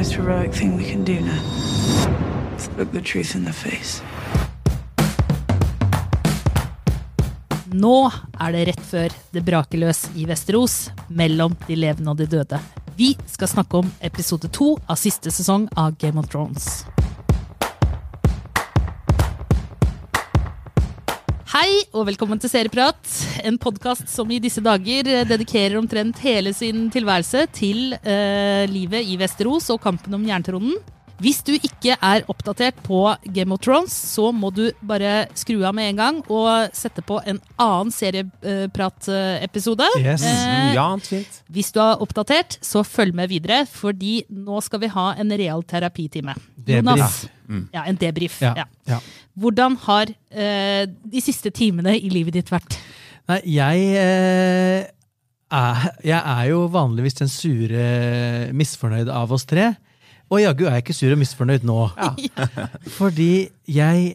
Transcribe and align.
most 0.00 0.14
heroic 0.14 0.52
thing 0.54 0.76
we 0.78 0.84
can 0.84 1.04
do 1.04 1.20
now. 1.20 1.42
Look 2.78 2.92
the 2.92 3.00
truth 3.02 3.36
in 3.36 3.44
the 3.44 3.52
face. 3.52 4.02
Nå 7.72 8.10
er 8.40 8.54
det 8.54 8.62
rett 8.70 8.80
før 8.80 9.12
det 9.34 9.42
braker 9.44 9.82
løs 9.82 10.06
i 10.16 10.24
Vesterås, 10.24 10.78
mellom 11.08 11.52
de 11.66 11.76
levende 11.76 12.14
og 12.14 12.16
de 12.16 12.30
døde. 12.32 12.62
Vi 12.96 13.12
skal 13.28 13.52
snakke 13.52 13.82
om 13.82 13.92
episode 14.00 14.48
to 14.56 14.72
av 14.88 14.96
siste 14.96 15.32
sesong 15.36 15.68
av 15.76 16.00
Game 16.00 16.16
of 16.16 16.32
Thrones. 16.32 16.70
Hei 21.50 21.80
og 21.98 22.04
velkommen 22.06 22.38
til 22.38 22.46
Serieprat, 22.46 23.08
en 23.42 23.56
podkast 23.58 24.06
som 24.06 24.28
i 24.30 24.36
disse 24.38 24.62
dager 24.62 25.08
dedikerer 25.26 25.80
omtrent 25.80 26.20
hele 26.22 26.52
sin 26.54 26.84
tilværelse 26.94 27.42
til 27.50 27.96
eh, 27.98 28.70
livet 28.70 29.10
i 29.10 29.16
Vesterås 29.18 29.66
og 29.74 29.80
kampen 29.82 30.14
om 30.14 30.28
jerntronen. 30.28 30.76
Hvis 31.20 31.42
du 31.44 31.52
ikke 31.52 31.96
er 32.00 32.22
oppdatert 32.32 32.78
på 32.86 33.02
Game 33.34 33.52
of 33.52 33.60
Thrones, 33.60 33.92
så 33.92 34.30
må 34.32 34.48
du 34.56 34.70
bare 34.88 35.26
skru 35.36 35.58
av 35.68 35.74
med 35.76 35.90
en 35.90 35.98
gang 35.98 36.20
og 36.32 36.72
sette 36.76 37.02
på 37.04 37.18
en 37.28 37.40
annen 37.60 37.90
serieprat-episode. 37.92 39.88
Yes. 40.00 40.24
Eh, 40.24 40.74
Ja, 40.74 40.86
fint. 40.96 41.42
hvis 41.52 41.72
du 41.72 41.80
er 41.82 42.00
oppdatert, 42.00 42.56
så 42.64 42.82
følg 42.86 43.12
med 43.14 43.28
videre, 43.28 43.66
fordi 43.68 44.24
nå 44.30 44.62
skal 44.64 44.80
vi 44.80 44.88
ha 44.94 45.10
en 45.20 45.30
real 45.36 45.62
terapitime. 45.62 46.34
Debrief. 46.56 46.84
Jonas, 46.88 47.18
ja, 47.74 47.84
en 47.84 47.96
debrief. 48.00 48.40
Ja. 48.40 48.54
Ja. 48.56 48.64
ja. 48.88 49.00
Hvordan 49.36 49.76
har 49.84 50.08
eh, 50.30 50.86
de 50.88 51.20
siste 51.20 51.50
timene 51.50 51.98
i 51.98 52.08
livet 52.12 52.32
ditt 52.38 52.50
vært? 52.52 52.78
Nei, 53.28 53.40
jeg 53.44 53.84
eh, 54.00 54.88
er, 55.52 55.86
jeg 56.04 56.20
er 56.20 56.48
jo 56.48 56.64
vanligvis 56.72 57.20
den 57.20 57.28
sure, 57.28 57.84
misfornøyde 58.56 59.12
av 59.12 59.32
oss 59.36 59.44
tre. 59.44 59.74
Og 60.30 60.42
jaggu 60.44 60.66
er 60.66 60.78
jeg 60.78 60.84
ikke 60.84 60.94
sur 60.94 61.12
og 61.14 61.18
misfornøyd 61.20 61.64
nå. 61.66 61.78
Fordi 62.98 63.48
jeg 63.66 64.14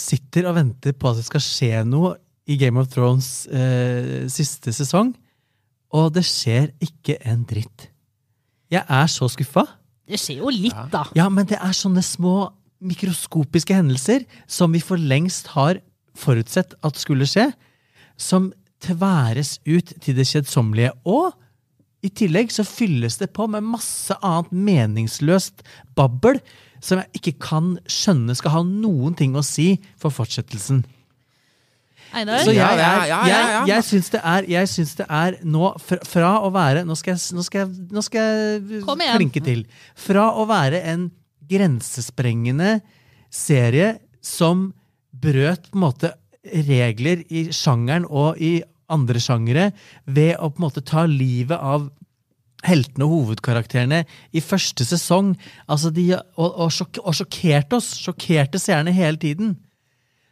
sitter 0.00 0.48
og 0.48 0.56
venter 0.56 0.96
på 0.96 1.10
at 1.10 1.20
det 1.20 1.26
skal 1.26 1.44
skje 1.44 1.82
noe 1.88 2.14
i 2.50 2.56
Game 2.60 2.80
of 2.80 2.88
Thrones 2.90 3.44
eh, 3.52 4.24
siste 4.32 4.72
sesong, 4.74 5.12
og 5.94 6.14
det 6.14 6.24
skjer 6.26 6.70
ikke 6.82 7.18
en 7.28 7.44
dritt. 7.46 7.90
Jeg 8.70 8.86
er 8.86 9.10
så 9.10 9.28
skuffa. 9.30 9.66
Det 10.08 10.18
skjer 10.18 10.40
jo 10.40 10.50
litt, 10.54 10.78
da. 10.90 11.04
Ja, 11.18 11.28
men 11.30 11.46
det 11.50 11.58
er 11.60 11.74
sånne 11.76 12.02
små 12.06 12.50
mikroskopiske 12.80 13.76
hendelser 13.76 14.24
som 14.50 14.72
vi 14.72 14.80
for 14.82 14.98
lengst 14.98 15.52
har 15.52 15.82
forutsett 16.16 16.74
at 16.86 16.98
skulle 16.98 17.28
skje, 17.28 17.50
som 18.16 18.50
tværes 18.80 19.58
ut 19.68 19.92
til 20.00 20.16
det 20.16 20.26
kjedsommelige. 20.30 20.94
Og 21.04 21.34
i 22.00 22.10
tillegg 22.16 22.52
så 22.52 22.64
fylles 22.64 23.18
det 23.20 23.30
på 23.36 23.46
med 23.50 23.66
masse 23.66 24.14
annet 24.24 24.52
meningsløst 24.52 25.64
babbel 25.98 26.40
som 26.80 27.02
jeg 27.02 27.20
ikke 27.20 27.34
kan 27.44 27.74
skjønne 27.90 28.36
skal 28.38 28.54
ha 28.54 28.62
noen 28.64 29.16
ting 29.18 29.36
å 29.36 29.44
si 29.44 29.74
for 30.00 30.14
fortsettelsen. 30.14 30.80
Einar? 32.16 32.40
Så 32.42 32.54
jeg, 32.54 32.58
Ja, 32.58 32.72
ja, 32.74 32.92
ja, 33.04 33.04
ja, 33.06 33.18
ja. 33.26 33.58
jeg, 33.60 33.68
jeg 33.70 33.86
syns 33.86 34.08
det 34.10 34.20
er, 34.24 34.46
jeg 34.50 34.70
syns 34.72 34.94
det 34.98 35.06
er 35.06 35.36
nå 35.46 35.68
fra, 35.78 36.00
fra 36.02 36.30
å 36.42 36.48
være 36.50 36.82
Nå 36.82 36.96
skal 36.98 37.14
jeg, 37.14 37.36
nå 37.36 37.44
skal 37.46 37.60
jeg, 37.62 37.84
nå 37.94 38.02
skal 38.02 38.24
jeg 38.26 38.80
Kom 38.82 39.04
klinke 39.04 39.42
til. 39.46 39.62
Fra 39.94 40.32
å 40.34 40.46
være 40.50 40.82
en 40.90 41.06
grensesprengende 41.50 42.80
serie 43.30 44.00
som 44.24 44.70
brøt 45.10 45.70
på 45.70 45.78
en 45.78 45.84
måte 45.84 46.12
regler 46.66 47.22
i 47.28 47.46
sjangeren 47.54 48.06
og 48.08 48.40
i 48.42 48.58
andre 48.92 49.22
sjangere 49.22 49.70
ved 50.04 50.36
å 50.38 50.50
på 50.50 50.60
en 50.60 50.66
måte 50.66 50.84
ta 50.86 51.06
livet 51.08 51.56
av 51.56 51.88
heltene 52.66 53.06
og 53.06 53.14
hovedkarakterene 53.14 54.02
i 54.36 54.42
første 54.44 54.84
sesong. 54.84 55.32
Altså 55.70 55.92
de, 55.94 56.10
og, 56.36 56.50
og, 56.50 56.68
sjok, 56.74 57.00
og 57.02 57.16
sjokkerte 57.16 57.78
oss. 57.78 57.94
Sjokkerte 58.00 58.60
seerne 58.60 58.94
hele 58.94 59.20
tiden 59.20 59.54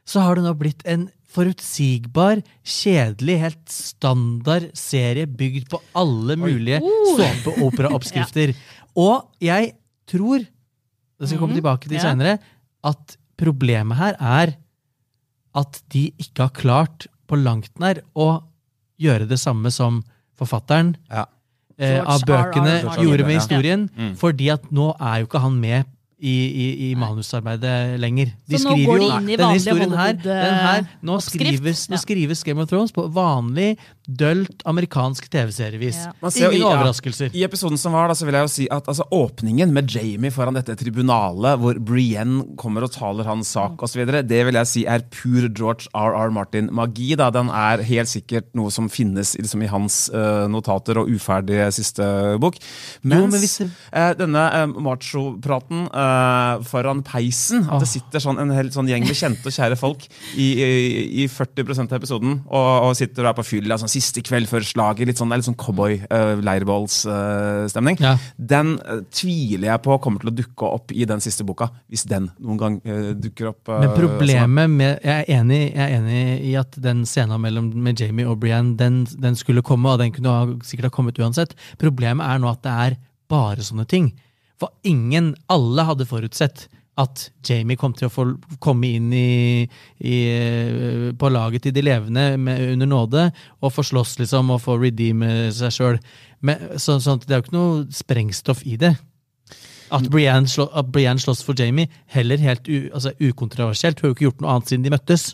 så 0.08 0.24
har 0.24 0.38
det 0.38 0.46
nå 0.46 0.54
blitt 0.56 0.84
en 0.88 1.08
forutsigbar, 1.28 2.40
kjedelig, 2.64 3.34
helt 3.42 3.72
standard 3.72 4.70
serie 4.78 5.28
bygd 5.28 5.68
på 5.68 5.80
alle 6.00 6.38
mulige 6.40 6.80
såpeoperaoppskrifter. 7.18 8.54
Og 9.08 9.28
jeg 9.44 9.74
tror, 10.08 10.40
det 10.40 11.28
skal 11.28 11.36
jeg 11.36 11.42
komme 11.42 11.58
tilbake 11.58 11.90
til 11.90 12.00
seinere, 12.00 12.38
at 12.80 13.18
problemet 13.38 14.00
her 14.00 14.16
er 14.16 14.54
at 15.58 15.80
de 15.92 16.08
ikke 16.16 16.46
har 16.46 16.56
klart 16.56 17.08
på 17.28 17.36
langt 17.36 17.74
nær 17.82 18.00
å 18.16 18.30
gjøre 19.00 19.28
det 19.28 19.38
samme 19.38 19.70
som 19.70 20.02
forfatteren 20.38 20.96
Ja. 21.10 21.24
eh, 21.78 22.00
av 22.02 22.20
bøkene 22.26 22.82
gjorde 22.98 23.24
med 23.26 23.34
Ja. 23.34 23.38
historien. 23.40 23.88
Mm. 23.96 24.16
Fordi 24.16 24.48
at 24.52 24.70
nå 24.72 24.94
er 25.00 25.20
jo 25.20 25.26
ikke 25.26 25.40
han 25.40 25.60
med 25.60 25.84
i, 26.18 26.32
i, 26.64 26.66
i 26.90 26.94
manusarbeidet 26.98 27.98
lenger. 28.02 28.32
De 28.50 28.58
Så 28.58 28.64
nå 28.66 28.72
skriver 28.74 28.88
går 28.90 28.98
de 28.98 29.04
jo 29.06 29.18
inn 29.18 29.28
i 29.28 29.36
denne 29.36 29.44
vanlig 29.46 29.60
historien 29.60 29.92
her, 29.92 29.98
Hollywood, 29.98 30.24
den 30.24 30.58
her 30.64 30.78
eh, 30.82 30.96
nå, 31.06 31.18
skrives, 31.22 31.84
nå 31.88 31.94
Ja. 31.94 32.00
skrives 32.02 32.42
Game 32.44 32.62
of 32.64 32.68
Thrones 32.70 32.90
på 32.96 33.04
vanlig, 33.14 33.68
dølt 34.08 34.62
amerikansk 34.66 35.28
TV-serievis. 35.30 35.98
Ja. 36.08 36.12
Ingen 36.48 36.58
jo 36.62 36.68
overraskelser. 36.72 37.30
I 37.36 37.44
episoden 37.46 37.78
som 37.78 37.92
var, 37.94 38.08
da, 38.10 38.16
så 38.18 38.24
vil 38.26 38.34
jeg 38.38 38.46
jo 38.48 38.52
si 38.54 38.66
at 38.72 38.88
altså, 38.88 39.04
åpningen 39.14 39.70
med 39.76 39.90
Jamie 39.94 40.32
foran 40.34 40.56
dette 40.58 40.74
tribunalet, 40.80 41.58
hvor 41.60 41.78
Brienne 41.78 42.56
kommer 42.58 42.86
og 42.88 42.92
taler 42.94 43.28
hans 43.28 43.52
sak 43.54 43.78
osv., 43.84 44.02
det 44.28 44.40
vil 44.48 44.58
jeg 44.58 44.66
si 44.72 44.84
er 44.88 45.04
pur 45.12 45.46
George 45.54 45.86
R.R. 45.94 46.32
Martin-magi. 46.34 47.12
da. 47.20 47.28
Den 47.34 47.50
er 47.52 47.84
helt 47.86 48.08
sikkert 48.10 48.48
noe 48.58 48.72
som 48.74 48.88
finnes 48.90 49.36
i- 49.36 49.42
liksom, 49.44 49.62
i 49.62 49.70
hans 49.70 50.00
uh, 50.10 50.48
notater 50.50 50.98
og 50.98 51.12
uferdige 51.12 51.68
siste 51.76 52.02
bok. 52.42 52.56
Mens 53.04 53.20
Jo, 53.20 53.26
men 53.30 53.40
hvis 53.44 53.56
eh, 53.92 54.14
denne 54.18 54.46
uh, 54.50 54.66
macho-praten 54.88 55.86
eh, 56.08 56.64
foran 56.68 57.02
peisen, 57.06 57.66
at 57.68 57.84
det 57.84 57.88
sitter 57.90 58.22
sånn, 58.24 58.38
en 58.42 58.50
hel 58.56 58.70
sånn 58.74 58.88
gjeng 58.90 59.04
med 59.06 59.16
kjente 59.18 59.46
og 59.50 59.54
kjære 59.54 59.76
folk 59.78 60.06
i, 60.34 60.48
i, 60.64 60.68
i 61.22 61.28
40% 61.30 61.92
av 61.92 61.98
episoden 62.00 62.38
og, 62.48 62.68
og 62.88 62.96
sitter 62.98 63.28
der 63.28 63.36
på 63.38 63.44
fylla, 63.46 63.76
sånn 63.80 63.92
siste 63.92 64.22
kveld 64.26 64.48
før 64.50 64.64
slaget, 64.66 65.06
litt 65.10 65.20
sånn, 65.20 65.28
det 65.30 65.38
er 65.38 65.42
litt 65.44 65.50
sånn 65.50 65.60
cowboy-leirbålsstemning. 66.68 67.98
Ja. 68.02 68.14
Den 68.38 68.74
eh, 68.82 69.02
tviler 69.14 69.68
jeg 69.72 69.82
på 69.84 69.98
kommer 70.02 70.22
til 70.22 70.30
å 70.32 70.36
dukke 70.38 70.70
opp 70.78 70.92
i 70.94 71.06
den 71.08 71.22
siste 71.24 71.44
boka, 71.48 71.70
hvis 71.90 72.04
den 72.08 72.30
noen 72.38 72.60
gang 72.60 72.78
eh, 72.84 73.10
dukker 73.18 73.52
opp. 73.52 73.68
eh, 73.68 73.80
Men 73.84 73.94
problemet 73.96 74.70
med 74.78 74.98
Jeg 75.04 75.24
er 75.24 75.40
enig, 75.40 75.60
jeg 75.74 75.84
er 75.84 75.96
enig 75.98 76.22
i 76.48 76.54
at 76.58 76.78
den 76.82 77.04
scenen 77.08 77.40
mellom 77.42 77.70
med 77.74 78.00
Jamie 78.00 78.26
og 78.28 78.38
Brienne 78.42 78.76
den, 78.78 79.02
den 79.18 79.36
skulle 79.38 79.62
komme, 79.66 79.92
og 79.94 79.98
den 80.02 80.12
kunne 80.14 80.32
ha, 80.34 80.46
sikkert 80.66 80.90
ha 80.90 80.94
kommet 80.98 81.18
uansett. 81.20 81.54
Problemet 81.80 82.26
er 82.26 82.38
nå 82.42 82.50
at 82.50 82.62
det 82.64 82.74
er 82.88 82.96
bare 83.28 83.64
sånne 83.64 83.86
ting. 83.88 84.12
For 84.58 84.74
ingen, 84.86 85.34
alle 85.52 85.86
hadde 85.86 86.08
forutsett 86.08 86.66
at 86.98 87.28
Jamie 87.46 87.78
kom 87.78 87.92
til 87.94 88.08
å 88.08 88.12
få 88.12 88.24
komme 88.62 88.88
inn 88.96 89.12
i, 89.14 89.62
i, 90.02 90.16
eh, 90.34 91.04
på 91.14 91.30
laget 91.30 91.66
til 91.66 91.76
de 91.76 91.84
levende 91.86 92.32
med, 92.42 92.64
under 92.74 92.90
nåde 92.90 93.26
og 93.62 93.74
få 93.74 93.84
slåss 93.86 94.16
liksom, 94.18 94.50
og 94.54 94.64
få 94.64 94.80
redeeme 94.82 95.52
seg 95.54 95.74
sjøl. 95.74 96.00
Så, 96.74 96.98
sånn 97.02 97.22
det 97.22 97.36
er 97.36 97.40
jo 97.40 97.46
ikke 97.46 97.58
noe 97.58 97.84
sprengstoff 97.94 98.64
i 98.66 98.74
det. 98.80 98.96
At 99.94 100.08
Brienne, 100.12 100.50
slå, 100.50 100.66
at 100.76 100.90
Brienne 100.92 101.22
slåss 101.22 101.40
for 101.46 101.56
Jamie, 101.56 101.88
heller 102.12 102.40
helt 102.42 102.66
u, 102.68 102.90
altså, 102.92 103.14
ukontroversielt. 103.22 104.02
Hun 104.02 104.08
har 104.08 104.10
jo 104.10 104.16
ikke 104.16 104.26
gjort 104.26 104.42
noe 104.44 104.56
annet 104.56 104.72
siden 104.72 104.84
de 104.84 104.92
møttes. 104.92 105.30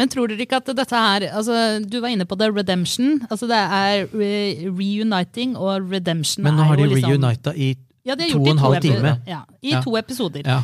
Men 0.00 0.08
tror 0.10 0.30
dere 0.30 0.46
ikke 0.46 0.58
at 0.62 0.70
dette 0.72 0.96
her 0.96 1.26
altså, 1.36 1.54
Du 1.84 1.98
var 2.00 2.08
inne 2.14 2.24
på 2.24 2.38
det, 2.40 2.48
redemption. 2.56 3.20
Altså, 3.28 3.46
det 3.50 3.60
er 3.60 4.08
re 4.08 4.32
reuniting 4.72 5.54
og 5.60 5.92
redemption. 5.92 6.46
Men 6.46 6.56
nå 6.56 6.66
har 6.70 6.80
de 6.80 6.88
liksom, 6.88 7.12
reunita 7.12 7.54
i 7.54 7.74
ja, 8.10 8.16
de 8.18 8.26
har 8.26 8.32
gjort 8.34 8.44
to 8.44 8.50
og 8.50 8.54
en 8.56 8.62
halv 8.66 8.80
time. 8.84 9.16
Ja, 9.30 9.42
I 9.62 9.74
Ja. 9.76 9.82
to 9.86 9.96
episoder. 10.00 10.42
Ja. 10.46 10.60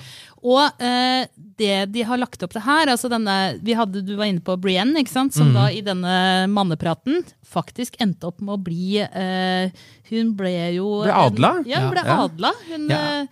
Og 0.46 0.82
eh, 0.84 1.26
det 1.58 1.76
de 1.94 2.02
har 2.06 2.18
lagt 2.20 2.42
opp 2.44 2.52
til 2.52 2.62
her 2.62 2.90
altså 2.92 3.08
denne, 3.10 3.36
vi 3.64 3.74
hadde, 3.74 4.02
Du 4.06 4.12
var 4.18 4.28
inne 4.28 4.42
på 4.44 4.54
Brienne, 4.60 5.00
ikke 5.00 5.10
sant? 5.14 5.32
som 5.34 5.48
som 5.48 5.54
da 5.56 5.64
i 5.72 5.80
denne 5.82 6.46
mannepraten 6.52 7.22
faktisk 7.46 7.96
endte 8.02 8.28
opp 8.28 8.40
med 8.44 8.54
å 8.54 8.62
bli 8.62 8.98
eh, 9.00 9.70
Hun 10.10 10.34
ble 10.38 10.52
jo 10.76 11.02
Ble 11.06 11.16
adla? 11.24 11.50
En, 11.62 11.68
ja, 11.70 11.80
hun 11.86 11.90
ble 11.94 12.04
adla. 12.04 12.52
Hun, 12.68 12.88
Ja. 12.92 13.00
eh, 13.22 13.26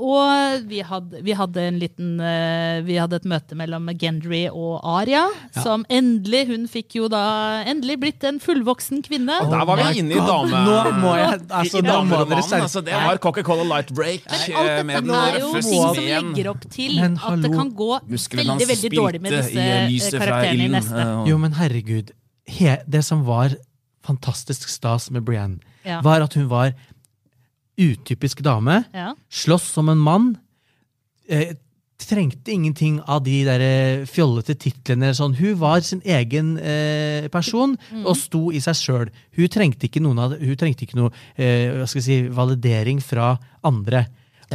og 0.00 0.64
vi 0.70 0.80
hadde, 0.86 1.20
vi 1.26 1.34
hadde 1.36 1.60
en 1.68 1.78
liten 1.80 2.20
eh, 2.24 2.80
Vi 2.86 2.94
hadde 2.96 3.18
et 3.20 3.26
møte 3.28 3.56
mellom 3.58 3.90
Gendry 4.00 4.46
og 4.48 4.80
Aria, 4.88 5.26
som 5.52 5.84
endelig 5.92 6.46
Hun 6.48 6.64
fikk 6.70 6.96
jo 6.96 7.08
da 7.12 7.20
endelig 7.68 7.98
blitt 8.00 8.24
en 8.24 8.38
fullvoksen 8.40 9.02
kvinne. 9.04 9.36
Og 9.44 9.52
der 9.52 9.64
var 9.68 9.82
vi 9.82 10.00
inne 10.00 10.16
i 10.16 10.22
dame... 10.24 10.62
Nå 10.64 10.94
må 11.02 11.12
jeg 11.18 11.40
altså, 11.48 11.82
i 11.82 11.84
nå 11.86 11.98
må 12.08 12.22
dere 12.30 12.44
altså, 12.62 12.82
Det 12.86 12.94
var 12.96 13.20
Coca-Cola 13.22 13.66
Light 13.68 13.92
Break 13.96 14.24
Men 14.30 14.40
eh, 14.40 14.60
alt 14.60 14.70
dette 14.70 15.02
den 15.04 15.14
er 15.20 15.38
jo 15.40 15.52
ting 15.60 15.84
som 15.84 16.00
legger 16.00 16.52
opp 16.54 16.64
til 16.72 16.96
Men 17.00 17.18
at 17.20 17.44
det 17.44 17.52
kan 17.54 17.72
gå 17.76 17.90
veldig 18.10 18.70
veldig 18.74 18.92
dårlig 18.96 19.20
med 19.26 19.36
disse 19.36 19.60
eh, 19.60 20.20
karakterene 20.24 20.68
i 20.70 20.72
neste. 20.78 20.96
eh, 21.04 21.16
og- 21.20 21.28
Jo, 21.30 21.38
men 21.42 21.52
herregud. 21.60 22.14
He, 22.50 22.78
det 22.88 23.04
som 23.06 23.24
var 23.28 23.52
fantastisk 24.06 24.68
stas 24.72 25.10
med 25.12 25.22
Brienne, 25.28 25.60
Ja. 25.84 26.00
var 26.04 26.20
at 26.24 26.34
hun 26.34 26.48
var 26.48 26.72
utypisk 27.80 28.44
dame. 28.44 28.82
Ja. 28.94 29.14
Slåss 29.32 29.72
som 29.74 29.88
en 29.92 30.00
mann. 30.00 30.30
Eh, 31.28 31.56
trengte 32.08 32.52
ingenting 32.52 33.00
av 33.06 33.22
de 33.24 33.40
der 33.46 33.62
eh, 33.64 34.06
fjollete 34.08 34.56
titlene. 34.58 35.12
Sånn. 35.16 35.36
Hun 35.38 35.58
var 35.60 35.82
sin 35.86 36.02
egen 36.04 36.54
eh, 36.58 37.28
person 37.32 37.76
og 38.04 38.14
sto 38.18 38.48
i 38.54 38.62
seg 38.62 38.78
sjøl. 38.78 39.12
Hun 39.36 39.52
trengte 39.52 39.88
ikke, 39.88 40.02
noen 40.04 40.22
av, 40.22 40.36
hun 40.40 40.58
trengte 40.58 40.86
ikke 40.86 40.98
noe 41.00 41.12
eh, 41.36 41.84
si, 41.90 42.22
validering 42.34 43.02
fra 43.04 43.34
andre. 43.66 44.06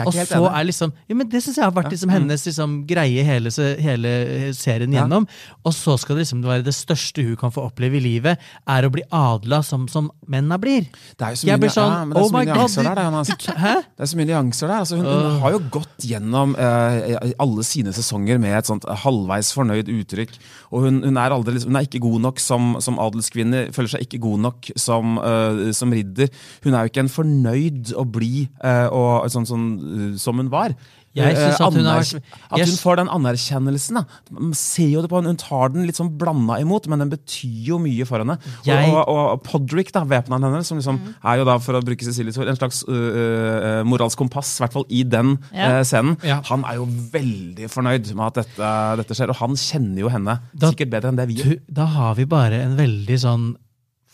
Og 0.04 0.14
så 0.14 0.26
enig. 0.26 0.52
er 0.60 0.66
liksom, 0.68 0.92
ja, 1.08 1.16
men 1.16 1.30
Det 1.30 1.42
syns 1.44 1.56
jeg 1.56 1.64
har 1.64 1.72
vært 1.72 1.92
liksom, 1.94 2.10
hennes 2.12 2.46
liksom, 2.46 2.74
greie 2.88 3.24
hele, 3.24 3.50
hele 3.80 4.54
serien 4.54 4.92
Ja. 4.92 5.04
gjennom. 5.06 5.28
Og 5.64 5.74
så 5.74 5.98
skal 6.00 6.18
det 6.18 6.26
liksom 6.26 6.44
være 6.44 6.66
det 6.66 6.74
største 6.76 7.24
hun 7.24 7.36
kan 7.38 7.52
få 7.52 7.64
oppleve 7.70 7.96
i 7.96 8.04
livet, 8.04 8.38
er 8.68 8.84
å 8.84 8.92
bli 8.92 9.04
adla 9.12 9.62
som, 9.64 9.88
som 9.88 10.12
menna 10.28 10.58
blir. 10.60 10.88
Det 11.16 11.22
er 11.22 11.30
jo 11.32 11.36
så 11.44 11.48
mye, 11.48 11.70
sånn, 11.72 12.12
ja, 12.12 12.20
oh 12.20 12.28
så 12.28 12.34
mye 12.36 12.46
nyanser 12.52 12.84
der. 12.84 13.86
Det 13.96 14.04
er 14.04 14.12
så 14.12 14.18
mye 14.20 14.30
nyanser 14.30 14.68
der. 14.68 14.80
Altså, 14.84 14.98
hun, 15.00 15.06
hun 15.06 15.40
har 15.46 15.52
jo 15.56 15.60
gått 15.72 16.06
gjennom 16.10 16.56
uh, 16.60 17.32
alle 17.40 17.64
sine 17.64 17.94
sesonger 17.96 18.40
med 18.42 18.58
et 18.58 18.66
sånt 18.68 18.84
halvveis 19.06 19.54
fornøyd 19.56 19.88
uttrykk. 19.96 20.36
Og 20.72 20.86
hun, 20.90 21.02
hun, 21.06 21.18
er 21.18 21.32
aldri, 21.32 21.54
liksom- 21.56 21.72
hun 21.72 21.80
er 21.80 21.88
ikke 21.88 22.04
god 22.04 22.20
nok 22.28 22.40
som, 22.40 22.76
som 22.84 23.00
adelskvinne, 23.00 23.72
føler 23.76 23.88
seg 23.96 24.02
ikke 24.08 24.20
god 24.20 24.40
nok 24.40 24.72
som, 24.76 25.18
uh, 25.20 25.72
som 25.72 25.92
ridder. 25.96 26.30
Hun 26.66 26.74
er 26.74 26.84
jo 26.84 26.92
ikke 26.92 27.06
en 27.06 27.14
fornøyd 27.16 27.94
å 27.96 28.04
bli 28.10 28.50
uh, 28.64 28.88
og, 28.92 29.30
sånn, 29.32 29.46
sånn, 29.48 29.66
eh, 29.80 29.85
som 30.18 30.38
hun 30.38 30.50
var. 30.50 30.76
Jeg 31.16 31.38
synes 31.38 31.60
Eh, 31.62 31.66
at 31.68 31.74
hun 31.74 31.86
har 31.86 32.00
vært- 32.02 32.24
At 32.52 32.60
hun 32.68 32.76
får 32.76 32.96
den 32.98 33.08
anerkjennelsen. 33.08 33.94
Da. 33.96 34.04
Man 34.38 34.54
ser 34.54 34.90
jo 34.90 35.02
det 35.02 35.10
på 35.10 35.16
henne, 35.16 35.28
Hun 35.32 35.38
tar 35.40 35.70
den 35.72 35.86
litt 35.88 35.96
sånn 35.96 36.10
blanda 36.18 36.58
imot, 36.60 36.88
men 36.92 37.00
den 37.00 37.10
betyr 37.10 37.68
jo 37.70 37.78
mye 37.80 38.04
for 38.06 38.20
henne. 38.20 38.36
Jeg- 38.66 38.90
Og, 38.92 39.08
og, 39.08 39.32
og 39.32 39.44
Podrick, 39.44 39.94
da, 39.94 40.04
væpneren 40.04 40.44
hennes, 40.44 40.66
som 40.68 40.78
liksom 40.78 41.00
er 41.24 41.38
jo 41.38 41.46
da, 41.46 41.58
for 41.58 41.72
å 41.80 41.82
bruke 41.82 42.04
Cecilies 42.04 42.38
ord, 42.38 42.50
en 42.50 42.58
slags 42.58 42.84
uh, 42.90 43.84
moralsk 43.88 44.18
kompass, 44.18 44.60
i 44.60 44.64
hvert 44.66 44.74
fall 44.74 44.86
i 44.90 45.04
den 45.04 45.38
Ja. 45.54 45.80
uh, 45.80 45.84
scenen. 45.88 46.18
Ja. 46.22 46.42
Han 46.52 46.66
er 46.66 46.76
jo 46.82 46.86
veldig 46.86 47.70
fornøyd 47.72 48.12
med 48.14 48.26
at 48.28 48.34
dette, 48.44 48.98
dette 48.98 49.16
skjer, 49.16 49.30
og 49.30 49.38
han 49.38 49.56
kjenner 49.56 50.00
jo 50.04 50.10
henne 50.10 50.40
Da- 50.54 50.72
sikkert 50.74 50.90
bedre 50.92 51.14
enn 51.14 51.16
det 51.16 51.28
vi 51.30 51.36
gjør. 51.42 51.60
Da 51.72 51.86
har 51.86 52.16
vi 52.16 52.26
bare 52.26 52.60
en 52.62 52.76
veldig 52.76 53.16
sånn 53.24 53.56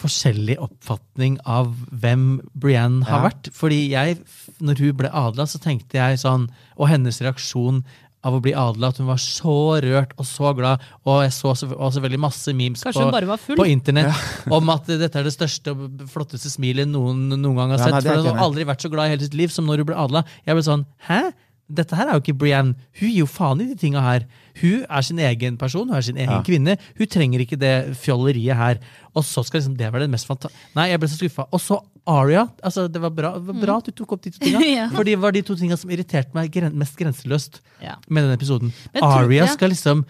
forskjellig 0.01 0.55
oppfatning 0.63 1.37
av 1.45 1.73
hvem 1.91 2.39
Brienne 2.57 3.03
har 3.05 3.21
Ja. 3.23 3.29
vært. 3.29 3.51
Fordi 3.53 3.89
jeg, 3.91 4.17
når 4.61 4.79
hun 4.79 4.95
ble 4.97 5.09
adla, 5.13 5.43
så 5.45 5.59
tenkte 5.61 5.93
jeg 5.99 6.17
sånn 6.19 6.49
Og 6.77 6.87
hennes 6.89 7.19
reaksjon 7.21 7.83
av 8.23 8.35
å 8.35 8.41
bli 8.41 8.53
adla, 8.53 8.89
at 8.89 8.97
hun 8.97 9.07
var 9.07 9.17
så 9.17 9.81
rørt 9.81 10.11
og 10.17 10.25
så 10.25 10.55
glad. 10.55 10.79
Og 11.05 11.23
jeg 11.23 11.31
så 11.33 11.53
også 11.73 12.01
veldig 12.01 12.19
masse 12.19 12.53
memes 12.53 12.83
på, 12.83 13.57
på 13.57 13.65
internett 13.65 14.13
om 14.51 14.69
at 14.69 14.85
dette 14.85 15.15
er 15.17 15.23
det 15.25 15.33
største 15.33 15.73
og 15.73 16.03
flotteste 16.07 16.49
smilet 16.53 16.87
noen 16.87 17.29
noen 17.33 17.55
gang 17.57 17.71
har 17.71 17.77
Ja, 17.79 17.83
sett. 17.85 17.91
nei, 17.93 17.97
er 17.97 18.21
for 18.21 18.29
hun 18.29 18.37
har 18.37 18.45
aldri 18.45 18.63
vært 18.69 18.81
så 18.85 18.91
glad 18.93 19.05
i 19.09 19.15
hele 19.15 19.25
sitt 19.25 19.33
liv 19.33 19.49
som 19.49 19.65
når 19.65 19.77
hun 19.81 19.85
ble 19.89 19.95
adla. 19.97 20.23
Jeg 20.45 20.53
ble 20.55 20.63
sånn 20.63 20.85
Hæ? 21.09 21.33
Dette 21.73 21.95
her 21.97 22.09
er 22.09 22.17
jo 22.17 22.21
ikke 22.23 22.37
Brienne. 22.41 22.75
Hun 22.99 23.09
gir 23.09 23.21
jo 23.23 23.27
faen 23.29 23.61
i 23.63 23.67
de 23.69 23.75
tinga 23.79 24.01
her. 24.03 24.25
Hun 24.61 24.83
er 24.89 25.01
sin 25.07 25.19
egen 25.19 25.57
person, 25.61 25.87
hun 25.87 25.97
er 25.97 26.01
sin 26.05 26.17
egen 26.19 26.33
Ja. 26.37 26.41
kvinne. 26.43 26.77
Hun 26.97 27.07
trenger 27.07 27.39
ikke 27.45 27.57
det 27.59 27.95
fjolleriet 28.01 28.55
her. 28.59 28.79
Og 29.15 29.23
så 29.23 29.43
skal 29.45 29.59
liksom 29.61 29.77
det 29.77 29.91
være 29.91 30.05
det 30.05 30.11
mest 30.13 30.27
fantastiske 30.27 30.75
Nei, 30.75 30.89
jeg 30.91 30.99
ble 30.99 31.09
så 31.11 31.17
skuffa. 31.19 31.47
Og 31.51 31.59
så 31.63 31.79
Aria. 32.07 32.47
Altså, 32.63 32.87
det 32.91 32.99
var 33.01 33.11
bra, 33.13 33.33
det 33.37 33.45
var 33.45 33.59
bra 33.61 33.77
at 33.77 33.85
du 33.85 33.91
tok 33.91 34.13
opp 34.17 34.21
de 34.23 34.31
to 34.31 34.39
tinga. 34.41 34.59
Ja. 34.81 34.89
For 34.89 35.03
det 35.05 35.15
var 35.21 35.31
de 35.35 35.41
to 35.45 35.55
tinga 35.55 35.77
som 35.77 35.89
irriterte 35.93 36.33
meg 36.33 36.51
gren 36.51 36.73
mest 36.77 36.97
grenseløst 36.97 37.61
Ja. 37.81 37.95
med 38.09 38.23
den 38.25 38.33
episoden. 38.37 38.73
Men 38.93 39.03
Aria 39.03 39.45
ja. 39.45 39.51
skal 39.53 39.69
liksom 39.69 40.05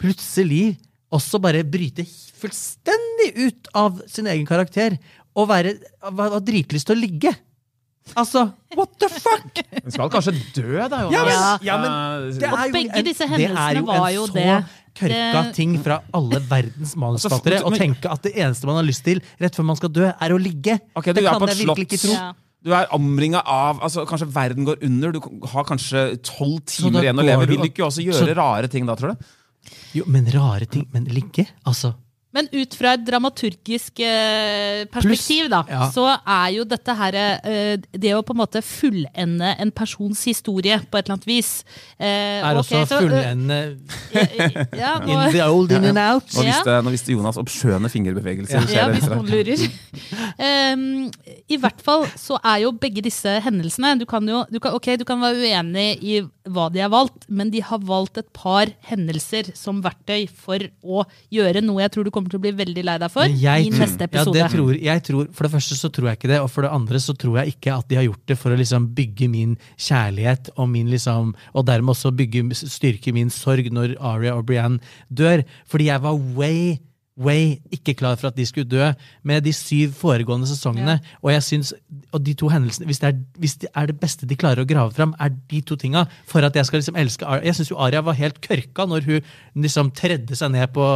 plutselig 0.00 0.76
også 1.14 1.38
bare 1.42 1.62
bryte 1.64 2.04
fullstendig 2.40 3.28
ut 3.46 3.68
av 3.74 4.00
sin 4.10 4.26
egen 4.26 4.46
karakter 4.48 4.96
og 5.36 5.48
være, 5.50 5.76
ha 6.02 6.28
ha 6.34 6.40
dritlyst 6.42 6.86
til 6.88 6.96
å 6.96 7.00
ligge. 7.00 7.32
Altså, 8.12 8.52
what 8.76 8.90
the 9.00 9.08
fuck?! 9.08 9.60
Hun 9.82 9.90
skal 9.94 10.10
kanskje 10.12 10.34
dø, 10.54 10.76
da, 10.92 10.98
Jonas. 11.08 11.14
Ja, 11.14 11.22
men, 11.24 11.62
Ja. 11.64 11.76
men 11.80 12.38
det 12.38 12.44
er 12.44 12.66
jo 12.66 12.72
begge 12.74 13.02
det 13.02 13.14
er 13.48 13.78
jo 13.78 13.86
en 13.88 14.14
jo 14.14 14.26
så 14.26 14.34
det. 14.34 14.64
kørka 14.94 15.42
Det- 15.42 15.54
ting 15.56 15.78
fra 15.82 16.02
alle 16.12 16.38
verdens 16.40 16.94
manusforfattere 17.00 17.62
Altså, 17.62 17.72
å 17.72 17.78
tenke 17.80 18.10
at 18.12 18.22
det 18.22 18.34
eneste 18.36 18.66
man 18.66 18.76
har 18.76 18.84
lyst 18.84 19.02
til 19.04 19.20
rett 19.40 19.54
før 19.56 19.64
man 19.64 19.76
skal 19.76 19.88
dø, 19.88 20.12
er 20.20 20.30
å 20.30 20.38
ligge. 20.38 20.78
Okay, 20.94 21.12
du 21.12 21.20
det 21.20 21.24
kan 21.30 21.48
jeg 21.48 21.56
virkelig 21.66 21.88
ikke 21.88 22.00
tro. 22.04 22.12
Ja. 22.12 22.32
Du 22.64 22.72
er 22.72 22.86
omringa 22.92 23.42
av 23.44 23.80
altså 23.80 24.06
Kanskje 24.06 24.28
verden 24.32 24.64
går 24.64 24.78
under. 24.82 25.12
Du 25.12 25.20
har 25.48 25.64
kanskje 25.64 26.16
tolv 26.22 26.60
timer 26.64 27.02
igjen 27.02 27.18
å 27.18 27.24
leve. 27.24 27.46
Vil 27.48 27.58
du 27.58 27.68
ikke 27.68 27.84
også 27.88 28.04
gjøre 28.04 28.28
så- 28.28 28.36
rare 28.36 28.68
ting 28.68 28.86
da, 28.86 28.94
tror 28.94 29.16
du? 29.16 29.24
Jo, 29.94 30.04
men 30.06 30.24
rare 30.26 30.66
ting. 30.66 30.86
Men 30.92 31.04
ligge? 31.06 31.46
Altså. 31.66 31.94
Men 32.34 32.48
ut 32.50 32.74
fra 32.74 32.94
et 32.96 33.04
dramaturgisk 33.06 34.00
eh, 34.02 34.84
perspektiv, 34.90 35.46
da, 35.52 35.62
ja. 35.70 35.86
så 35.94 36.08
er 36.18 36.48
jo 36.56 36.64
dette 36.66 36.96
her 36.98 37.18
eh, 37.20 37.74
Det 37.92 38.14
å 38.16 38.24
på 38.26 38.34
en 38.34 38.40
måte 38.40 38.62
fullende 38.64 39.52
en 39.62 39.70
persons 39.74 40.24
historie 40.26 40.80
på 40.82 40.98
et 40.98 41.06
eller 41.06 41.14
annet 41.14 41.28
vis 41.28 41.52
eh, 41.96 42.42
Er 42.42 42.58
okay, 42.58 42.62
også 42.62 42.82
så, 42.90 42.98
eh, 42.98 43.04
fullende 43.04 43.60
ja, 44.82 44.96
ja, 44.96 44.96
in 45.12 45.22
the 45.30 45.44
old 45.46 45.72
in 45.74 45.86
and 45.92 46.00
out. 46.00 46.26
Nå 46.34 46.46
visste, 46.48 46.76
nå 46.84 46.94
visste 46.94 47.14
Jonas 47.14 47.38
oppskjønne 47.40 47.90
fingerbevegelser. 47.92 48.66
ja, 48.74 48.88
hvis 48.90 49.06
noen 49.10 49.30
lurer. 49.30 49.64
um, 50.74 50.86
I 51.54 51.58
hvert 51.60 51.82
fall 51.84 52.06
så 52.18 52.38
er 52.40 52.64
jo 52.64 52.72
begge 52.80 53.02
disse 53.04 53.30
hendelsene 53.44 53.94
Du 54.00 54.06
kan 54.08 54.24
jo 54.28 54.42
du 54.50 54.58
kan, 54.62 54.74
ok, 54.76 54.94
du 55.00 55.04
kan 55.06 55.20
være 55.22 55.44
uenig 55.44 55.88
i 56.02 56.20
hva 56.50 56.66
de 56.72 56.82
har 56.82 56.90
valgt, 56.92 57.24
men 57.28 57.50
de 57.52 57.62
har 57.64 57.80
valgt 57.84 58.18
et 58.20 58.28
par 58.36 58.68
hendelser 58.88 59.52
som 59.56 59.80
verktøy 59.84 60.26
for 60.28 60.60
å 60.82 61.04
gjøre 61.32 61.62
noe 61.64 61.84
jeg 61.84 61.94
tror 61.94 62.06
du 62.06 62.12
kommer 62.14 62.23
til 62.30 62.38
å 62.38 62.42
bli 62.44 62.52
veldig 62.52 62.84
lei 62.84 62.96
deg 62.98 63.10
for 63.10 63.24
jeg 63.28 63.66
i 63.66 63.70
tror- 63.70 63.80
neste 63.84 64.08
episode. 64.08 64.38
Ja, 64.38 64.48
tror, 64.48 64.72
jeg 64.80 65.02
tror, 65.04 65.28
for 65.32 65.48
det 65.48 65.52
første 65.54 65.78
så 65.78 65.90
tror 65.92 66.08
jeg 66.10 66.18
ikke 66.18 66.28
det, 66.32 66.40
og 66.40 66.50
for 66.50 66.62
det 66.62 66.70
andre 66.70 66.98
så 67.02 67.16
tror 67.16 67.38
jeg 67.42 67.54
ikke 67.56 67.76
at 67.78 67.88
de 67.88 67.96
har 67.96 68.04
gjort 68.08 68.26
det 68.26 68.38
for 68.38 68.50
å 68.54 68.58
liksom 68.58 68.88
bygge 68.94 69.28
min 69.30 69.56
kjærlighet 69.76 70.50
og, 70.56 70.68
min 70.68 70.90
liksom, 70.90 71.34
og 71.54 71.66
dermed 71.66 71.94
også 71.94 72.14
bygge, 72.16 72.46
styrke 72.54 73.12
min 73.12 73.30
sorg 73.30 73.70
når 73.72 73.96
Aria 74.00 74.34
og 74.36 74.46
Brienne 74.46 74.80
dør. 75.12 75.44
Fordi 75.66 75.90
jeg 75.90 76.00
var 76.00 76.14
way 76.36 76.78
way 77.20 77.58
ikke 77.70 77.94
klar 77.94 78.16
for 78.18 78.28
at 78.28 78.36
de 78.36 78.46
skulle 78.46 78.66
dø 78.66 78.88
med 79.22 79.44
de 79.46 79.52
syv 79.54 79.92
foregående 79.94 80.48
sesongene. 80.50 80.98
Og 81.22 81.32
jeg 81.32 81.42
synes, 81.42 81.74
og 82.12 82.24
de 82.26 82.34
to 82.34 82.48
hendelsene, 82.50 82.86
hvis 82.86 82.98
det, 82.98 83.08
er, 83.08 83.20
hvis 83.38 83.56
det 83.62 83.68
er 83.74 83.86
det 83.86 83.96
beste 84.00 84.26
de 84.26 84.38
klarer 84.38 84.64
å 84.64 84.68
grave 84.68 84.90
fram, 84.96 85.14
er 85.22 85.30
de 85.50 85.60
to 85.62 85.78
tinga 85.78 86.04
for 86.26 86.46
at 86.46 86.56
jeg 86.56 86.66
skal 86.66 86.82
liksom 86.82 86.98
elske 86.98 87.26
Aria. 87.26 87.46
Jeg 87.46 87.58
syns 87.60 87.70
jo 87.70 87.78
Aria 87.78 88.02
var 88.02 88.18
helt 88.18 88.40
kørka 88.42 88.88
når 88.90 89.06
hun 89.06 89.30
liksom 89.62 89.92
tredde 89.94 90.38
seg 90.38 90.50
ned 90.56 90.74
på 90.74 90.88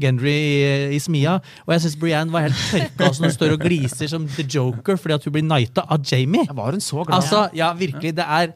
Gendry 0.00 0.36
i, 0.36 0.94
i 0.94 1.02
smia. 1.02 1.38
Og 1.66 1.74
jeg 1.74 1.86
syns 1.86 1.98
Brienne 1.98 2.34
var 2.34 2.46
helt 2.46 2.62
kørka 2.70 3.10
også 3.10 3.24
når 3.24 3.32
hun 3.32 3.38
står 3.40 3.56
og 3.56 3.66
gliser 3.66 4.14
som 4.14 4.30
The 4.38 4.46
Joker 4.46 5.00
fordi 5.00 5.18
at 5.18 5.26
hun 5.26 5.34
blir 5.34 5.46
knighta 5.48 5.86
av 5.90 6.06
Jamie. 6.06 6.46
Var 6.46 6.78
hun 6.78 6.84
så 6.84 7.02
glad? 7.02 7.18
Altså, 7.18 7.48
ja, 7.56 7.72
virkelig, 7.74 8.14
det 8.16 8.26
er 8.26 8.54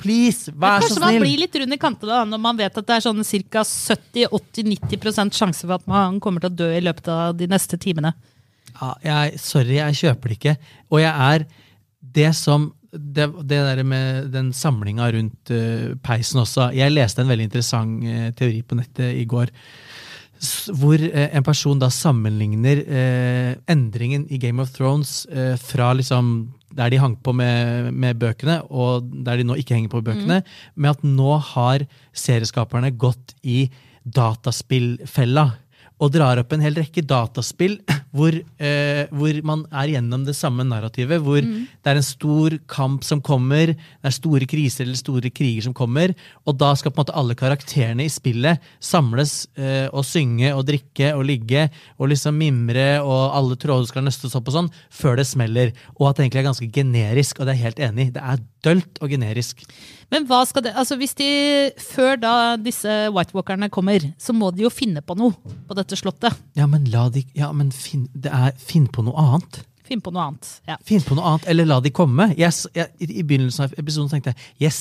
Please, 0.00 0.52
vær 0.52 0.80
så 0.80 0.94
snill! 0.94 0.96
Kanskje 0.96 1.04
man 1.04 1.22
blir 1.22 1.42
litt 1.42 1.60
rund 1.60 1.76
i 1.76 1.80
kantene 1.80 2.24
når 2.32 2.42
man 2.42 2.58
vet 2.60 2.80
at 2.80 2.88
det 2.88 2.96
er 2.96 3.04
sånn 3.04 3.22
ca. 3.52 3.64
70-80-90% 3.68 5.36
sjanse 5.36 5.66
for 5.66 5.76
at 5.76 5.88
man 5.90 6.20
kommer 6.24 6.44
til 6.44 6.52
å 6.52 6.60
dø 6.62 6.68
i 6.74 6.82
løpet 6.84 7.10
av 7.12 7.36
de 7.38 7.48
neste 7.50 7.78
timene. 7.80 8.14
Ja, 8.80 8.94
jeg, 9.04 9.40
sorry, 9.42 9.76
jeg 9.76 9.98
kjøper 10.00 10.32
det 10.32 10.38
ikke. 10.38 10.54
Og 10.88 11.02
jeg 11.02 11.12
er 11.12 11.48
det 12.00 12.30
som 12.38 12.70
det, 12.90 13.28
det 13.46 13.60
der 13.62 13.82
med 13.86 14.30
den 14.34 14.50
samlinga 14.56 15.10
rundt 15.14 15.52
uh, 15.54 15.94
peisen 16.02 16.42
også. 16.42 16.70
Jeg 16.74 16.94
leste 16.94 17.22
en 17.22 17.30
veldig 17.30 17.46
interessant 17.50 18.06
uh, 18.06 18.30
teori 18.36 18.62
på 18.66 18.78
nettet 18.80 19.14
i 19.20 19.26
går. 19.30 19.52
Hvor 20.80 21.04
uh, 21.04 21.26
en 21.28 21.46
person 21.46 21.78
da 21.78 21.90
sammenligner 21.92 22.82
endringen 23.70 24.26
i 24.30 24.40
Game 24.42 24.62
of 24.62 24.72
Thrones 24.74 25.22
fra 25.60 25.92
liksom 25.94 26.32
der 26.76 26.92
de 26.92 27.00
hang 27.02 27.16
på 27.18 27.34
med, 27.36 27.90
med 27.92 28.18
bøkene, 28.20 28.60
og 28.70 29.08
der 29.26 29.40
de 29.40 29.46
nå 29.46 29.56
ikke 29.58 29.74
henger 29.76 29.92
på 29.92 30.04
bøkene, 30.06 30.42
med 30.76 30.90
at 30.90 31.06
nå 31.06 31.36
har 31.52 31.86
serieskaperne 32.16 32.92
gått 32.94 33.34
i 33.42 33.64
dataspillfella 34.06 35.50
og 36.00 36.12
drar 36.14 36.40
opp 36.40 36.54
en 36.54 36.62
hel 36.64 36.78
rekke 36.78 37.04
dataspill 37.04 37.76
hvor, 38.16 38.34
eh, 38.34 39.02
hvor 39.12 39.40
man 39.46 39.66
er 39.68 39.92
gjennom 39.94 40.24
det 40.26 40.34
samme 40.38 40.64
narrativet. 40.66 41.20
Hvor 41.22 41.40
det 41.44 41.92
er 41.92 42.00
en 42.00 42.06
stor 42.06 42.56
kamp 42.70 43.04
som 43.06 43.22
kommer, 43.24 43.74
det 43.74 44.08
er 44.08 44.16
store 44.16 44.48
kriser 44.50 44.86
eller 44.86 44.98
store 44.98 45.32
kriger 45.34 45.68
som 45.68 45.76
kommer. 45.76 46.14
Og 46.48 46.56
da 46.60 46.72
skal 46.78 46.94
på 46.94 47.00
en 47.00 47.04
måte 47.04 47.16
alle 47.20 47.36
karakterene 47.38 48.06
i 48.06 48.12
spillet 48.12 48.64
samles 48.82 49.44
eh, 49.60 49.86
og 49.92 50.06
synge 50.08 50.54
og 50.56 50.66
drikke 50.70 51.12
og 51.16 51.24
ligge 51.28 51.68
og 52.00 52.10
liksom 52.12 52.38
mimre, 52.40 52.88
og 53.04 53.36
alle 53.36 53.58
tråder 53.60 53.88
skal 53.90 54.06
nøstes 54.06 54.34
opp 54.38 54.48
og 54.50 54.56
sånn, 54.56 54.74
før 54.94 55.20
det 55.20 55.28
smeller. 55.28 55.74
Og 55.98 56.10
at 56.10 56.18
det 56.18 56.26
egentlig 56.26 56.42
er 56.42 56.50
ganske 56.50 56.72
generisk, 56.74 57.38
og 57.38 57.46
det 57.46 57.54
er 57.54 57.60
jeg 57.60 57.68
helt 57.68 57.86
enig 57.90 58.08
i. 58.08 58.14
Det 58.16 58.24
er 58.32 58.44
dølt 58.64 59.00
og 59.00 59.12
generisk. 59.12 59.64
Men 60.10 60.26
hva 60.26 60.40
skal 60.48 60.64
det, 60.66 60.72
altså 60.74 60.96
hvis 60.98 61.14
de, 61.18 61.30
før 61.78 62.16
da 62.18 62.34
disse 62.58 62.90
White 63.14 63.34
Walkerne 63.36 63.68
kommer, 63.70 64.02
så 64.18 64.34
må 64.34 64.50
de 64.54 64.64
jo 64.64 64.70
finne 64.72 65.02
på 65.06 65.14
noe 65.18 65.36
på 65.68 65.76
dette 65.78 65.98
slottet. 65.98 66.34
Ja, 66.58 66.66
men 66.70 66.88
la 66.90 67.06
de 67.14 67.22
Ja, 67.38 67.52
men 67.54 67.70
finn, 67.74 68.08
det 68.14 68.32
er, 68.34 68.56
finn 68.58 68.88
på 68.90 69.04
noe 69.06 69.14
annet. 69.22 69.60
Finn 69.86 70.02
på 70.02 70.12
noe 70.14 70.26
annet. 70.28 70.48
Ja. 70.70 70.78
Finn 70.86 71.04
på 71.06 71.14
noe 71.18 71.30
annet, 71.32 71.46
eller 71.50 71.68
la 71.70 71.78
de 71.82 71.94
komme. 71.94 72.30
Yes, 72.38 72.64
jeg, 72.74 72.90
i, 73.02 73.22
begynnelsen 73.22 73.68
av 73.68 73.78
episoden 73.78 74.10
tenkte 74.10 74.34
jeg 74.34 74.66
yes, 74.66 74.80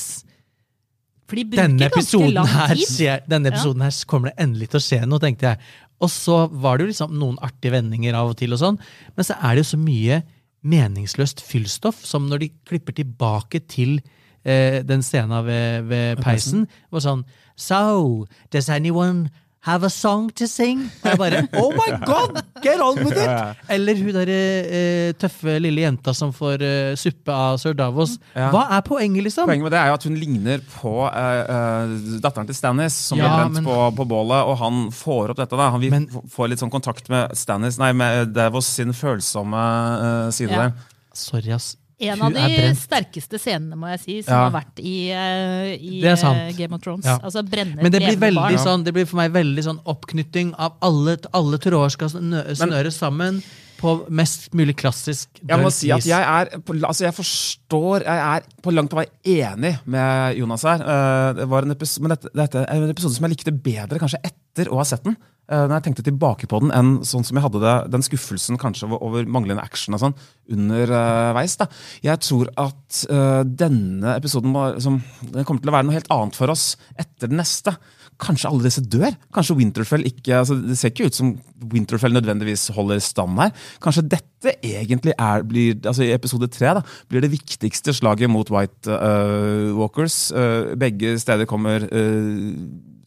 For 1.29 1.37
de 1.37 1.45
bruker 1.49 1.65
denne 1.67 1.89
episoden, 1.91 2.33
lang 2.37 2.49
her, 2.49 2.81
skjer, 2.89 3.23
denne 3.29 3.53
episoden 3.53 3.85
her 3.85 4.01
kommer 4.09 4.31
det 4.31 4.45
endelig 4.45 4.71
til 4.73 4.81
å 4.81 4.85
skje 4.85 5.01
noe, 5.05 5.21
tenkte 5.21 5.51
jeg. 5.51 5.71
Og 5.99 6.09
så 6.13 6.43
var 6.49 6.77
det 6.77 6.87
jo 6.87 6.93
liksom 6.93 7.17
noen 7.21 7.37
artige 7.45 7.75
vendinger 7.75 8.17
av 8.17 8.31
og 8.31 8.37
til, 8.39 8.55
og 8.55 8.61
sånn, 8.61 8.77
men 9.13 9.27
så 9.27 9.37
er 9.37 9.53
det 9.53 9.65
jo 9.65 9.71
så 9.75 9.81
mye 9.81 10.21
meningsløst 10.69 11.43
fyllstoff 11.45 12.01
som 12.03 12.25
når 12.31 12.41
de 12.43 12.49
klipper 12.67 12.97
tilbake 12.97 13.61
til 13.71 13.99
eh, 14.45 14.81
den 14.83 15.01
scenen 15.03 15.45
ved, 15.45 15.83
ved 15.89 16.23
peisen. 16.23 16.67
var 16.91 16.99
sånn 17.05 17.25
So, 17.59 18.25
does 18.51 18.69
anyone 18.69 19.29
have 19.67 19.83
a 19.83 19.89
song 19.91 20.29
to 20.39 20.45
sing? 20.47 20.85
Og 21.03 21.09
jeg 21.09 21.17
bare 21.19 21.39
Oh 21.59 21.73
my 21.75 21.89
god! 22.07 22.37
Get 22.63 22.79
on 22.79 22.95
with 23.03 23.17
it! 23.19 23.57
Eller 23.67 23.97
hun 23.99 24.13
derre 24.15 24.37
eh, 24.63 25.09
tøffe 25.19 25.57
lille 25.59 25.83
jenta 25.83 26.13
som 26.15 26.31
får 26.31 26.63
eh, 26.63 26.93
suppe 26.95 27.35
av 27.35 27.57
sir 27.59 27.75
Davos. 27.75 28.13
Ja. 28.31 28.47
Hva 28.53 28.61
er 28.77 28.85
poenget, 28.87 29.25
liksom? 29.27 29.49
Poenget 29.51 29.67
med 29.67 29.75
det 29.75 29.81
er 29.81 29.91
jo 29.91 29.97
at 29.99 30.07
hun 30.07 30.15
ligner 30.21 30.63
på 30.77 30.93
eh, 31.09 31.41
eh, 31.43 31.93
datteren 32.23 32.47
til 32.47 32.55
Stannis, 32.55 32.95
som 33.09 33.19
Ja, 33.19 33.27
ble 33.27 33.41
brent 33.49 33.59
men- 33.59 33.67
på, 33.67 33.75
på 33.99 34.07
bålet. 34.15 34.39
Og 34.47 34.55
han 34.63 34.85
får 34.95 35.35
opp 35.35 35.41
dette. 35.43 35.59
da 35.59 35.67
Han 35.75 35.83
vil 35.83 35.91
Men- 35.97 36.07
f- 36.07 36.31
får 36.37 36.53
litt 36.53 36.63
sånn 36.63 36.71
kontakt 36.71 37.11
med 37.11 37.35
Stannis 37.35 37.75
Nei, 37.83 37.91
med 37.91 38.31
Davos 38.39 38.71
sin 38.79 38.95
følsomme 38.95 39.59
eh, 39.99 40.31
side 40.31 40.55
Ja. 40.55 40.69
der. 40.69 40.73
Sorry, 41.11 41.51
ass. 41.51 41.73
En 41.99 42.21
av 42.23 42.31
de 42.33 42.75
sterkeste 42.79 43.39
scenene 43.41 43.75
må 43.75 43.89
jeg 43.91 43.99
si, 43.99 44.21
som 44.23 44.33
Ja. 44.33 44.49
har 44.49 44.53
vært 44.55 44.79
i, 44.79 45.09
eh, 45.11 45.75
i 45.75 46.01
eh, 46.01 46.51
Game 46.55 46.73
of 46.73 46.81
Thrones. 46.81 47.05
Ja. 47.05 47.17
Altså 47.19 47.43
brenne 47.43 47.81
Men 47.81 47.91
det 47.91 47.99
blir, 47.99 48.17
veldig 48.17 48.59
sånn, 48.59 48.85
det 48.85 48.93
blir 48.93 49.05
for 49.05 49.17
meg 49.17 49.33
veldig 49.33 49.63
sånn 49.65 49.81
oppknytting 49.85 50.53
av 50.57 50.77
alle, 50.81 51.17
alle 51.33 51.57
tråder 51.57 51.89
skal 51.89 52.09
snøres 52.09 52.95
sammen 52.95 53.43
på 53.79 53.93
mest 54.11 54.49
mulig 54.53 54.75
klassisk 54.77 55.39
Jeg 55.47 55.61
må 55.63 55.71
si 55.71 55.87
at 55.95 56.03
jeg 56.05 56.19
er 56.27 56.59
på, 56.67 56.75
altså 56.83 57.05
jeg 57.07 57.15
forstår 57.15 58.03
Jeg 58.03 58.21
er 58.27 58.47
på 58.65 58.73
langt 58.75 58.91
på 58.91 58.99
vei 58.99 59.07
enig 59.39 59.73
med 59.87 60.37
Jonas 60.37 60.65
her. 60.67 60.83
Eh, 60.83 61.33
Det 61.39 61.47
var 61.49 61.63
en 61.63 61.71
episode, 61.75 62.03
men 62.03 62.13
dette, 62.17 62.31
dette 62.35 62.63
er 62.65 62.83
en 62.83 62.91
episode 62.91 63.15
som 63.15 63.25
jeg 63.29 63.37
likte 63.37 63.55
bedre 63.55 63.99
kanskje 64.01 64.19
etter 64.27 64.67
å 64.73 64.81
ha 64.81 64.85
sett 64.89 65.03
den. 65.07 65.15
eh, 65.49 65.63
Når 65.65 65.75
jeg 65.79 65.85
tenkte 65.87 66.03
tilbake 66.09 66.49
på 66.51 66.59
den, 66.61 66.71
enn 66.75 66.91
sånn 67.07 67.23
som 67.25 67.37
jeg 67.39 67.45
hadde 67.47 67.61
det, 67.63 67.75
den 67.95 68.03
skuffelsen 68.05 68.59
kanskje 68.61 68.89
over, 68.89 68.99
over 69.07 69.25
manglende 69.31 69.63
action 69.63 69.95
og 69.95 70.03
sånn 70.03 70.17
underveis. 70.51 71.55
da. 71.59 71.67
Jeg 72.05 72.19
tror 72.25 72.49
at 72.59 73.03
eh, 73.09 73.43
denne 73.47 74.15
episoden 74.19 74.53
var, 74.55 74.77
som, 74.83 74.99
den 75.23 75.45
kommer 75.47 75.63
til 75.63 75.71
å 75.71 75.77
være 75.77 75.87
noe 75.87 75.97
helt 75.97 76.11
annet 76.13 76.37
for 76.37 76.51
oss 76.53 76.73
etter 76.99 77.29
den 77.31 77.39
neste. 77.41 77.75
Kanskje 78.19 78.49
alle 78.49 78.65
disse 78.67 78.81
dør? 78.83 79.13
Kanskje 79.35 79.55
Winterfell 79.55 80.03
ikke 80.09 80.41
altså 80.41 80.57
Det 80.59 80.75
ser 80.77 80.91
ikke 80.91 81.05
ut 81.07 81.15
som 81.15 81.29
Winterfell 81.71 82.11
nødvendigvis 82.17 82.65
holder 82.75 82.99
stand 83.03 83.39
her. 83.39 83.53
Kanskje 83.83 84.03
dette 84.11 84.53
egentlig 84.65 85.13
er, 85.15 85.43
blir, 85.47 85.77
altså 85.87 86.03
i 86.03 86.11
episode 86.15 86.47
tre 86.51 86.73
da, 86.79 86.83
blir 87.11 87.23
det 87.23 87.31
viktigste 87.31 87.93
slaget 87.95 88.31
mot 88.31 88.51
White 88.51 88.91
uh, 88.91 89.71
Walkers. 89.79 90.17
Uh, 90.35 90.75
begge 90.79 91.15
steder 91.19 91.47
kommer 91.49 91.83
uh, 91.87 92.53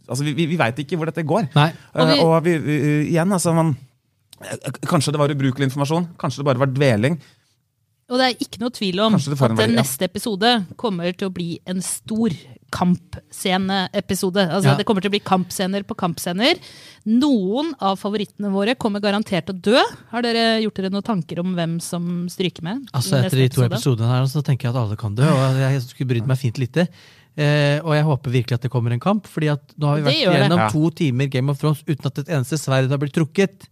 altså 0.09 0.25
Vi, 0.25 0.33
vi, 0.37 0.49
vi 0.51 0.59
veit 0.61 0.81
ikke 0.83 0.97
hvor 1.01 1.09
dette 1.13 1.25
går. 1.29 1.49
Nei. 1.57 1.71
Og 1.95 2.09
vi- 2.13 2.21
og 2.25 2.35
vi, 2.45 2.57
igjen, 3.13 3.33
altså 3.33 3.53
man, 3.57 3.75
Kanskje 4.89 5.13
det 5.15 5.21
var 5.23 5.31
ubrukelig 5.33 5.69
informasjon. 5.71 6.09
Kanskje 6.19 6.41
det 6.43 6.49
bare 6.49 6.59
var 6.65 6.73
dveling. 6.73 7.21
Og 8.11 8.19
det 8.21 8.27
er 8.27 8.43
ikke 8.45 8.61
noe 8.61 8.73
tvil 8.75 8.99
om 9.05 9.15
at 9.17 9.29
en 9.31 9.57
den 9.57 9.77
ja. 9.77 9.83
neste 9.83 10.05
episode 10.09 10.51
kommer 10.81 11.15
til 11.17 11.31
å 11.31 11.33
bli 11.33 11.55
en 11.71 11.81
stor 11.85 12.35
kampsceneepisode. 12.73 14.43
Altså, 14.49 14.71
Ja. 14.73 14.77
Det 14.77 14.87
kommer 14.89 15.03
til 15.05 15.11
å 15.11 15.15
bli 15.15 15.21
kampscener 15.21 15.85
på 15.85 15.97
kampscener. 15.97 16.59
Noen 17.07 17.75
av 17.81 17.99
favorittene 18.01 18.51
våre 18.53 18.75
kommer 18.75 19.01
garantert 19.01 19.47
til 19.47 19.55
å 19.55 19.61
dø. 19.61 19.83
Har 20.11 20.23
dere 20.23 20.63
gjort 20.63 20.75
dere 20.81 20.91
noen 20.91 21.05
tanker 21.05 21.41
om 21.41 21.55
hvem 21.55 21.81
som 21.81 22.29
stryker 22.29 22.63
med? 22.63 22.87
Altså 22.93 23.21
Etter 23.21 23.37
de 23.37 23.49
to 23.49 23.63
episode? 23.63 23.73
episodene 23.73 24.09
her, 24.09 24.27
så 24.27 24.43
tenker 24.43 24.69
jeg 24.69 24.75
at 24.75 24.83
alle 24.83 24.97
kan 24.97 25.15
dø. 25.15 25.25
Og 25.29 25.61
jeg 25.61 25.83
skulle 25.83 26.09
brydd 26.15 26.27
meg 26.27 26.39
fint 26.39 26.59
lite. 26.59 26.89
Eh, 27.33 27.81
og 27.81 27.95
jeg 27.97 28.05
håper 28.05 28.31
virkelig 28.31 28.57
at 28.59 28.63
det 28.63 28.71
kommer 28.71 28.93
en 28.93 29.01
kamp, 29.01 29.27
Fordi 29.27 29.49
at 29.49 29.63
nå 29.81 29.87
har 29.89 29.97
vi 29.97 30.03
vært 30.05 30.37
gjennom 30.37 30.59
det. 30.59 30.73
to 30.73 30.91
timer 30.91 31.27
Game 31.33 31.49
of 31.49 31.59
Thrones 31.59 31.83
uten 31.87 32.07
at 32.07 32.19
et 32.19 32.29
eneste 32.29 32.59
sverd 32.61 32.91
har 32.91 32.99
blitt 33.01 33.15
trukket. 33.17 33.69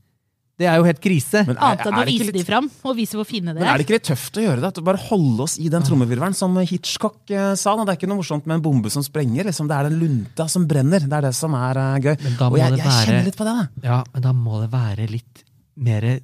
Det 0.60 0.68
er 0.68 0.76
jo 0.76 0.84
helt 0.84 1.00
krise. 1.00 1.40
Men 1.48 1.56
er, 1.56 1.62
Annet 1.70 1.86
enn 1.88 1.94
er 1.94 1.96
å 1.96 2.04
det 2.04 2.12
ikke 2.12 2.20
vise 2.20 2.32
litt- 2.34 2.36
de 2.36 2.44
fram, 2.50 2.66
og 2.84 2.96
vise 2.98 3.16
hvor 3.16 3.24
fine 3.28 3.54
det 3.54 3.62
dere 3.62 3.64
er 3.70 3.72
er. 3.72 3.78
det 3.80 3.86
ikke 3.86 3.96
litt 3.96 4.08
tøft 4.10 4.36
å 4.36 4.44
gjøre 4.44 4.60
det? 4.60 4.70
At 4.74 4.80
bare 4.84 5.00
holde 5.08 5.46
oss 5.46 5.54
i 5.58 5.68
den 5.72 5.82
trommevirvelen 5.86 6.36
som 6.36 6.54
Hitchcock 6.60 7.30
eh, 7.32 7.54
sa? 7.56 7.74
Da. 7.80 7.86
Det 7.88 7.94
er 7.94 8.00
ikke 8.02 8.10
noe 8.12 8.20
morsomt 8.20 8.44
med 8.50 8.58
en 8.60 8.64
bombe 8.68 8.90
som 8.92 9.02
sprenger. 9.06 9.48
Liksom. 9.48 9.66
Det 9.70 9.78
er 9.78 9.88
den 9.88 9.98
lunta 10.02 10.46
som 10.52 10.66
brenner. 10.68 11.00
Det 11.00 11.16
er 11.16 11.26
det 11.30 11.34
som 11.34 11.54
er 11.56 11.80
eh, 11.80 12.00
gøy. 12.04 12.16
Og 12.44 12.58
jeg, 12.60 12.76
jeg 12.76 12.84
være- 12.84 13.06
kjenner 13.08 13.24
litt 13.30 13.40
på 13.40 13.48
det. 13.48 13.56
da. 13.56 13.88
Ja, 13.88 14.02
men 14.12 14.22
da 14.28 14.32
må 14.36 14.60
det 14.60 14.70
være 14.76 15.08
litt 15.10 15.44
mer 15.80 16.20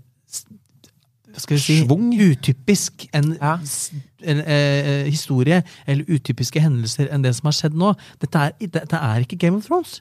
skal 1.37 1.57
vi 1.59 1.61
si, 1.61 1.75
Svung. 1.85 2.13
utypisk 2.17 3.09
en, 3.13 3.35
Ja. 3.41 3.59
en 4.25 4.39
eh, 4.41 5.05
historie, 5.11 5.63
eller 5.87 6.05
utypiske 6.09 6.61
hendelser 6.65 7.11
enn 7.13 7.21
det 7.27 7.35
som 7.37 7.49
har 7.51 7.53
skjedd 7.53 7.75
nå. 7.77 7.91
Dette 8.23 8.37
er, 8.41 8.53
dette 8.73 8.97
er 8.97 9.21
ikke 9.21 9.37
Game 9.39 9.57
of 9.61 9.67
Thrones. 9.69 10.01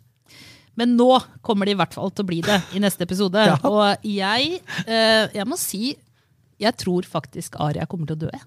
Men 0.78 0.96
nå 0.98 1.12
kommer 1.42 1.66
det 1.66 1.76
i 1.76 1.80
hvert 1.80 1.94
fall 1.94 2.12
til 2.12 2.26
å 2.26 2.28
bli 2.28 2.42
det 2.46 2.62
i 2.76 2.80
neste 2.84 3.06
episode. 3.08 3.46
Ja. 3.52 3.60
Og 3.64 4.04
jeg, 4.04 4.60
eh, 4.88 5.28
jeg 5.36 5.46
må 5.48 5.58
si 5.60 5.96
jeg 6.58 6.72
tror 6.80 7.04
faktisk 7.04 7.58
Aria 7.60 7.84
kommer 7.86 8.08
til 8.08 8.16
å 8.16 8.30
dø. 8.30 8.38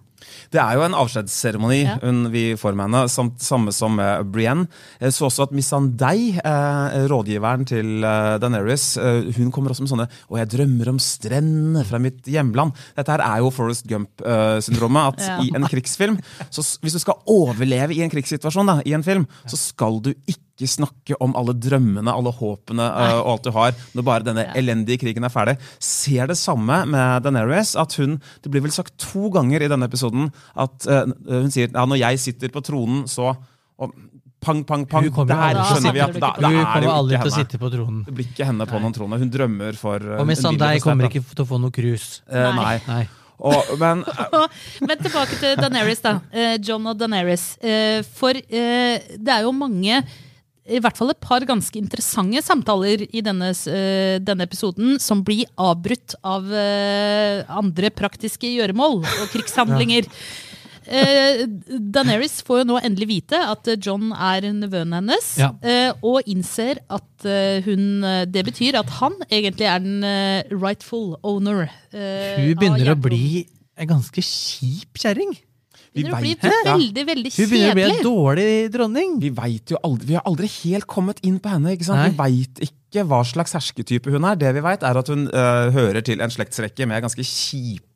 Det 0.51 0.59
er 0.59 0.79
jo 0.79 0.83
en 0.87 0.95
avskjedsseremoni 0.97 1.83
Ja. 1.85 1.99
hun- 2.03 2.31
vi 2.33 2.55
får 2.57 2.75
med 2.75 2.87
henne, 2.89 3.03
samt, 3.13 3.37
samme 3.45 3.71
som 3.73 3.95
med 3.95 4.33
Brienne. 4.33 4.67
Jeg 4.99 5.13
så 5.13 5.27
også 5.29 5.43
at 5.45 5.53
Missandei, 5.53 6.33
eh, 6.41 6.97
rådgiveren 7.07 7.67
til 7.69 8.03
eh, 8.03 8.39
Daenerys, 8.41 8.97
eh, 8.97 9.29
hun 9.37 9.53
kommer 9.53 9.71
også 9.71 9.85
med 9.85 9.93
sånne 9.93 10.09
'Og 10.31 10.39
jeg 10.41 10.49
drømmer 10.57 10.89
om 10.89 10.99
strendene 10.99 11.85
fra 11.85 11.99
mitt 11.99 12.25
hjemland'. 12.25 12.73
Dette 12.97 13.13
her 13.13 13.21
er 13.21 13.39
jo 13.45 13.51
Forest 13.51 13.87
Gump-syndromet. 13.87 15.09
At 15.13 15.19
Ja. 15.29 15.39
i 15.43 15.51
en 15.55 15.69
krigsfilm 15.69 16.19
så 16.51 16.65
Hvis 16.81 16.93
du 16.95 16.99
skal 16.99 17.15
overleve 17.29 17.95
i 17.95 18.01
en 18.03 18.11
krigssituasjon 18.11 18.67
da, 18.67 18.81
i 18.87 18.95
en 18.95 19.03
film, 19.05 19.27
så 19.47 19.57
skal 19.57 20.01
du 20.01 20.15
ikke 20.27 20.48
snakke 20.67 21.15
om 21.21 21.37
alle 21.39 21.53
drømmene, 21.55 22.11
alle 22.11 22.33
håpene 22.35 22.83
uh, 22.83 23.21
og 23.21 23.29
alt 23.37 23.45
du 23.45 23.51
har, 23.55 23.73
når 23.95 24.03
bare 24.03 24.25
denne 24.27 24.45
Ja. 24.49 24.53
elendige 24.59 24.99
krigen 24.99 25.23
er 25.25 25.31
ferdig. 25.31 25.59
Ser 25.79 26.27
det 26.27 26.37
samme 26.37 26.85
med 26.87 27.23
Daenerys. 27.23 27.77
at 27.77 27.95
hun, 27.95 28.21
Det 28.43 28.51
blir 28.51 28.63
vel 28.63 28.71
sagt 28.73 28.97
to 28.99 29.31
ganger 29.31 29.63
i 29.63 29.69
denne 29.69 29.85
episoden 29.87 30.33
at 30.57 30.87
uh, 30.89 31.05
hun 31.29 31.51
sier 31.51 31.69
ja, 31.71 31.85
når 31.87 31.99
jeg 31.99 32.19
sitter 32.19 32.49
på 32.49 32.61
tronen, 32.65 33.05
så 33.07 33.37
og 33.79 33.93
pang, 34.41 34.65
pang, 34.65 34.87
pang. 34.87 35.05
Hun 35.13 35.27
Der 35.29 35.35
aldri- 35.37 35.65
skjønner 35.71 35.93
vi 35.93 36.01
at 36.01 36.15
Da 36.15 36.33
da, 36.41 36.49
Hun 36.49 36.57
er 36.59 36.65
kommer 36.73 36.91
aldri 36.97 37.19
til 37.23 37.31
å 37.31 37.37
sitte 37.37 37.59
på 37.59 37.71
tronen. 37.71 38.05
Det 38.07 38.15
blir 38.15 38.27
ikke 38.27 38.47
henne 38.47 38.67
på 38.67 38.81
noen 38.81 38.93
trone. 38.95 39.19
Hun 39.19 39.31
drømmer 39.31 39.77
for 39.79 39.97
eh, 40.03 40.19
Og 40.21 40.27
med 40.27 40.39
Sandei 40.39 40.81
kommer 40.81 41.07
ikke 41.09 41.23
til 41.23 41.45
å 41.45 41.47
få 41.47 41.61
noe 41.61 41.71
krus. 41.71 42.23
Nei. 42.31 42.53
nei. 42.57 42.81
Nei. 42.89 43.09
Og, 43.39 43.79
men 43.79 44.01
Men 44.89 44.99
tilbake 44.99 45.39
til 45.39 45.55
Daenerys, 45.61 46.01
da. 46.03 46.17
John 46.59 46.87
og 46.91 46.99
Daenerys. 46.99 47.45
For 48.19 48.33
det 48.35 49.31
er 49.31 49.43
jo 49.47 49.53
mange 49.55 50.03
i 50.69 50.81
hvert 50.85 50.99
fall 50.99 51.11
et 51.15 51.21
par 51.25 51.41
ganske 51.49 51.79
interessante 51.81 52.43
samtaler 52.45 53.07
i 53.09 53.23
denne, 53.25 53.51
eh, 53.73 54.19
denne 54.21 54.45
episoden 54.45 54.99
som 55.01 55.23
blir 55.25 55.47
avbrutt 55.57 56.15
av 56.23 56.51
eh, 56.53 57.43
andre 57.49 57.91
praktiske 57.91 58.51
gjøremål 58.59 59.01
og 59.05 59.27
krigshandlinger. 59.35 60.09
Eh, 60.89 61.43
Daenerys 61.69 62.39
får 62.49 62.63
jo 62.63 62.67
nå 62.71 62.79
endelig 62.81 63.09
vite 63.11 63.37
at 63.45 63.69
John 63.85 64.07
er 64.17 64.47
nevøen 64.57 64.95
hennes, 64.97 65.27
Ja. 65.37 65.51
eh, 65.61 65.91
og 66.01 66.25
innser 66.25 66.79
at 66.89 67.27
eh, 67.29 67.61
hun 67.67 68.03
eh, 68.09 68.23
Det 68.25 68.41
betyr 68.47 68.79
at 68.81 68.89
han 68.97 69.13
egentlig 69.29 69.69
er 69.69 69.85
den 69.85 70.01
rightful 70.49 71.19
owner. 71.23 71.69
Hun 71.93 72.55
begynner 72.57 72.95
å 72.95 72.97
bli 73.05 73.45
en 73.77 73.91
ganske 73.93 74.25
kjip 74.25 74.97
kjerring. 74.97 75.37
Vi 75.99 76.05
Begynner 76.07 76.19
å 76.19 76.23
bli 76.23 76.35
vet, 76.35 76.47
ja, 76.49 76.75
veldig, 76.77 77.05
veldig 77.09 77.33
Hun 77.35 77.51
begynner 77.51 77.71
å 77.71 77.79
bli 77.79 77.87
en 77.89 78.03
dårlig 78.07 78.49
dronning. 78.75 79.17
vi 79.23 79.31
vet 79.35 79.75
jo 79.75 79.81
aldri, 79.83 80.11
vi 80.13 80.19
har 80.19 80.27
aldri 80.31 80.51
helt 80.63 80.87
kommet 80.91 81.23
inn 81.27 81.39
på 81.43 81.51
henne. 81.53 81.75
ikke 81.75 81.89
sant? 81.91 82.05
Nei. 82.05 82.13
Vi 82.13 82.19
veit 82.23 82.63
ikke 82.69 83.05
hva 83.09 83.21
slags 83.27 83.53
hersketype 83.59 84.15
hun 84.15 84.25
er. 84.25 84.39
Det 84.41 84.55
vi 84.57 84.65
veit, 84.65 84.87
er 84.87 85.03
at 85.03 85.13
hun 85.13 85.27
eh, 85.29 85.69
hører 85.75 86.01
til 86.07 86.23
en 86.25 86.33
slektsrekke 86.33 86.87
med 86.89 87.03
ganske 87.05 87.27
kjipe, 87.27 87.88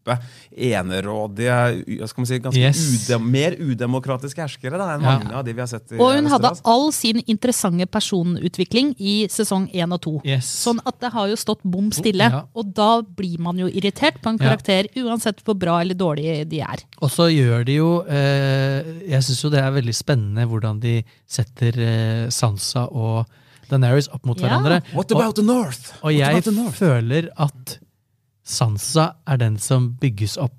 enerådige, 0.52 2.08
skal 2.08 2.20
man 2.22 2.26
si, 2.28 2.38
ganske 2.42 2.60
Yes. 2.62 2.80
udem, 3.08 3.26
mer 3.30 3.56
udemokratiske 3.58 4.42
herskere 4.42 4.78
da, 4.78 4.94
enn 4.94 5.02
Ja. 5.02 5.18
mange 5.18 5.32
av 5.34 5.44
de 5.44 5.52
vi 5.52 5.60
har 5.60 5.66
sett. 5.68 5.92
i 5.92 5.98
Og 5.98 6.14
hun 6.14 6.26
hadde 6.26 6.50
all 6.64 6.92
sin 6.92 7.22
interessante 7.26 7.86
personutvikling 7.86 8.94
i 8.98 9.26
sesong 9.28 9.70
én 9.74 9.92
og 9.92 10.00
to. 10.00 10.20
Yes. 10.24 10.46
Sånn 10.66 10.80
at 10.86 10.98
det 11.00 11.12
har 11.12 11.28
jo 11.28 11.34
stått 11.36 11.60
bom 11.64 11.90
stille. 11.90 12.28
Ja. 12.30 12.42
Og 12.54 12.72
da 12.74 13.00
blir 13.02 13.38
man 13.38 13.56
jo 13.58 13.66
irritert 13.66 14.20
på 14.22 14.28
en 14.30 14.38
Ja. 14.38 14.50
karakter, 14.56 14.86
uansett 14.96 15.42
hvor 15.44 15.54
bra 15.58 15.80
eller 15.80 15.94
dårlig 15.94 16.48
de 16.48 16.60
er. 16.60 16.78
Og 17.00 17.10
så 17.10 17.28
gjør 17.32 17.64
de 17.64 17.72
jo 17.76 18.00
eh, 18.08 18.82
Jeg 19.08 19.22
syns 19.22 19.42
jo 19.42 19.50
det 19.50 19.58
er 19.60 19.70
veldig 19.70 19.94
spennende 19.94 20.46
hvordan 20.48 20.80
de 20.80 21.04
setter 21.26 21.72
eh, 21.78 22.28
Sansa 22.28 22.88
og 22.90 23.26
Daenerys 23.68 24.08
opp 24.12 24.24
mot 24.26 24.38
Ja. 24.38 24.48
hverandre. 24.48 24.82
What 24.94 25.10
about 25.12 25.34
the 25.36 25.42
North? 25.42 25.92
Og 26.02 26.12
jeg 26.12 26.42
the 26.44 26.50
North? 26.52 26.76
føler 26.78 27.28
at 27.38 27.78
Sansa 28.44 29.14
er 29.28 29.38
den 29.38 29.58
som 29.62 29.92
bygges 30.00 30.36
opp 30.40 30.56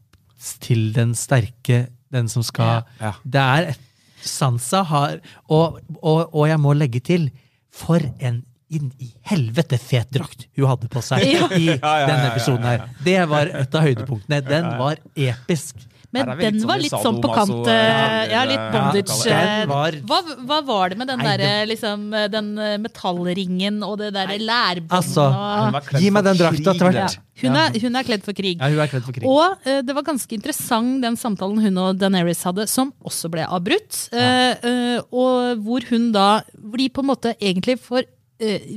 til 0.63 0.92
den 0.96 1.13
sterke, 1.16 1.88
den 2.12 2.28
som 2.32 2.44
skal 2.44 2.84
Ja. 3.02 3.13
Det 3.24 3.42
er 3.42 3.70
et- 3.74 3.80
Sansa 4.24 4.84
har 4.88 5.18
og, 5.50 5.80
og, 6.02 6.30
og 6.34 6.48
jeg 6.48 6.60
må 6.60 6.72
legge 6.78 7.02
til 7.04 7.30
For 7.74 8.00
en 8.22 8.46
inn 8.74 8.92
i 9.04 9.10
helvete 9.28 9.78
fet 9.78 10.10
drakt 10.16 10.46
hun 10.58 10.66
hadde 10.70 10.88
på 10.90 11.02
seg 11.04 11.25
Ja. 11.28 11.48
i 11.52 11.66
ja, 11.66 11.75
ja, 11.82 12.06
denne 12.08 12.24
ja, 12.24 12.32
episoden 12.32 12.63
her. 12.63 12.86
Det 13.04 13.18
var 13.30 13.46
et 13.46 13.75
av 13.75 13.82
høydepunktene. 13.84 14.40
Den 14.48 14.63
var 14.80 14.96
episk. 15.16 15.75
Men 16.13 16.29
litt 16.29 16.41
den 16.43 16.60
sånn 16.62 16.70
var 16.70 16.82
litt 16.82 16.93
sånn 16.93 17.20
på 17.24 17.29
kant 17.34 17.70
eh, 17.74 18.24
Ja, 18.29 18.43
litt 18.46 18.63
bondage. 18.74 19.25
ja, 19.25 19.39
eh, 19.39 19.65
var- 19.70 19.98
hva, 20.10 20.20
hva 20.46 20.60
var 20.67 20.93
det 20.93 20.98
med 21.01 21.10
den 21.10 21.24
derre 21.25 21.51
liksom 21.70 22.03
Den 22.29 22.51
eh, 22.62 22.77
metallringen 22.77 23.82
og 23.86 23.98
det 24.01 24.12
derre 24.13 24.38
lærbåndet 24.38 24.93
Altså, 24.93 25.25
og 25.25 26.00
Gi 26.03 26.12
meg 26.13 26.27
den 26.29 26.38
drakta 26.38 26.74
etter 26.75 26.91
hvert. 26.91 27.17
hun, 27.41 27.58
er, 27.58 27.79
hun 27.82 27.96
er 27.98 28.08
kledd 28.08 28.24
for 28.24 28.38
krig. 28.38 28.62
Ja, 28.62 28.70
hun 28.70 28.79
er 28.86 28.91
kledd 28.91 29.05
for 29.08 29.15
krig. 29.17 29.25
Og 29.27 29.58
uh, 29.65 29.82
det 29.82 29.96
var 29.98 30.05
ganske 30.05 30.38
interessant 30.38 31.01
den 31.01 31.17
samtalen 31.17 31.62
hun 31.65 31.77
og 31.82 31.98
Daenerys 31.98 32.43
hadde, 32.46 32.67
som 32.70 32.93
også 33.03 33.32
ble 33.34 33.46
avbrutt. 33.50 34.08
Uh, 34.13 34.53
uh, 34.63 35.00
og 35.12 35.63
hvor 35.65 35.86
hun 35.89 36.12
da 36.13 36.43
Hvor 36.53 36.77
de 36.77 36.89
på 36.93 37.01
en 37.01 37.10
måte 37.10 37.34
egentlig 37.39 37.79
får 37.82 38.05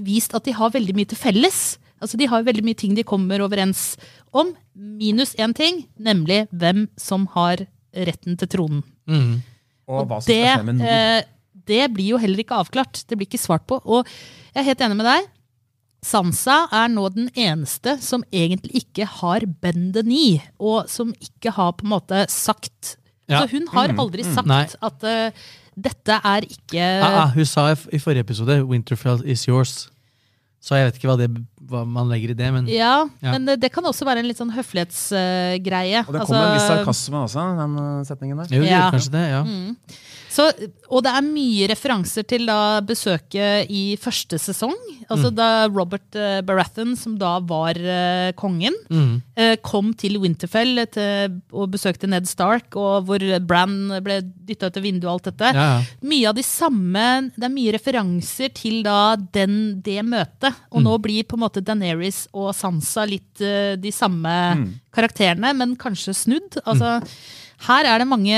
vist 0.06 0.34
at 0.36 0.44
de 0.46 0.52
har 0.54 0.70
veldig 0.70 0.94
mye 0.94 1.08
til 1.10 1.18
felles. 1.18 1.78
Altså 2.02 2.18
De 2.20 2.28
har 2.28 2.44
veldig 2.46 2.64
mye 2.66 2.78
ting 2.78 2.96
de 2.96 3.06
kommer 3.06 3.40
overens 3.44 3.96
om, 4.36 4.52
minus 4.74 5.34
én 5.40 5.54
ting, 5.56 5.84
nemlig 5.96 6.44
hvem 6.52 6.86
som 7.00 7.26
har 7.36 7.64
retten 7.96 8.36
til 8.36 8.50
tronen. 8.52 8.82
Mm. 9.08 9.40
Og 9.88 10.04
hva 10.04 10.20
som 10.20 10.28
Det, 10.28 10.42
skal 10.42 10.60
skje 10.60 10.68
med 10.68 10.78
nord. 10.80 10.90
eh, 10.90 11.22
det 11.66 11.86
blir 11.94 12.12
jo 12.14 12.20
heller 12.20 12.42
ikke 12.42 12.58
avklart. 12.60 13.04
Det 13.08 13.16
blir 13.16 13.26
ikke 13.26 13.42
svart 13.42 13.66
på. 13.66 13.80
Og 13.84 14.06
jeg 14.52 14.60
er 14.62 14.68
helt 14.70 14.84
enig 14.86 14.98
med 15.00 15.08
deg. 15.08 15.32
Sansa 16.06 16.66
er 16.74 16.90
nå 16.92 17.08
den 17.14 17.30
eneste 17.34 17.96
som 18.04 18.22
egentlig 18.30 18.84
ikke 18.84 19.08
har 19.08 19.46
bend 19.62 19.96
the 19.96 20.42
og 20.58 20.90
som 20.92 21.12
ikke 21.18 21.50
har 21.56 21.72
på 21.72 21.86
en 21.86 21.94
måte 21.96 22.26
sagt 22.30 22.96
Ja. 23.26 23.40
Så 23.42 23.56
hun 23.56 23.66
har 23.72 23.90
aldri 23.98 24.22
sagt 24.22 24.46
mm. 24.46 24.84
at 24.86 25.02
uh, 25.02 25.46
dette 25.74 26.18
er 26.22 26.44
ikke 26.46 26.78
Ah, 27.02 27.24
ah, 27.24 27.30
hun 27.34 27.44
sa 27.44 27.72
i, 27.72 27.76
i 27.92 27.98
forrige 27.98 28.22
episode 28.22 28.62
'Winterfell 28.62 29.24
is 29.26 29.48
yours'. 29.48 29.88
Så 30.62 30.76
jeg 30.76 30.86
vet 30.86 30.94
ikke 30.94 31.10
hva, 31.10 31.18
det, 31.18 31.30
hva 31.70 31.84
man 31.86 32.08
legger 32.12 32.30
i 32.34 32.38
det, 32.38 32.52
men 32.54 32.66
Ja, 32.70 33.08
Ja. 33.22 33.32
men 33.32 33.44
det, 33.46 33.60
det 33.60 33.72
kan 33.72 33.84
også 33.84 34.06
være 34.06 34.18
en 34.22 34.28
litt 34.28 34.38
sånn 34.38 34.52
høflighetsgreie. 34.54 36.04
Og 36.06 36.12
det 36.16 36.26
kommer 36.26 36.48
en 36.50 36.56
viss 36.58 36.68
sarkasme 36.70 37.22
også, 37.26 37.46
den 37.62 37.78
eh, 37.84 38.02
setningen 38.08 38.42
der. 38.42 38.56
jo, 38.56 38.62
det 38.62 38.70
Ja. 38.70 38.82
gjør 38.90 38.98
kanskje 38.98 39.16
det. 39.16 39.28
ja. 39.30 39.44
Så, 40.36 40.50
og 40.92 41.00
det 41.02 41.12
er 41.16 41.22
mye 41.24 41.66
referanser 41.70 42.22
til 42.28 42.44
da 42.44 42.82
besøket 42.84 43.70
i 43.72 43.96
første 43.96 44.36
sesong. 44.36 44.74
Altså 45.08 45.30
Da 45.34 45.66
Robert 45.70 46.12
eh, 46.14 46.42
Baratheon, 46.44 46.94
som 46.98 47.14
da 47.16 47.38
var 47.40 47.72
uh, 47.78 48.32
kongen, 48.36 48.74
Mm. 48.90 49.22
kom 49.62 49.94
til 49.94 50.18
Winterfell 50.20 50.76
til, 50.92 51.40
og 51.52 51.70
besøkte 51.70 52.06
Ned 52.08 52.26
Stark, 52.28 52.74
og 52.76 53.06
hvor 53.06 53.18
Bran 53.46 53.88
ble 54.04 54.20
dytta 54.46 54.66
ut 54.68 54.76
av 54.76 54.82
vinduet 54.84 55.08
og 55.08 55.14
alt 55.14 55.24
dette. 55.30 55.54
Ja, 55.54 55.66
ja. 55.80 55.82
Mye 56.02 56.28
av 56.28 56.34
de 56.36 56.42
samme 56.42 57.30
Det 57.36 57.44
er 57.44 57.54
mye 57.54 57.72
referanser 57.72 58.52
til 58.52 58.82
da 58.82 59.16
den, 59.16 59.80
det 59.80 60.02
møtet. 60.04 60.52
Og 60.70 60.82
nå 60.84 60.98
blir 61.00 61.24
på 61.24 61.36
en 61.38 61.44
måte 61.46 61.55
Daenerys 61.64 62.26
og 62.34 62.52
Sansa 62.56 63.04
litt 63.08 63.40
eh, 63.40 63.76
de 63.80 63.92
samme 63.94 64.32
karakterene, 64.96 65.54
men 65.56 65.76
kanskje 65.80 66.14
snudd. 66.16 66.58
Altså, 66.66 67.00
her 67.66 67.86
er 67.88 68.02
det 68.02 68.06
mange 68.10 68.36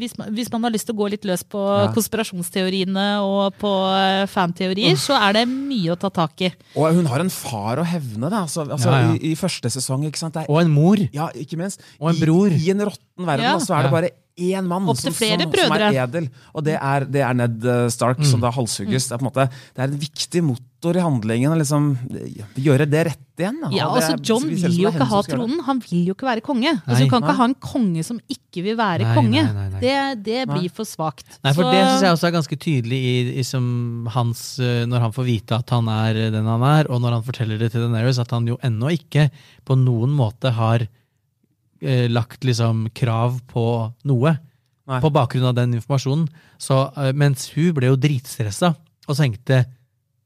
hvis 0.00 0.14
man, 0.16 0.30
hvis 0.32 0.48
man 0.52 0.62
har 0.64 0.72
lyst 0.72 0.86
til 0.88 0.94
å 0.96 1.00
gå 1.02 1.10
litt 1.12 1.26
løs 1.28 1.42
på 1.44 1.60
Ja. 1.60 1.90
konspirasjonsteoriene 1.92 3.06
og 3.24 3.54
på 3.60 3.70
eh, 3.92 4.24
fanteorier, 4.30 4.96
så 5.00 5.16
er 5.20 5.36
det 5.40 5.44
mye 5.50 5.92
å 5.94 5.98
ta 6.00 6.10
tak 6.10 6.40
i. 6.48 6.50
Og 6.76 6.94
hun 6.96 7.06
har 7.12 7.20
en 7.20 7.30
far 7.32 7.80
å 7.82 7.86
hevne, 7.86 8.30
da. 8.32 8.44
Altså, 8.46 8.64
altså, 8.68 8.88
Ja, 8.90 9.00
ja. 9.10 9.14
I, 9.18 9.32
I 9.32 9.38
første 9.38 9.70
sesong, 9.72 10.06
ikke 10.08 10.20
sant. 10.22 10.34
Det 10.38 10.44
er, 10.46 10.50
Og 10.52 10.60
en 10.62 10.72
mor. 10.72 10.96
ja, 11.12 11.28
ikke 11.36 11.58
minst. 11.60 11.82
Og 12.00 12.12
en 12.14 12.20
bror. 12.20 12.48
I, 12.52 12.60
i 12.64 12.70
en 12.74 12.84
råtten 12.88 13.26
verden 13.28 13.44
Ja. 13.44 13.56
da, 13.58 13.64
så 13.64 13.76
er 13.78 13.82
det 13.88 13.92
bare 13.94 14.10
én 14.36 14.66
mann 14.66 14.86
som, 14.98 15.14
flere 15.14 15.44
som, 15.46 15.52
som 15.54 15.74
er 15.78 15.98
edel. 16.04 16.28
Og 16.54 16.64
det 16.66 16.74
er, 16.80 17.04
det 17.06 17.22
er 17.22 17.34
Ned 17.38 17.60
Stark, 17.92 17.92
Stark, 18.18 18.24
som 18.26 18.42
da 18.42 18.50
halshugges. 18.54 19.06
Det, 19.08 19.14
er 19.14 19.20
på 19.20 19.24
en 19.26 19.30
måte, 19.30 19.44
det 19.74 19.82
er 19.84 19.92
en 19.92 20.00
viktig 20.00 20.42
motor 20.46 20.98
i 20.98 21.02
handlingen 21.04 21.54
å 21.54 21.58
liksom 21.60 21.86
eh, 22.10 22.40
gjøre 22.60 22.86
det 22.90 23.04
rett 23.08 23.40
igjen. 23.40 23.60
Da. 23.62 23.70
Ja, 23.74 23.86
det 23.94 24.02
altså 24.02 24.16
John 24.26 24.48
vi 24.50 24.58
vil 24.58 24.80
jo 24.82 24.90
ikke 24.90 25.06
ha 25.10 25.20
tronen. 25.26 25.62
Han 25.68 25.80
vil 25.86 26.08
jo 26.10 26.16
ikke 26.16 26.26
være 26.28 26.42
konge. 26.44 26.72
Altså, 26.82 27.04
du 27.04 27.12
kan 27.12 27.22
ikke 27.22 27.30
Nei. 27.30 27.38
ha 27.40 27.48
en 27.52 27.56
konge 27.62 28.04
som 28.06 28.18
ikke 28.34 28.64
vil 28.66 28.76
være 28.78 29.06
Nei, 29.06 29.14
konge. 29.18 29.44
nei, 29.46 29.54
nei, 29.54 29.68
nei. 29.76 29.84
Det, 29.84 29.94
det 30.26 30.40
blir 30.50 30.68
for 30.74 30.88
svakt. 30.88 31.38
Nei, 31.38 31.54
for 31.54 31.62
Så- 31.62 31.70
Det 31.70 31.84
synes 31.86 32.04
jeg 32.06 32.18
også 32.18 32.28
er 32.28 32.36
ganske 32.38 32.60
tydelig 32.66 33.00
i, 33.00 33.14
i 33.38 33.46
som 33.46 34.10
hans, 34.14 34.58
eh, 34.58 34.82
når 34.90 35.06
han 35.08 35.14
får 35.14 35.28
vite 35.30 35.58
at 35.62 35.70
han 35.74 35.88
er 35.94 36.20
eh, 36.26 36.30
den 36.34 36.50
han 36.50 36.66
er, 36.74 36.90
og 36.90 37.00
når 37.02 37.18
han 37.20 37.26
forteller 37.30 37.58
det 37.62 37.72
til 37.74 37.86
Daenerys, 37.86 38.18
at 38.18 38.30
han 38.34 38.46
jo 38.50 38.58
ennå 38.62 38.92
ikke 38.98 39.30
på 39.64 39.78
noen 39.78 40.10
måte 40.14 40.52
har 40.58 40.86
eh, 41.84 42.08
lagt 42.10 42.44
liksom 42.44 42.88
krav 42.96 43.38
på 43.50 43.66
noe. 44.08 44.34
Nei. 44.84 44.98
På 45.00 45.08
bakgrunn 45.12 45.46
av 45.48 45.54
den 45.56 45.78
informasjonen. 45.78 46.26
Så, 46.60 46.76
eh, 46.96 47.12
mens 47.16 47.48
hun 47.54 47.72
ble 47.76 47.92
jo 47.92 48.00
dritstressa 48.00 48.74
og 49.08 49.16
tenkte 49.16 49.64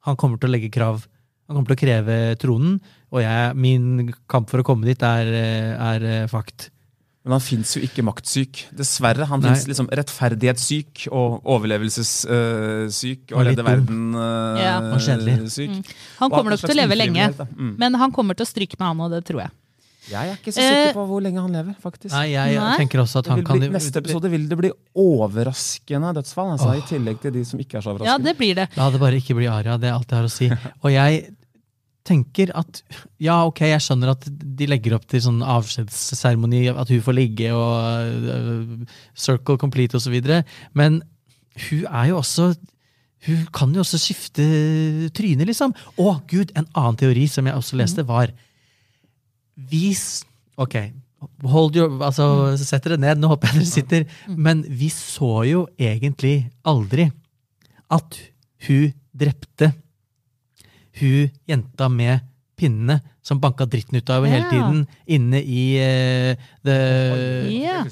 han 0.07 0.17
kommer 0.19 0.41
til 0.41 0.51
å 0.51 0.55
legge 0.55 0.73
krav. 0.73 1.05
Han 1.49 1.57
kommer 1.57 1.71
til 1.71 1.79
å 1.79 1.83
kreve 1.83 2.17
tronen, 2.41 2.81
og 3.13 3.23
jeg, 3.23 3.55
min 3.57 4.11
kamp 4.29 4.51
for 4.51 4.61
å 4.61 4.67
komme 4.67 4.89
dit 4.89 5.03
er, 5.03 5.31
eh, 5.33 5.71
er 5.95 6.05
eh, 6.05 6.27
fakt. 6.29 6.71
Men 7.25 7.37
han 7.37 7.45
fins 7.45 7.75
jo 7.77 7.83
ikke 7.85 8.05
maktsyk. 8.07 8.69
Dessverre. 8.73 9.27
Han 9.29 9.43
fins 9.45 9.67
liksom 9.69 9.91
rettferdighetssyk 9.93 11.09
og 11.13 11.43
overlevelsessyk 11.45 13.35
og 13.35 13.45
redde 13.45 13.65
dum. 13.85 14.15
Ja. 14.57 14.79
Kjedelig. 14.97 15.85
Han 16.23 16.33
kommer 16.33 16.55
nok 16.55 16.63
til 16.63 16.73
å 16.73 16.79
leve 16.79 16.97
lenge. 16.97 17.29
Mm. 17.53 17.75
Men 17.83 17.99
han 18.01 18.15
kommer 18.17 18.39
til 18.39 18.47
å 18.47 18.49
stryke 18.49 18.79
med 18.79 18.87
han, 18.87 19.03
og 19.05 19.13
det 19.13 19.27
tror 19.29 19.45
jeg. 19.45 19.53
Jeg 20.09 20.33
er 20.33 20.39
ikke 20.39 20.53
så 20.55 20.65
sikker 20.65 20.95
på 20.97 21.07
hvor 21.11 21.25
lenge 21.25 21.43
han 21.45 21.55
lever, 21.55 21.75
faktisk. 21.83 22.13
Nei, 22.15 22.31
jeg 22.33 22.57
Nei. 22.57 22.77
tenker 22.81 23.03
også 23.03 23.23
at 23.23 23.31
han 23.33 23.43
bli, 23.43 23.47
kan 23.49 23.75
neste 23.75 24.01
episode 24.01 24.31
vil 24.33 24.47
det 24.51 24.59
bli 24.61 24.71
overraskende 24.99 26.13
dødsfall. 26.17 26.55
Altså, 26.55 26.71
I 26.79 26.85
tillegg 26.89 27.21
til 27.25 27.35
de 27.37 27.43
som 27.49 27.61
ikke 27.61 27.81
er 27.81 27.85
så 27.85 27.93
overraskende. 27.93 28.15
Ja, 28.15 28.31
det 28.31 28.39
blir 28.39 28.57
det. 28.59 28.69
La 28.79 28.89
det 28.95 29.03
bare 29.03 29.21
ikke 29.21 29.37
bli 29.39 29.51
Aria, 29.53 29.77
det 29.81 29.91
er 29.91 29.99
alt 29.99 30.09
jeg 30.09 30.21
har 30.21 30.31
å 30.31 30.33
si. 30.33 30.49
Og 30.81 30.91
jeg 30.95 31.27
tenker 32.09 32.55
at 32.57 32.81
ja, 33.21 33.43
ok, 33.45 33.63
jeg 33.69 33.85
skjønner 33.85 34.15
at 34.15 34.25
de 34.29 34.71
legger 34.71 34.97
opp 34.97 35.05
til 35.11 35.23
sånn 35.27 35.43
avskjedsseremoni, 35.45 36.65
at 36.73 36.89
hun 36.93 37.05
får 37.05 37.17
ligge 37.19 37.53
og 37.53 38.25
uh, 38.33 38.99
circle 39.19 39.59
complete 39.61 40.01
videre, 40.09 40.43
men 40.79 41.03
hun 41.69 41.87
er 41.91 42.13
jo 42.13 42.21
også 42.23 42.53
hun 43.27 43.49
kan 43.51 43.73
jo 43.75 43.83
også 43.83 43.99
skifte 43.99 44.45
tryne, 45.17 45.43
liksom. 45.49 45.73
Å, 45.99 46.11
gud, 46.31 46.53
en 46.55 46.69
annen 46.79 46.99
teori 47.01 47.25
som 47.27 47.49
jeg 47.49 47.59
også 47.59 47.79
leste, 47.81 48.05
var 48.07 48.31
Vis 49.59 50.23
Ok, 50.59 50.75
hold 51.47 51.77
your, 51.79 52.01
altså, 52.03 52.57
sett 52.59 52.83
dere 52.83 52.97
ned, 52.99 53.21
nå 53.23 53.29
håper 53.31 53.53
jeg 53.53 53.61
dere 53.61 53.69
sitter. 53.71 54.07
Men 54.35 54.65
vi 54.67 54.89
så 54.91 55.45
jo 55.47 55.61
egentlig 55.79 56.49
aldri 56.67 57.07
at 57.95 58.19
hun 58.67 58.91
drepte 59.15 59.71
hun 60.99 61.31
jenta 61.47 61.87
med 61.93 62.27
pinnene 62.59 62.99
som 63.23 63.39
banka 63.39 63.69
dritten 63.71 64.01
ut 64.01 64.11
av 64.11 64.27
henne 64.27 64.35
hele 64.35 64.51
tiden 64.51 64.81
inne 65.07 65.41
i 65.47 65.65
uh, 65.79 66.49
the, 66.67 66.79
yeah. 67.55 67.87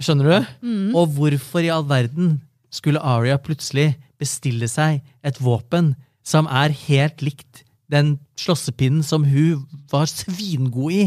Skjønner 0.00 0.30
du? 0.30 0.52
Og 0.96 1.10
hvorfor 1.18 1.64
i 1.64 1.72
all 1.72 1.84
verden 1.84 2.38
skulle 2.72 3.02
Aria 3.04 3.36
plutselig 3.42 3.92
bestille 4.20 4.70
seg 4.72 5.02
et 5.26 5.40
våpen 5.42 5.92
som 6.24 6.48
er 6.48 6.72
helt 6.86 7.20
likt 7.24 7.64
den 7.90 8.14
slåssepinnen 8.38 9.02
som 9.06 9.24
hun 9.26 9.64
var 9.90 10.06
svingod 10.10 10.94
i? 10.94 11.04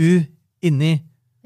Hun 0.00 0.26
inni 0.64 0.96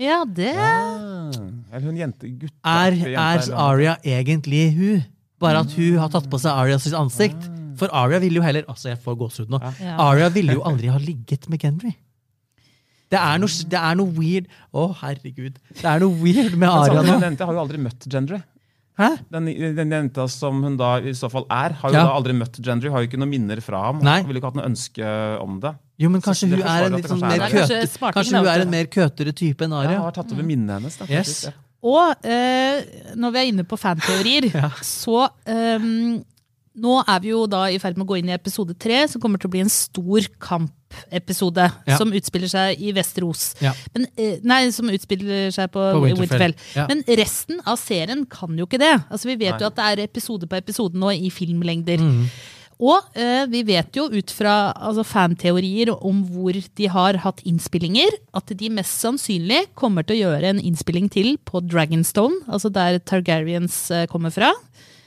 Ja, 0.00 0.22
det 0.26 0.52
Ah, 0.58 1.30
eller 1.70 1.84
hun 1.86 1.98
jente, 2.00 2.28
gutt, 2.40 2.54
Er, 2.66 2.96
er 3.14 3.44
Aria 3.54 3.96
egentlig 4.02 4.64
hun? 4.76 5.04
Bare 5.42 5.60
at 5.64 5.74
hun 5.76 5.98
har 6.00 6.10
tatt 6.12 6.26
på 6.30 6.40
seg 6.40 6.54
Arias 6.54 6.88
ansikt? 6.96 7.50
For 7.78 7.90
Aria 7.94 8.20
ville 8.22 8.38
jo 8.40 8.44
heller 8.46 8.64
Altså, 8.70 8.88
jeg 8.92 9.00
får 9.02 9.16
gåsehud 9.20 9.50
nå. 9.52 9.60
Ja. 9.82 9.96
Aria 10.08 10.28
ville 10.34 10.54
jo 10.56 10.64
aldri 10.66 10.90
ha 10.92 10.98
ligget 11.02 11.48
med 11.50 11.62
Gendry. 11.62 11.92
Det 13.12 13.20
er 13.20 13.38
noe, 13.38 13.50
det 13.70 13.78
er 13.78 13.98
noe 13.98 14.10
weird 14.16 14.46
Å, 14.74 14.88
herregud. 15.02 15.58
Det 15.76 15.86
er 15.86 16.02
noe 16.02 16.16
weird 16.22 16.56
med 16.58 16.70
Aria 16.70 17.02
nå. 17.02 17.04
Men 17.12 17.20
samtidig 17.28 17.48
har 17.50 17.58
jo 17.58 17.62
aldri 17.66 17.82
møtt 17.84 18.06
Gendry. 18.10 18.40
Hæ? 18.98 19.08
Den, 19.34 19.48
den 19.74 19.90
jenta 19.90 20.28
som 20.30 20.60
hun 20.62 20.76
da 20.78 20.92
i 21.02 21.10
så 21.18 21.26
fall 21.32 21.46
er, 21.50 21.72
har 21.80 21.90
jo 21.90 21.96
Ja. 21.96 22.04
da 22.06 22.12
aldri 22.14 22.34
møtt 22.38 22.60
Gendry. 22.62 22.90
Har 22.94 23.02
jo 23.02 23.08
ikke 23.08 23.18
noen 23.18 23.32
minner 23.32 23.58
fra 23.64 23.80
ham. 23.88 23.98
Nei. 24.06 24.20
Vel 24.28 24.38
ikke 24.38 24.52
hatt 24.52 24.58
noe 24.60 24.68
ønske 24.68 25.08
om 25.42 25.56
det. 25.64 25.72
Jo, 25.98 26.10
men 26.14 26.22
kanskje 26.22 26.48
hun 26.52 26.62
er 26.62 26.86
en 26.86 26.94
litt 26.98 27.08
sånn 27.10 27.18
kanskje 27.22 27.38
mer 27.38 27.42
er 27.48 27.50
køter, 27.56 27.82
kanskje 27.88 28.12
Kanskje 28.14 28.38
hun 28.38 28.46
er 28.52 28.62
en 28.66 28.70
mer 28.70 28.86
køtere 28.94 29.34
type 29.34 29.66
enn 29.66 29.74
Aria. 29.74 29.96
Ja, 29.98 30.04
har 30.06 30.14
tatt 30.14 30.30
over 30.34 30.46
minnet 30.46 30.76
hennes. 30.78 30.96
Da, 30.98 31.06
Yes. 31.10 31.32
faktisk, 31.44 31.44
ja. 31.50 31.60
Og 31.84 32.24
eh, 32.24 32.80
når 33.18 33.32
vi 33.34 33.38
er 33.42 33.50
inne 33.52 33.64
på 33.68 33.76
fanteorier, 33.76 34.46
så 34.82 35.26
eh, 35.44 35.90
Nå 36.74 36.94
er 37.06 37.20
vi 37.22 37.28
jo 37.30 37.44
da 37.46 37.68
i 37.70 37.76
ferd 37.78 37.94
med 37.98 38.02
å 38.06 38.08
gå 38.10 38.16
inn 38.18 38.30
i 38.32 38.34
episode 38.34 38.74
tre, 38.74 39.04
som 39.06 39.20
kommer 39.22 39.38
til 39.38 39.46
å 39.46 39.52
bli 39.52 39.60
en 39.62 39.68
stor 39.70 40.24
kampepisode. 40.94 41.68
Ja. 41.86 41.98
Som 41.98 42.12
utspiller 42.16 42.50
seg 42.50 42.80
i 42.80 42.92
Vesterås. 42.96 43.54
Ja. 43.62 43.74
Men, 43.94 44.06
eh, 44.16 44.38
nei, 44.42 44.70
som 44.70 44.90
utspiller 44.90 45.50
seg 45.54 45.70
på, 45.70 45.80
På 45.80 46.02
Winterfell. 46.04 46.54
Winterfell. 46.54 46.54
Ja. 46.74 46.86
Men 46.88 47.02
resten 47.20 47.60
av 47.64 47.78
serien 47.80 48.26
kan 48.26 48.56
jo 48.58 48.66
ikke 48.66 48.80
det. 48.82 48.94
Altså 49.10 49.30
Vi 49.30 49.36
vet 49.36 49.54
Nei. 49.54 49.60
jo 49.60 49.66
at 49.66 49.76
det 49.76 49.84
er 49.84 50.04
episode 50.04 50.46
på 50.46 50.56
episode 50.56 50.94
nå 50.94 51.12
i 51.14 51.30
filmlengder. 51.30 51.98
Mm. 51.98 52.28
Og 52.82 53.14
eh, 53.14 53.44
vi 53.46 53.62
vet 53.62 53.94
jo 53.94 54.08
ut 54.10 54.32
fra 54.34 54.72
altså, 54.74 55.04
fanteorier 55.06 55.92
om 55.94 56.24
hvor 56.26 56.52
de 56.52 56.88
har 56.90 57.20
hatt 57.22 57.42
innspillinger, 57.46 58.16
at 58.34 58.50
de 58.50 58.70
mest 58.74 58.98
sannsynlig 58.98 59.68
kommer 59.78 60.02
til 60.02 60.16
å 60.18 60.22
gjøre 60.24 60.50
en 60.50 60.62
innspilling 60.62 61.06
til 61.12 61.36
på 61.46 61.62
Dragonstone, 61.62 62.42
altså 62.50 62.72
der 62.74 62.98
Targaryens 62.98 63.78
eh, 63.94 64.08
kommer 64.10 64.34
fra. 64.34 64.50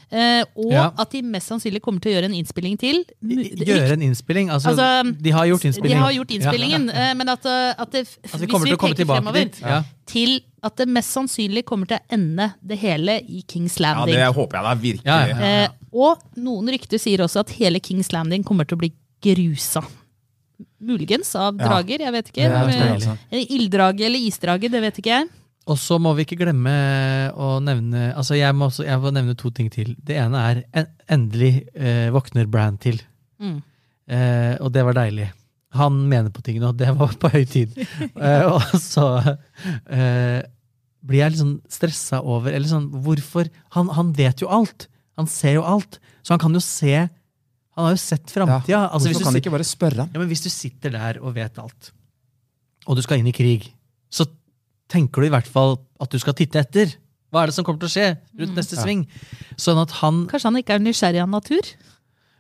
Eh, 0.09 0.43
og 0.55 0.71
Ja. 0.71 0.91
at 0.97 1.09
de 1.11 1.21
mest 1.21 1.49
sannsynlig 1.51 1.81
kommer 1.81 1.99
til 1.99 2.13
å 2.13 2.15
gjøre 2.15 2.25
en 2.29 2.35
innspilling 2.37 2.77
til. 2.79 3.03
Gjøre 3.21 3.91
en 3.97 4.01
innspilling? 4.07 4.49
Altså, 4.49 4.71
Altså, 4.71 5.17
de 5.21 5.31
har 5.31 5.45
gjort 5.47 5.65
innspilling. 5.67 5.97
De 5.97 6.03
har 6.03 6.11
gjort 6.13 6.31
Ja. 6.31 6.37
innspillingen, 6.37 6.89
eh, 6.89 7.13
men 7.13 7.27
at, 7.29 7.45
eh, 7.45 7.73
at 7.77 7.91
det 7.91 8.05
altså, 8.07 8.39
vi 8.39 8.45
hvis 8.45 8.51
kommer 8.51 8.65
til 8.67 8.75
å 8.75 8.79
komme 8.79 8.95
peker 8.95 9.05
fremover, 9.05 9.33
dit. 9.43 9.59
Ja. 9.61 9.83
Til 10.05 10.39
at 10.63 10.75
det 10.77 10.87
mest 10.87 11.11
sannsynlig 11.13 11.65
kommer 11.65 11.87
til 11.87 11.97
å 11.97 12.01
ende 12.09 12.53
det 12.65 12.79
hele 12.79 13.21
i 13.27 13.43
Kings 13.47 13.79
Landing. 13.79 14.15
Ja, 14.15 14.31
det 14.31 14.35
håper 14.35 14.53
jeg 14.53 14.63
da 14.63 14.75
virkelig. 14.75 15.05
Ja, 15.05 15.25
ja. 15.27 15.63
Eh, 15.65 15.67
og 15.93 16.19
noen 16.37 16.69
rykter 16.69 16.97
sier 16.99 17.17
også 17.19 17.39
at 17.41 17.49
hele 17.49 17.79
Kings 17.81 18.11
Landing 18.13 18.43
kommer 18.45 18.65
til 18.65 18.77
å 18.77 18.79
bli 18.79 18.93
grusa. 19.21 19.83
Muligens 20.81 21.35
av 21.35 21.57
Ja. 21.57 21.67
drager, 21.67 21.99
jeg 21.99 22.11
vet 22.13 22.31
ikke. 22.31 22.45
Er 22.45 22.95
altså. 22.95 23.17
Ilddrage 23.31 24.01
eller 24.05 24.19
isdrage, 24.19 24.69
det 24.71 24.81
vet 24.81 24.95
ikke 24.97 25.03
jeg. 25.19 25.27
Og 25.67 25.79
så 25.79 25.97
må 25.99 26.13
vi 26.15 26.23
ikke 26.23 26.39
glemme 26.39 26.73
å 27.35 27.57
nevne 27.63 28.11
Altså 28.15 28.37
jeg 28.37 28.55
må, 28.55 28.69
også, 28.69 28.85
jeg 28.87 29.01
må 29.03 29.11
nevne 29.15 29.35
to 29.39 29.51
ting 29.51 29.67
til. 29.73 29.93
Det 29.99 30.15
ene 30.19 30.43
er 30.51 30.61
en, 30.71 30.87
endelig 31.17 31.51
eh, 31.75 32.07
våkner 32.15 32.47
Brand 32.51 32.79
til. 32.83 33.01
Mm. 33.43 33.57
Eh, 34.07 34.53
og 34.63 34.71
det 34.75 34.85
var 34.87 34.95
deilig. 34.95 35.27
Han 35.77 35.99
mener 36.07 36.31
på 36.31 36.43
ting 36.45 36.61
nå. 36.63 36.71
Det 36.77 36.93
var 36.95 37.15
på 37.19 37.31
høy 37.33 37.43
tid. 37.49 37.75
eh, 38.15 38.47
og 38.47 38.79
så 38.79 39.09
eh, 39.19 40.39
blir 41.07 41.23
jeg 41.23 41.35
litt 41.35 41.43
sånn 41.43 41.57
stressa 41.71 42.23
over 42.23 42.55
Eller 42.55 42.71
sånn, 42.71 42.87
hvorfor? 43.03 43.51
Han, 43.75 43.91
han 43.97 44.15
vet 44.15 44.43
jo 44.43 44.51
alt. 44.53 44.87
Han 45.19 45.27
ser 45.31 45.57
jo 45.59 45.67
alt. 45.67 45.99
Så 46.23 46.35
han 46.35 46.41
kan 46.41 46.55
jo 46.55 46.63
se 46.63 46.95
Han 46.95 47.85
har 47.85 47.93
jo 47.93 48.01
sett 48.01 48.31
framtida. 48.31 48.71
Ja, 48.71 48.81
altså, 48.87 49.11
Hvorfor 49.11 49.27
kan 49.27 49.37
de 49.37 49.43
ikke 49.43 49.53
bare 49.53 49.67
spørre 49.67 50.07
ja, 50.07 50.17
men 50.17 50.31
hvis 50.31 50.41
du 50.47 50.49
sitter 50.49 50.95
der 50.95 51.19
og 51.21 51.35
vet 51.35 51.59
alt, 51.61 51.91
og 52.87 52.97
du 52.97 53.03
skal 53.05 53.19
inn 53.21 53.27
i 53.29 53.35
krig, 53.35 53.67
så 54.09 54.25
tenker 54.89 55.21
du 55.21 55.27
i 55.27 55.33
hvert 55.33 55.47
fall 55.49 55.77
at 56.01 56.09
du 56.13 56.19
skal 56.21 56.33
titte 56.37 56.59
etter. 56.61 56.95
Hva 57.33 57.43
er 57.43 57.49
det 57.51 57.55
som 57.57 57.65
kommer 57.67 57.79
til 57.81 57.89
å 57.89 57.95
skje 57.95 58.07
rundt 58.39 58.55
neste 58.55 58.77
Ja. 58.77 58.83
sving? 58.85 59.01
Sånn 59.59 59.81
at 59.81 59.91
han, 59.99 60.25
Kanskje 60.31 60.47
han 60.51 60.59
ikke 60.61 60.75
er 60.77 60.79
nysgjerrig 60.85 61.21
av 61.21 61.29
natur? 61.29 61.61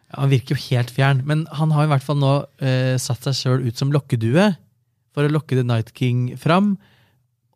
ja, 0.07 0.21
han 0.21 0.29
virker 0.31 0.55
jo 0.55 0.61
helt 0.69 0.89
fjern, 0.95 1.25
men 1.27 1.45
han 1.51 1.71
har 1.75 1.83
i 1.83 1.87
hvert 1.91 2.03
fall 2.05 2.15
nå 2.21 2.45
eh, 2.63 2.95
satt 2.97 3.23
seg 3.27 3.33
sjøl 3.35 3.65
ut 3.67 3.75
som 3.77 3.91
lokkedue 3.91 4.55
for 5.13 5.27
å 5.27 5.31
lokke 5.33 5.57
The 5.57 5.63
Night 5.67 5.91
King 5.93 6.37
fram. 6.37 6.77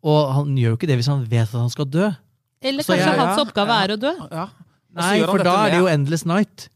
Og 0.04 0.34
han 0.34 0.56
gjør 0.58 0.74
jo 0.74 0.76
ikke 0.76 0.88
det 0.90 0.98
hvis 1.00 1.08
han 1.08 1.24
vet 1.24 1.46
at 1.48 1.56
han 1.60 1.70
skal 1.72 1.86
dø. 1.86 2.10
Eller 2.60 2.82
Så 2.84 2.92
kanskje 2.92 3.06
jeg- 3.08 3.18
hans 3.22 3.40
oppgave 3.40 3.68
ja. 3.68 3.80
er 3.84 3.88
å 3.96 4.00
dø? 4.02 4.12
Ja. 4.30 4.48
Nei, 4.94 5.22
for 5.24 5.38
da 5.38 5.54
er 5.66 5.70
det 5.70 5.78
jo 5.80 5.86
Endless 5.88 6.26
Night. 6.26 6.68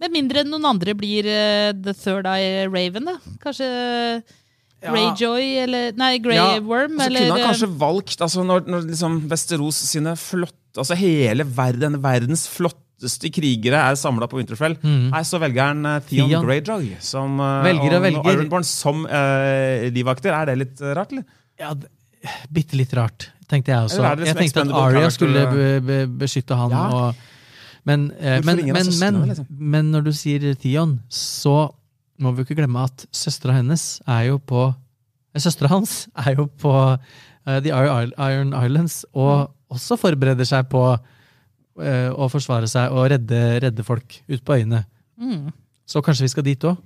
Med 0.00 0.10
mindre 0.10 0.42
noen 0.48 0.64
andre 0.64 0.94
blir 0.96 1.26
uh, 1.28 1.72
The 1.76 1.92
Third 1.92 2.24
Eye 2.26 2.64
Raven, 2.66 3.04
da. 3.04 3.18
Kanskje 3.44 3.68
Greyjoy 4.82 5.48
eller 5.62 5.96
Nei, 5.98 6.16
Grey 6.22 6.38
Ja, 6.38 6.60
Worm, 6.64 6.98
Så 6.98 7.08
kunne 7.08 7.26
han 7.28 7.40
eh, 7.40 7.46
kanskje 7.46 7.68
valgt 7.80 8.24
altså 8.24 8.44
når, 8.46 8.64
når 8.70 8.86
liksom 8.90 9.18
Westeros 9.30 9.78
sine 9.90 10.14
flotte 10.20 10.58
altså 10.82 10.96
hele 10.96 11.44
verden, 11.44 11.98
verdens 12.02 12.46
flotteste 12.48 13.28
krigere 13.34 13.80
er 13.90 13.98
samla 13.98 14.28
på 14.30 14.38
Winterfell, 14.38 14.78
Nei, 14.82 15.22
så 15.28 15.40
velger 15.42 15.72
han 15.72 15.84
eh, 15.88 15.98
Theon, 16.08 16.30
Theon. 16.30 16.46
Greyjoy 16.46 16.94
som 17.04 17.42
uh, 17.42 17.60
Velger 17.66 17.98
og 17.98 18.06
velger. 18.06 18.30
Ironborn 18.38 18.64
som 18.66 19.02
uh, 19.04 19.88
livvakter. 19.92 20.32
Er 20.32 20.52
det 20.52 20.56
litt 20.62 20.80
eh, 20.80 20.94
rart, 20.96 21.12
eller? 21.12 21.26
Ja, 21.60 21.74
Bitte 22.54 22.78
litt 22.78 22.92
rart, 22.94 23.32
tenkte 23.50 23.72
jeg 23.74 23.88
også. 23.88 24.02
Det 24.16 24.30
Jeg 24.30 24.38
tenkte 24.38 24.62
at 24.62 24.74
Aria 24.78 25.08
skulle 25.10 25.44
be, 25.50 25.68
be, 25.82 26.00
beskytte 26.22 26.56
han. 26.56 26.70
Ja. 26.70 26.84
Og, 26.94 27.32
men, 27.88 28.12
eh, 28.18 28.38
men, 28.46 28.62
men, 28.70 28.90
liksom? 29.26 29.46
men 29.50 29.90
når 29.90 30.06
du 30.06 30.12
sier 30.14 30.52
Theon, 30.54 31.00
så 31.10 31.72
må 32.22 32.32
vi 32.36 32.44
ikke 32.46 32.56
glemme 32.60 32.84
at 32.86 33.04
søstera 33.14 33.56
hennes 33.58 34.00
er 34.06 34.28
jo 34.30 34.38
på 34.38 34.68
eh, 34.70 35.40
Søstera 35.42 35.70
hans 35.72 36.06
er 36.26 36.36
jo 36.38 36.46
på 36.60 36.72
uh, 36.72 37.58
The 37.64 37.72
Iron 37.72 38.52
Islands 38.54 39.02
og 39.12 39.50
også 39.72 39.96
forbereder 40.00 40.44
seg 40.48 40.68
på 40.72 40.82
uh, 40.92 42.10
å 42.12 42.28
forsvare 42.32 42.68
seg 42.70 42.92
og 42.92 43.08
redde, 43.14 43.42
redde 43.64 43.84
folk 43.86 44.20
ut 44.28 44.42
på 44.44 44.58
øyene. 44.60 44.84
mm. 45.20 45.50
Så 45.92 46.00
kanskje 46.04 46.24
vi 46.24 46.30
skal 46.32 46.44
dit 46.46 46.62
òg? 46.64 46.76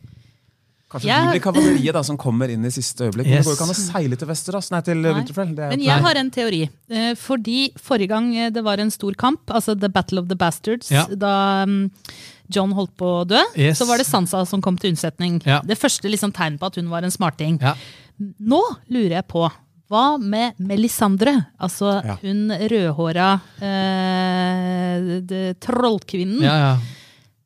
Kanskje 0.90 1.08
Jeg- 1.10 1.26
det 1.26 1.32
blir 1.34 1.42
kavaleriet 1.44 1.92
da, 1.94 2.02
som 2.02 2.16
kommer 2.16 2.48
inn 2.50 2.64
i 2.64 2.70
siste 2.70 3.04
øyeblikk. 3.08 3.26
Men 3.26 3.42
det 3.42 3.46
går 3.46 3.56
ikke 3.56 3.66
an 3.66 3.74
å 3.74 3.76
seile 3.76 4.16
til 4.18 4.28
Westerås, 4.30 4.70
nei, 4.70 4.80
til 4.86 5.02
Nei. 5.02 5.12
Winterfell. 5.18 5.50
Det 5.54 5.64
er 5.66 5.70
Men 5.74 5.82
jeg 5.82 6.02
har 6.06 6.14
en 6.16 6.30
teori. 6.30 6.62
Fordi 7.18 7.58
forrige 7.76 8.08
gang 8.08 8.30
det 8.54 8.62
var 8.64 8.78
en 8.78 8.90
stor 8.90 9.12
kamp, 9.18 9.42
altså 9.50 9.74
The 9.78 9.88
Battle 9.90 10.20
of 10.22 10.28
the 10.28 10.36
Bastards, 10.38 10.90
Ja. 10.90 11.04
da 11.06 11.66
mm, 11.66 11.90
John 12.52 12.72
holdt 12.76 12.94
på 12.96 13.06
å 13.20 13.26
dø, 13.26 13.40
Yes. 13.56 13.78
så 13.80 13.86
var 13.88 13.98
det 13.98 14.06
Sansa 14.06 14.44
som 14.46 14.60
kom 14.62 14.76
til 14.78 14.90
unnsetning. 14.92 15.40
Ja. 15.46 15.60
Det 15.66 15.78
første 15.78 16.08
liksom 16.10 16.32
tegnet 16.32 16.60
på 16.60 16.66
at 16.66 16.76
hun 16.76 16.88
var 16.90 17.02
en 17.02 17.10
smarting. 17.14 17.58
Ja. 17.62 17.74
Nå 18.40 18.60
lurer 18.90 19.18
jeg 19.18 19.26
på, 19.28 19.44
hva 19.90 20.18
med 20.18 20.56
Melisandre? 20.58 21.46
Altså 21.62 22.02
Ja. 22.04 22.16
hun 22.22 22.48
rødhåra 22.50 23.40
eh, 23.62 25.54
trollkvinnen. 25.62 26.42
ja, 26.42 26.56
ja. 26.58 26.76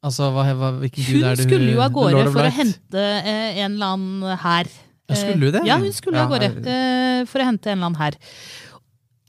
Altså, 0.01 0.31
hva, 0.33 0.47
hva, 0.57 0.71
hvilken 0.81 1.05
gud 1.05 1.25
er 1.29 1.35
det? 1.37 1.45
hun 1.45 1.51
skulle 1.51 1.73
jo 1.75 1.81
av 1.85 1.91
gårde 1.93 2.23
for 2.33 2.47
å 2.49 2.53
hente 2.57 3.03
eh, 3.21 3.59
en 3.61 3.75
eller 3.75 3.91
annen 3.99 4.39
her. 4.41 4.71
Ja, 5.11 5.19
skulle 5.19 5.51
hun 5.51 5.53
det? 5.59 5.65
Ja, 5.69 5.77
hun 5.83 5.93
skulle 5.93 6.23
av 6.23 6.31
gårde 6.33 6.49
eh, 6.65 7.25
for 7.29 7.43
å 7.43 7.49
hente 7.51 7.69
en 7.69 7.77
eller 7.77 7.91
annen 7.91 8.01
her. 8.01 8.17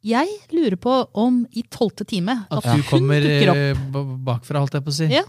Jeg 0.01 0.31
lurer 0.55 0.77
på 0.81 0.93
om 1.19 1.41
i 1.53 1.61
tolvte 1.69 2.07
time 2.09 2.37
At 2.49 2.63
at 2.63 2.71
hun 2.71 2.81
kommer 2.87 3.19
dukker 3.21 3.51
opp. 3.51 3.59
eh, 3.59 4.07
bakfra, 4.31 4.63
holdt 4.63 4.79
jeg 4.79 4.85
på 4.87 4.93
å 4.93 4.95
si. 5.01 5.09
Ja. 5.11 5.25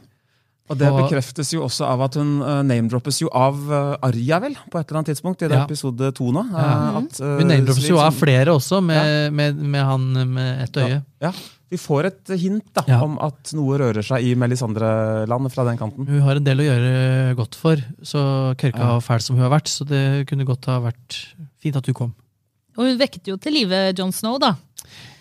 Og 0.71 0.79
det 0.79 0.89
bekreftes 0.95 1.51
jo 1.53 1.65
også 1.67 1.85
av 1.85 2.01
at 2.07 2.15
hun 2.17 2.37
uh, 2.41 2.61
name-droppes 2.65 3.19
jo 3.25 3.29
av 3.35 3.57
uh, 3.69 3.97
Arja, 4.07 4.39
vel? 4.41 4.55
På 4.71 4.79
et 4.79 4.87
eller 4.89 5.01
annet 5.03 5.11
tidspunkt 5.13 5.43
i 5.43 5.49
det 5.51 5.59
Ja. 5.59 5.65
episode 5.67 6.13
to 6.17 6.31
nå. 6.33 6.45
Ja. 6.53 6.69
Uh, 6.69 7.01
at, 7.03 7.19
uh, 7.21 7.33
Hun 7.41 7.51
name-droppes 7.51 7.89
jo 7.91 7.99
av 8.01 8.15
flere 8.17 8.55
også, 8.55 8.79
med, 8.81 9.33
med, 9.37 9.59
med 9.59 9.85
han 9.85 10.07
med 10.33 10.63
ett 10.65 10.79
øye. 10.81 11.03
Ja, 11.21 11.33
Vi 11.73 11.79
får 11.81 12.05
et 12.07 12.33
hint 12.41 12.67
da, 12.77 12.85
Ja. 12.89 13.03
om 13.05 13.19
at 13.25 13.53
noe 13.57 13.79
rører 13.81 14.05
seg 14.05 14.23
i 14.29 14.35
Melisandre-land 14.37 15.53
fra 15.53 15.65
den 15.65 15.79
kanten. 15.81 16.07
Hun 16.09 16.21
har 16.21 16.37
en 16.37 16.45
del 16.45 16.61
å 16.61 16.67
gjøre 16.71 17.37
godt 17.37 17.55
for, 17.57 17.77
så 18.05 18.55
kørka 18.61 18.79
Ja. 18.81 18.97
og 18.97 19.03
fæl 19.03 19.21
som 19.25 19.37
hun 19.37 19.43
har 19.51 19.59
vært. 19.59 19.69
Så 19.69 19.85
det 19.89 20.27
kunne 20.29 20.45
godt 20.49 20.67
ha 20.67 20.79
vært 20.81 21.35
fint 21.61 21.77
at 21.77 21.87
hun 21.87 21.95
kom. 21.95 22.15
Og 22.79 22.85
hun 22.87 22.99
vekket 23.01 23.27
jo 23.29 23.37
til 23.37 23.53
live 23.53 23.93
Jon 23.99 24.13
Snow, 24.13 24.39
da. 24.39 24.55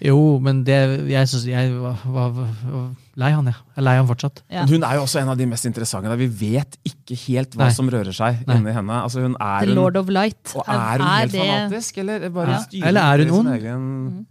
Jo, 0.03 0.39
men 0.39 0.63
det, 0.63 1.07
jeg 1.09 1.27
synes 1.27 1.45
jeg 1.45 1.71
var, 1.79 1.97
var, 2.05 2.29
var 2.31 2.89
lei 3.19 3.31
han, 3.35 3.45
jeg. 3.45 3.55
Jeg 3.75 3.77
er 3.81 3.83
lei 3.83 3.95
han 3.97 4.07
fortsatt. 4.07 4.41
Ja. 4.49 4.65
Hun 4.69 4.83
er 4.87 4.95
jo 4.95 5.01
også 5.03 5.19
en 5.21 5.29
av 5.33 5.37
de 5.37 5.45
mest 5.51 5.65
interessante. 5.67 6.07
Da. 6.09 6.15
Vi 6.15 6.27
vet 6.27 6.77
ikke 6.87 7.17
helt 7.27 7.55
hva 7.57 7.65
Nei. 7.67 7.73
som 7.75 7.89
rører 7.91 8.13
seg 8.15 8.45
Nei. 8.47 8.55
inni 8.57 8.71
henne. 8.75 8.99
Altså, 9.03 9.21
hun 9.25 9.35
er 9.39 9.65
The 9.65 9.73
hun, 9.73 9.75
Lord 9.75 9.97
of 9.97 10.09
Light. 10.09 10.53
og 10.55 10.63
er 10.67 10.97
hun 11.01 11.07
helt 11.07 11.31
det- 11.31 11.41
fanatisk, 11.41 11.97
eller 11.97 12.29
bare 12.29 12.49
Ja. 12.51 12.59
styrer 12.63 12.87
Eller 12.87 13.01
er 13.01 13.17
hun 13.25 13.39
ond? 13.39 13.55
Egen... 13.55 13.81
Mm. 13.81 14.25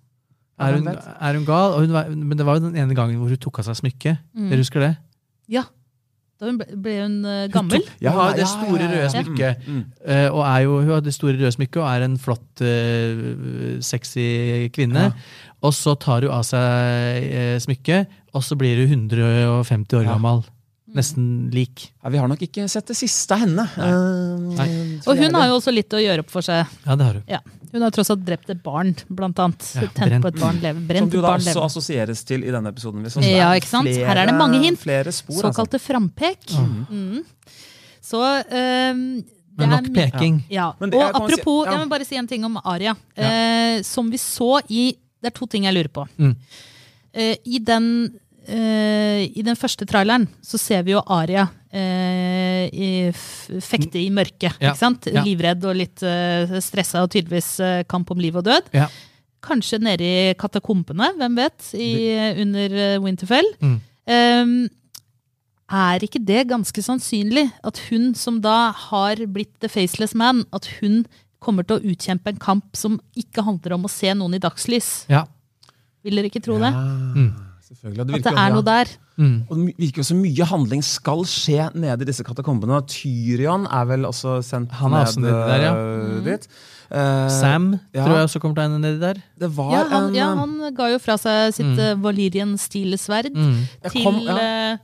Er 0.61 0.73
hun, 0.77 0.89
er 0.89 1.33
hun 1.39 1.45
gal? 1.47 1.73
Og 1.73 1.81
hun 1.87 1.93
var, 1.93 2.09
men 2.11 2.37
det 2.37 2.45
var 2.45 2.59
jo 2.59 2.67
den 2.69 2.77
ene 2.77 2.95
gangen 2.95 3.17
hvor 3.17 3.29
hun 3.29 3.37
tok 3.41 3.59
av 3.61 3.65
seg 3.65 3.77
smykket. 3.81 4.19
Mm. 4.37 4.49
Dere 4.51 4.59
husker 4.61 4.81
det? 4.81 4.97
Ja. 5.49 5.63
Da 6.41 6.47
hun 6.49 6.57
ble, 6.59 6.67
ble 6.77 6.93
hun 7.03 7.17
gammel. 7.53 7.81
Hun. 7.81 7.89
Ja, 8.01 8.11
Hun 8.13 8.21
har 8.21 8.35
det 8.37 8.47
store 8.49 8.87
røde 8.89 9.09
smykket. 9.13 9.67
Mm. 9.67 9.85
eh, 10.07 10.29
Og 10.33 10.41
er 10.45 10.59
jo, 10.65 10.81
hun 10.81 10.89
har 10.91 11.01
det 11.01 11.13
store 11.15 11.33
røde 11.37 11.53
smykket 11.53 11.77
og 11.83 11.89
er 11.89 12.05
en 12.05 12.17
flott, 12.19 12.61
uh, 12.61 13.81
sexy 13.81 14.69
kvinne. 14.73 15.03
Ja. 15.11 15.13
Og 15.63 15.75
så 15.77 15.93
tar 16.01 16.23
hun 16.25 16.31
av 16.33 16.43
seg 16.49 17.27
eh, 17.31 17.59
smykket, 17.61 18.07
og 18.35 18.43
så 18.47 18.57
blir 18.57 18.81
hun 18.87 19.09
150 19.11 19.99
år 20.01 20.05
Ja. 20.07 20.15
gammel. 20.15 20.45
Nesten 20.91 21.51
lik. 21.55 21.93
Ja, 22.03 22.09
vi 22.11 22.19
har 22.19 22.27
nok 22.27 22.41
ikke 22.43 22.65
sett 22.69 22.87
det 22.91 22.97
siste 22.99 23.31
av 23.37 23.45
henne. 23.45 23.63
Nei. 23.79 23.91
Nei. 24.59 24.71
Og 25.07 25.17
hun 25.21 25.35
har 25.39 25.47
jo 25.47 25.59
også 25.61 25.71
litt 25.73 25.93
å 25.95 26.01
gjøre 26.03 26.25
opp 26.25 26.31
for 26.33 26.43
seg. 26.43 26.67
Ja, 26.87 26.97
det 26.99 27.05
har 27.07 27.13
hun. 27.21 27.23
Ja. 27.31 27.39
Hun 27.71 27.85
har 27.87 27.93
tross 27.95 28.11
alt 28.11 28.25
drept 28.27 28.51
et 28.51 28.59
barn, 28.65 28.97
blant 29.09 29.39
annet. 29.39 29.63
Ja, 29.77 29.85
Tent 29.87 30.01
brent. 30.09 30.25
på 30.25 30.33
et 30.33 30.41
barn 30.41 30.59
leve. 30.65 30.81
Brent 30.89 31.05
Som 31.05 31.11
du 31.13 31.21
da 31.21 31.29
barn 31.29 31.39
også 31.45 31.55
leve. 31.55 31.67
assosieres 31.69 32.25
til 32.27 32.43
i 32.43 32.51
denne 32.51 32.73
episoden. 32.75 33.05
Liksom. 33.07 33.23
Ja, 33.23 33.53
ikke 33.55 33.71
sant? 33.71 33.87
Her 33.87 34.17
er 34.25 34.27
det 34.33 34.35
mange 34.35 34.59
hint. 34.65 34.81
Flere 34.83 35.13
spor. 35.15 35.37
altså. 35.45 35.53
Såkalte 35.53 35.79
frampek. 35.79 36.51
Mm. 36.91 37.21
Så 38.03 38.25
ehm, 38.51 39.23
Men 39.61 39.71
nok 39.77 39.93
peking. 39.95 40.41
Ja. 40.51 40.73
Men 40.81 40.91
det 40.91 40.99
Og 40.99 41.13
kan 41.13 41.29
si- 41.29 41.35
apropos, 41.35 41.67
ja. 41.67 41.71
jeg 41.77 41.81
må 41.85 41.89
bare 41.93 42.05
si 42.09 42.17
en 42.17 42.27
ting 42.27 42.45
om 42.45 42.59
Aria. 42.65 42.97
Eh, 43.17 43.83
som 43.83 44.11
vi 44.11 44.17
så 44.19 44.61
i 44.69 44.97
Det 45.21 45.31
er 45.31 45.37
to 45.37 45.49
ting 45.51 45.69
jeg 45.69 45.77
lurer 45.77 45.93
på. 45.93 46.07
Mm. 46.17 46.35
Uh, 47.17 47.37
I 47.45 47.61
den 47.67 47.87
uh, 48.49 49.21
I 49.27 49.43
den 49.47 49.59
første 49.59 49.87
traileren 49.89 50.27
så 50.43 50.59
ser 50.61 50.85
vi 50.87 50.95
jo 50.95 51.03
Aria 51.13 51.47
uh, 51.51 52.65
i, 52.71 53.11
fekte 53.63 54.01
i 54.01 54.09
mørket. 54.15 54.57
Ja. 54.59 54.73
Ikke 54.73 54.81
sant? 54.81 55.11
Ja. 55.11 55.25
Livredd 55.27 55.65
og 55.69 55.79
litt 55.79 56.03
uh, 56.07 56.59
stressa 56.65 57.05
og 57.05 57.13
tydeligvis 57.13 57.53
eh, 57.65 57.85
kamp 57.91 58.11
om 58.13 58.21
liv 58.21 58.37
og 58.41 58.47
død. 58.49 58.73
Ja. 58.77 58.89
Kanskje 59.45 59.79
nede 59.81 60.05
i 60.05 60.35
katakompene, 60.37 61.13
hvem 61.17 61.39
vet, 61.39 61.71
i, 61.73 61.93
under 62.43 62.77
eh, 62.77 62.99
Winterfell. 63.01 63.49
Mm. 63.63 63.79
Um, 64.11 64.53
er 65.71 66.03
ikke 66.03 66.21
det 66.27 66.49
ganske 66.51 66.83
sannsynlig 66.83 67.47
at 67.65 67.79
hun 67.89 68.11
som 68.19 68.41
da 68.43 68.73
har 68.75 69.21
blitt 69.31 69.53
the 69.63 69.71
faceless 69.71 70.17
man, 70.19 70.43
at 70.53 70.67
hun 70.81 71.05
kommer 71.41 71.67
til 71.67 71.79
å 71.79 71.85
utkjempe 71.93 72.33
en 72.35 72.41
kamp 72.41 72.77
som 72.77 72.99
ikke 73.19 73.45
handler 73.47 73.75
om 73.79 73.87
å 73.89 73.91
se 73.93 74.13
noen 74.15 74.37
i 74.37 74.43
dagslys? 74.43 75.07
Ja. 75.11 75.25
Vil 76.05 76.17
dere 76.21 76.31
ikke 76.31 76.43
tro 76.45 76.57
det? 76.61 76.71
Ja, 76.73 77.29
selvfølgelig. 77.69 78.07
Det 78.11 78.19
At 78.21 78.27
det 78.31 78.35
er 78.41 78.53
noe 78.55 78.65
der? 78.67 78.93
Mm. 79.21 79.35
Og 79.51 79.57
det 79.59 79.75
virker 79.77 80.01
jo 80.01 80.07
så 80.09 80.17
mye 80.17 80.47
handling 80.49 80.83
skal 80.87 81.25
skje 81.29 81.67
nede 81.77 82.07
i 82.07 82.09
disse 82.09 82.25
katakombene. 82.25 82.79
Tyrion 82.89 83.67
er 83.69 83.85
vel 83.91 84.07
også 84.09 84.39
sendt 84.47 84.73
Han 84.81 84.95
er 84.97 85.05
også 85.05 85.21
nedi 85.21 85.35
der, 85.51 85.65
ja. 85.67 85.73
dit. 85.75 86.25
dit. 86.25 86.49
Uh, 86.91 87.29
Sam 87.31 87.67
ja. 87.95 88.03
tror 88.03 88.17
jeg 88.17 88.27
også 88.31 88.41
kommer 88.43 88.57
til 88.57 88.65
å 88.65 88.71
ende 88.71 88.81
nedi 88.83 88.99
der. 89.03 89.21
Det 89.39 89.51
var 89.55 89.75
Ja 89.77 89.83
han, 89.93 90.09
en 90.09 90.17
ja, 90.17 90.31
øh, 90.33 90.41
han 90.41 90.75
ga 90.75 90.89
jo 90.91 90.99
fra 91.05 91.19
seg 91.21 91.53
sitt 91.55 91.69
Mm. 91.69 91.79
uh, 91.79 91.95
Valyrian 92.03 92.57
stil-sverd 92.59 93.31
Mm. 93.37 93.61
Til 93.91 94.03
kom- 94.03 94.25
ja. 94.27 94.79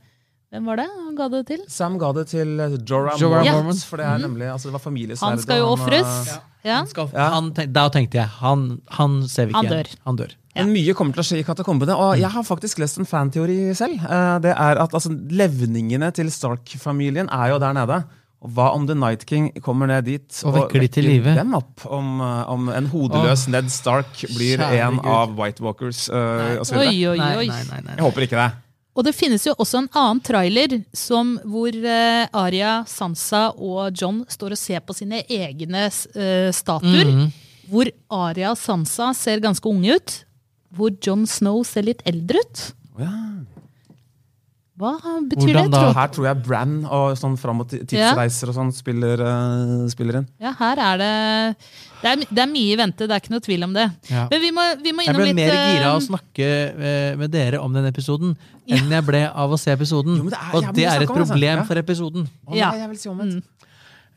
Eh, 0.51 0.55
Hvem 0.55 0.65
var 0.65 0.75
det 0.79 0.85
han 0.95 1.15
ga 1.15 1.27
det 1.29 1.45
til? 1.47 1.59
Sam 1.67 1.97
ga 1.99 2.11
det 2.13 2.27
til 2.31 2.59
eh, 2.59 2.77
Jorah 2.87 3.17
Mormons 3.19 3.21
Mormont, 3.21 3.53
Mormont. 3.57 3.83
for 3.85 3.97
det 3.97 4.05
er 4.05 4.17
nemlig 4.23 4.47
altså, 4.51 4.69
det 4.69 4.73
var 4.73 4.83
familiesverdet. 4.85 5.29
Han 5.29 5.39
skal 5.43 5.57
jo 5.59 5.65
og 5.71 5.79
ofres. 5.79 6.27
eh, 6.37 6.43
Ja. 6.67 6.83
Ja. 7.13 7.39
da 7.71 7.87
tenkte 7.89 8.17
jeg 8.19 8.27
han, 8.41 8.81
han 8.91 9.21
ser 9.29 9.45
vi 9.47 9.53
ikke 9.53 9.57
Han 9.61 9.65
igjen. 9.65 9.77
dør. 9.85 9.95
Han 10.05 10.15
dør. 10.17 10.31
Men 10.57 10.71
mye 10.73 10.93
kommer 10.97 11.13
til 11.13 11.21
å 11.21 11.27
skje 11.29 11.37
i 11.39 11.43
katakombene. 11.47 11.95
Og 11.95 12.17
jeg 12.19 12.29
har 12.33 12.43
faktisk 12.43 12.79
lest 12.81 12.97
en 12.97 13.05
fanteori 13.05 13.73
selv. 13.77 14.01
Eh, 14.03 14.39
Det 14.43 14.51
er 14.57 14.77
at 14.81 14.91
altså, 14.93 15.11
Levningene 15.31 16.11
til 16.11 16.27
Stark-familien 16.33 17.29
er 17.31 17.53
jo 17.53 17.59
der 17.59 17.73
nede. 17.77 18.03
Og 18.41 18.51
Hva 18.53 18.67
om 18.75 18.85
The 18.85 18.93
Night 18.95 19.25
King 19.25 19.51
kommer 19.61 19.87
ned 19.87 20.05
dit 20.05 20.41
Og 20.45 20.53
vekker 20.53 20.79
de 20.81 20.87
til 20.87 21.03
live? 21.05 21.33
dem 21.35 21.53
opp? 21.55 21.85
Om, 21.85 22.19
eh, 22.21 22.43
om 22.51 22.67
en 22.69 22.87
hodeløs 22.91 23.47
Ned 23.47 23.69
Stark 23.71 24.11
blir 24.35 24.57
Kjære 24.59 24.87
en 24.89 24.97
Gud. 24.97 25.05
av 25.07 25.37
White 25.39 25.61
Walkers 25.63 26.09
uh, 26.09 26.59
osv. 26.61 26.75
Oi, 26.77 27.07
oi, 27.07 27.17
Nei, 27.17 27.35
oi. 27.37 27.47
nei, 27.47 27.63
nei, 27.71 27.81
nei. 27.85 27.95
Jeg 27.95 28.03
håper 28.05 28.21
ikke 28.27 28.37
det. 28.43 28.51
Og 28.97 29.05
det 29.05 29.13
finnes 29.13 29.43
jo 29.45 29.53
også 29.61 29.83
en 29.83 29.89
annen 29.93 30.21
trailer 30.25 30.79
som, 30.95 31.35
hvor 31.45 31.69
uh, 31.69 32.23
Arya, 32.41 32.79
Sansa 32.89 33.51
og 33.53 33.93
John 33.93 34.23
står 34.29 34.55
og 34.55 34.59
ser 34.59 34.81
på 34.81 34.95
sine 34.97 35.21
egne 35.29 35.85
uh, 35.91 36.49
statuer. 36.55 37.05
Mhm. 37.05 37.27
Hvor 37.67 37.89
Arya 38.15 38.53
og 38.53 38.57
Sansa 38.57 39.11
ser 39.13 39.43
ganske 39.43 39.69
unge 39.69 39.99
ut. 39.99 40.13
Hvor 40.73 40.93
John 41.03 41.27
Snow 41.27 41.61
ser 41.67 41.85
litt 41.85 42.01
eldre 42.07 42.41
ut. 42.41 42.63
Ja. 43.03 43.13
Hva 44.77 44.91
betyr 45.25 45.55
Hvordan 45.55 45.71
det? 45.71 45.79
Tror? 45.81 45.93
Her 45.97 46.09
tror 46.13 46.25
jeg 46.27 46.41
Bran 46.45 46.73
og 46.85 47.15
sånn 47.17 47.37
fram 47.41 47.63
og 47.63 47.71
tidsreiser 47.71 48.51
og 48.51 48.57
sånn 48.59 48.69
spiller, 48.77 49.23
uh, 49.25 49.87
spiller 49.89 50.19
inn. 50.19 50.27
Ja, 50.43 50.51
her 50.59 50.81
er 50.91 50.99
det 51.01 51.13
det 51.97 52.11
er, 52.11 52.21
det 52.29 52.41
er 52.43 52.49
mye 52.51 52.75
i 52.75 52.77
vente, 52.77 53.07
det 53.09 53.15
er 53.15 53.23
ikke 53.23 53.33
noe 53.33 53.41
tvil 53.41 53.65
om 53.65 53.73
det. 53.73 53.87
Ja. 54.11 54.27
Men 54.29 54.43
vi 54.43 54.51
må, 54.53 54.65
vi 54.85 54.93
må 54.93 55.05
Jeg 55.07 55.17
ble 55.17 55.25
litt 55.31 55.39
mer 55.39 55.49
eh, 55.55 55.63
gira 55.73 55.89
av 55.89 55.97
å 55.97 56.03
snakke 56.05 56.49
eh, 56.69 57.15
med 57.17 57.33
dere 57.33 57.61
om 57.63 57.73
den 57.73 57.89
episoden 57.89 58.35
enn 58.69 58.93
jeg 58.93 59.05
ble 59.07 59.23
av 59.31 59.55
å 59.55 59.57
se 59.57 59.73
episoden. 59.73 60.19
Jo, 60.21 60.29
det 60.29 60.37
er- 60.37 60.53
og 60.53 60.69
det 60.77 60.85
er 60.85 61.01
et 61.01 61.09
problem 61.09 61.23
altså. 61.23 61.33
problem 61.33 61.57
Ja. 61.57 61.65
for 61.71 61.81
episoden. 61.81 62.27
Å, 62.45 62.53
nei, 62.53 62.79
jeg 62.83 62.89
vil 62.93 62.99
si 63.01 63.09
omvendt. 63.09 63.45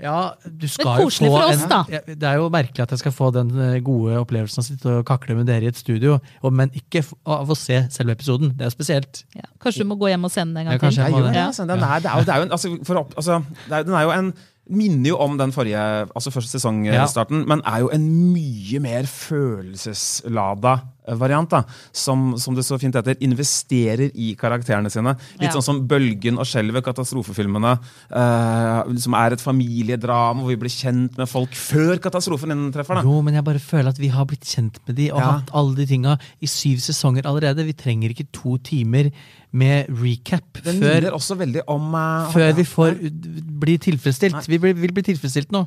Ja, 0.00 0.32
du 0.44 0.66
skal 0.68 1.02
jo 1.02 1.08
få 1.12 1.30
oss, 1.44 1.62
en, 1.66 2.06
Det 2.08 2.24
er 2.28 2.38
jo 2.40 2.48
merkelig 2.52 2.82
at 2.86 2.94
jeg 2.94 3.02
skal 3.02 3.12
få 3.12 3.30
den 3.36 3.50
eh, 3.60 3.78
gode 3.84 4.16
opplevelsen 4.22 4.62
av 4.62 4.64
å 4.64 4.68
sitte 4.70 4.94
og 5.00 5.04
kakle 5.08 5.36
med 5.36 5.46
dere 5.50 5.68
i 5.68 5.70
et 5.72 5.76
studio, 5.80 6.18
og, 6.40 6.52
men 6.56 6.72
ikke 6.76 7.02
av 7.28 7.50
å 7.52 7.56
se 7.58 7.82
selve 7.92 8.16
episoden. 8.16 8.54
Det 8.56 8.66
er 8.68 8.72
spesielt. 8.74 9.24
ja, 9.36 9.44
Kanskje 9.60 9.84
du 9.84 9.90
må 9.92 9.98
gå 10.00 10.08
hjem 10.12 10.24
og 10.24 10.32
sende 10.32 10.56
den 10.60 10.70
en 10.72 10.78
gang 10.78 10.88
Ja, 10.88 10.94
til. 11.06 11.18
gjør 11.18 11.26
det. 11.28 11.34
det, 11.36 11.44
altså. 11.50 11.66
Den 11.68 11.84
er, 11.84 11.98
det 12.00 12.10
er 12.10 12.16
jo, 12.16 12.24
det 12.24 12.34
er 12.34 12.40
jo 12.40 12.48
en, 12.48 12.54
altså, 12.56 12.72
for 12.88 13.02
opp, 13.04 13.12
altså, 13.20 13.42
det 13.68 13.76
er, 13.76 13.84
den 13.90 13.94
er 14.00 14.08
jo 14.08 14.16
en 14.16 14.32
Minner 14.70 15.08
jo 15.08 15.16
om 15.18 15.32
den 15.34 15.50
forrige, 15.50 15.80
altså 16.14 16.30
første 16.30 16.52
sesongstarten, 16.60 17.40
men 17.50 17.58
er 17.66 17.80
jo 17.82 17.88
en 17.90 18.04
mye 18.30 18.78
mer 18.84 19.08
følelseslada 19.10 20.76
variant. 21.08 21.48
da, 21.50 21.64
Som, 21.92 22.36
som 22.38 22.54
det 22.54 22.64
så 22.64 22.78
fint 22.78 22.94
heter, 22.94 23.16
investerer 23.20 24.10
i 24.14 24.34
karakterene 24.38 24.90
sine. 24.90 25.16
Litt 25.40 25.48
Ja. 25.50 25.54
sånn 25.56 25.62
som 25.62 25.86
Bølgen 25.88 26.38
og 26.38 26.46
Skjelvet, 26.46 26.84
katastrofefilmene. 26.84 27.78
uh, 28.12 28.96
som 28.98 29.14
er 29.14 29.32
et 29.32 29.40
familiedrama 29.40 30.40
hvor 30.42 30.48
vi 30.52 30.56
blir 30.56 30.70
kjent 30.72 31.16
med 31.18 31.28
folk 31.28 31.50
før 31.56 31.98
katastrofen 31.98 32.50
inntreffer. 32.54 32.94
da. 33.00 33.02
Jo, 33.02 33.20
men 33.22 33.34
jeg 33.34 33.44
bare 33.44 33.58
føler 33.58 33.88
at 33.88 33.98
vi 33.98 34.08
har 34.08 34.24
blitt 34.26 34.44
kjent 34.44 34.78
med 34.86 34.96
de 34.96 35.10
og 35.12 35.18
Ja. 35.20 35.30
hatt 35.38 35.50
alle 35.54 35.74
de 35.74 35.86
tinga 35.86 36.18
i 36.40 36.46
syv 36.46 36.78
sesonger 36.78 37.22
allerede. 37.24 37.64
Vi 37.64 37.72
trenger 37.72 38.10
ikke 38.10 38.28
to 38.32 38.58
timer 38.58 39.10
med 39.52 39.88
recap 39.88 40.62
Den 40.62 40.80
før, 40.80 41.10
også 41.12 41.36
veldig 41.36 41.62
om 41.66 41.94
uh, 41.94 42.30
før 42.32 42.54
vi 42.54 42.62
får 42.64 42.94
blir 43.00 43.60
bli 43.60 43.78
tilfredsstilt. 43.78 44.46
Vi 44.48 44.56
vil 44.58 44.92
bli 44.92 45.02
tilfredsstilt 45.02 45.50
nå. 45.52 45.66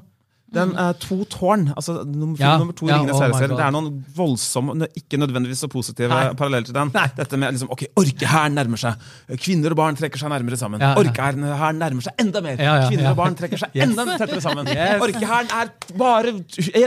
Den 0.53 0.73
uh, 0.77 0.91
To 1.01 1.23
tårn, 1.29 1.67
altså 1.73 2.03
nummer, 2.05 2.37
Ja, 2.39 2.57
nummer 2.61 2.75
to 2.77 2.85
i 2.85 2.91
ja, 2.91 2.99
Ringenes 3.01 3.17
oh. 3.17 3.39
Det 3.53 3.63
er 3.65 3.73
noen 3.73 3.87
voldsomme, 4.15 4.87
ikke 4.99 5.17
nødvendigvis 5.17 5.63
så 5.65 5.69
positive 5.71 6.09
Nei. 6.11 6.33
paralleller 6.37 6.67
til 6.69 6.75
den. 6.77 6.91
Dette 7.17 7.39
med 7.41 7.55
liksom, 7.55 7.71
ok, 7.73 7.85
Orkehæren 7.99 8.53
nærmer 8.57 8.81
seg. 8.81 9.07
Kvinner 9.41 9.73
og 9.73 9.79
barn 9.79 9.97
trekker 9.97 10.21
seg 10.21 10.29
nærmere 10.33 10.59
sammen. 10.59 10.83
Ja, 10.83 10.93
ja. 10.93 11.01
Orkehæren 11.01 11.81
nærmer 11.81 12.05
seg 12.05 12.21
enda 12.21 12.43
mer. 12.45 12.61
Ja, 12.61 12.75
ja, 12.83 12.91
Kvinner 12.91 13.09
og 13.13 13.19
barn 13.21 13.37
trekker 13.39 13.61
seg 13.63 13.73
Yes. 13.73 13.87
enda 13.89 14.05
tettere 14.19 14.41
sammen. 14.43 14.67
Yes. 14.69 15.01
Orkehæren 15.01 15.49
er 15.57 15.71
bare 15.97 16.33
en 16.35 16.43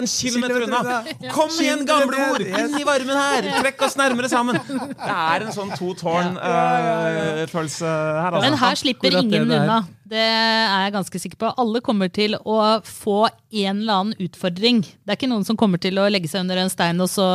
kilometer 0.07 0.63
unna. 0.69 1.01
Kom 1.35 1.51
igjen, 1.59 1.83
gamle 1.89 2.23
ord, 2.31 2.45
Inn 2.47 2.79
i 2.79 2.87
varmen 2.87 3.19
her! 3.19 3.51
Trekk 3.65 3.83
oss 3.89 3.97
nærmere 3.99 4.31
sammen! 4.31 4.59
Det 4.67 5.11
er 5.17 5.47
en 5.49 5.53
sånn 5.55 5.73
to 5.77 5.93
tårn-følelse 5.99 7.87
her. 7.91 8.31
Altså. 8.31 8.45
Men 8.47 8.59
her 8.63 8.81
slipper 8.83 9.21
ingen 9.23 9.51
unna. 9.51 9.83
Det 10.07 10.23
er 10.23 10.85
jeg 10.87 10.93
ganske 10.95 11.19
sikker 11.19 11.39
på. 11.41 11.49
Alle 11.59 11.81
kommer 11.83 12.11
til 12.15 12.37
å 12.39 12.57
få 12.87 13.27
en 13.27 13.81
eller 13.81 13.97
annen 13.97 14.21
utfordring. 14.23 14.85
Det 14.87 15.11
er 15.11 15.19
ikke 15.19 15.31
noen 15.33 15.47
som 15.49 15.59
kommer 15.59 15.81
til 15.83 15.99
å 15.99 16.05
legge 16.13 16.31
seg 16.31 16.45
under 16.45 16.61
en 16.63 16.71
stein 16.71 17.01
og 17.03 17.11
så 17.11 17.27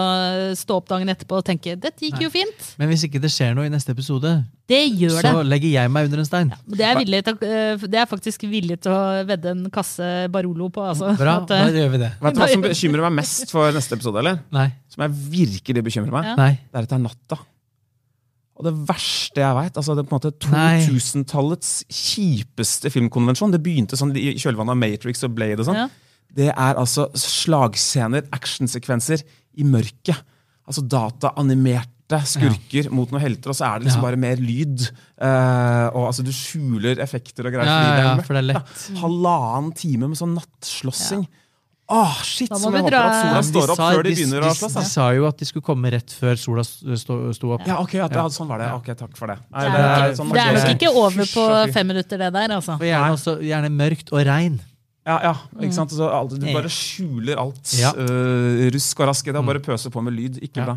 stå 0.56 0.78
opp 0.80 0.88
dagen 0.88 1.12
etterpå 1.12 1.42
og 1.42 1.46
tenke 1.48 1.76
'dette 1.76 2.08
gikk 2.08 2.22
jo 2.24 2.32
fint'. 2.32 2.70
Men 2.80 2.88
hvis 2.94 3.04
ikke 3.10 3.20
det 3.20 3.32
skjer 3.34 3.58
noe 3.58 3.68
i 3.68 3.74
neste 3.74 3.92
episode, 3.92 4.32
Det 4.72 4.82
gjør 4.88 5.20
det. 5.20 5.34
så 5.36 5.44
legger 5.44 5.72
jeg 5.76 5.92
meg 5.92 6.08
under 6.08 6.24
en 6.24 6.30
stein. 6.30 6.54
Det 6.64 6.88
er, 6.88 6.96
villig 6.96 7.24
til, 7.28 7.38
eh, 7.44 7.76
det 7.92 8.00
er 8.00 8.08
faktisk 8.08 8.48
villig 8.48 8.80
til 8.80 8.96
å 8.96 9.26
vedde 9.28 9.52
en 9.52 9.70
kasse 9.70 10.30
Barolo 10.32 10.70
på. 10.72 10.80
Altså. 10.80 11.12
Bra, 11.20 11.42
At, 11.42 11.48
da 11.52 11.68
eh, 11.68 11.76
gjør 11.76 11.92
vi 11.92 12.04
det. 12.06 12.12
Vet 12.22 12.36
du 12.36 12.40
hva 12.40 12.52
som 12.54 12.62
bekymrer 12.62 13.02
meg 13.10 13.20
mest 13.20 13.52
for 13.52 13.72
neste 13.76 14.00
episode? 14.00 14.16
eller? 14.24 14.40
Nei. 14.50 14.72
Som 14.88 15.04
jeg 15.04 15.12
virkelig 15.36 15.84
bekymrer 15.84 16.12
meg? 16.12 16.24
Ja. 16.32 16.36
Nei. 16.40 16.54
Det 16.72 16.78
er 16.80 16.88
at 16.88 16.90
det 16.90 17.00
er 17.02 17.04
natta. 17.04 17.44
Og 18.62 18.68
det 18.68 18.76
verste 18.86 19.42
jeg 19.42 19.58
veit, 19.58 19.78
altså 19.80 19.96
det 19.98 20.04
er 20.04 20.10
på 20.12 20.14
en 20.14 20.20
måte 20.20 20.32
2000-tallets 20.46 21.72
kjipeste 21.90 22.92
filmkonvensjon. 22.94 23.54
Det 23.56 23.62
begynte 23.66 23.98
sånn 23.98 24.14
i 24.14 24.36
kjølvannet 24.38 24.76
av 24.76 24.78
Matrix 24.78 25.26
og 25.26 25.34
Blade 25.38 25.64
og 25.64 25.70
sånn. 25.72 25.80
Ja. 25.82 25.88
Det 26.32 26.52
er 26.54 26.78
altså 26.80 27.08
slagscener, 27.18 28.28
actionsekvenser, 28.38 29.26
i 29.60 29.66
mørket. 29.68 30.22
Altså 30.70 30.84
dataanimerte 30.88 32.22
skurker 32.28 32.88
mot 32.94 33.12
noen 33.12 33.24
helter, 33.24 33.52
og 33.52 33.58
så 33.58 33.66
er 33.68 33.80
det 33.82 33.90
liksom 33.90 34.04
Ja. 34.04 34.08
bare 34.08 34.20
mer 34.20 34.40
lyd. 34.40 34.86
Uh, 35.20 35.88
og 35.96 36.08
altså 36.12 36.24
Du 36.24 36.32
skjuler 36.32 37.02
effekter 37.04 37.48
og 37.48 37.54
greier. 37.58 37.68
Ja, 37.68 38.16
ja, 38.16 38.16
for 38.22 38.38
det 38.38 38.44
er 38.46 38.50
lett. 38.54 38.88
Halvannen 39.02 39.74
time 39.76 40.08
med 40.12 40.20
sånn 40.20 40.38
nattslåssing. 40.38 41.26
Åh, 41.90 42.22
shit! 42.24 42.48
Som 42.56 42.74
jeg 42.74 42.84
håper 42.86 42.96
at 42.96 43.16
sola 43.26 43.42
står 43.44 43.72
opp 43.74 43.78
sa- 43.82 43.90
før 43.92 44.04
de 44.04 44.10
de- 44.10 44.16
begynner 44.16 44.42
de, 44.42 44.48
å 44.48 44.56
slåss. 44.56 44.74
De 44.74 44.80
de 44.80 44.86
sa 44.88 45.10
jo 45.12 45.26
at 45.28 45.38
de 45.38 45.46
skulle 45.46 45.64
komme 45.66 45.92
rett 45.92 46.14
før 46.16 46.36
sola 46.40 46.64
sto, 46.64 47.18
sto 47.36 47.52
opp. 47.52 47.66
Ja, 47.68 47.82
ok, 47.84 47.94
ja, 48.00 48.08
ja, 48.08 48.24
sånn 48.32 48.48
var 48.48 48.60
det. 48.64 48.70
Ok, 48.78 48.96
Takk 48.96 49.18
for 49.18 49.28
det. 49.28 49.38
Nei, 49.52 49.66
Det 49.66 49.72
det 49.72 49.80
er, 49.82 49.92
er 49.92 50.08
nok, 50.08 50.16
sånn 50.22 50.32
det 50.32 50.40
er 50.40 50.54
nok 50.56 50.76
ikke 50.78 50.92
over 50.96 51.26
på 51.34 51.74
fem 51.74 51.88
minutter, 51.88 52.18
det 52.18 52.32
der. 52.34 52.50
altså. 52.56 52.78
Og 52.80 52.88
gjerne, 52.88 53.12
også, 53.18 53.36
gjerne 53.44 53.70
mørkt 53.76 54.14
og 54.14 54.24
regn. 54.26 54.62
Ja, 55.02 55.16
ja, 55.26 55.32
ikke 55.58 55.74
sant? 55.74 55.90
Så 55.98 56.06
alt, 56.14 56.36
du 56.38 56.44
bare 56.54 56.70
skjuler 56.70 57.40
alt 57.42 57.72
Ja. 57.74 57.90
uh, 57.98 58.68
rusk 58.70 59.00
og 59.02 59.08
rask 59.10 59.26
i 59.26 59.32
det, 59.34 59.40
og 59.40 59.48
bare 59.50 59.62
pøser 59.66 59.90
på 59.90 60.04
med 60.06 60.14
lyd. 60.14 60.38
Ikke 60.46 60.62
Ja. 60.62 60.66
bra. 60.68 60.76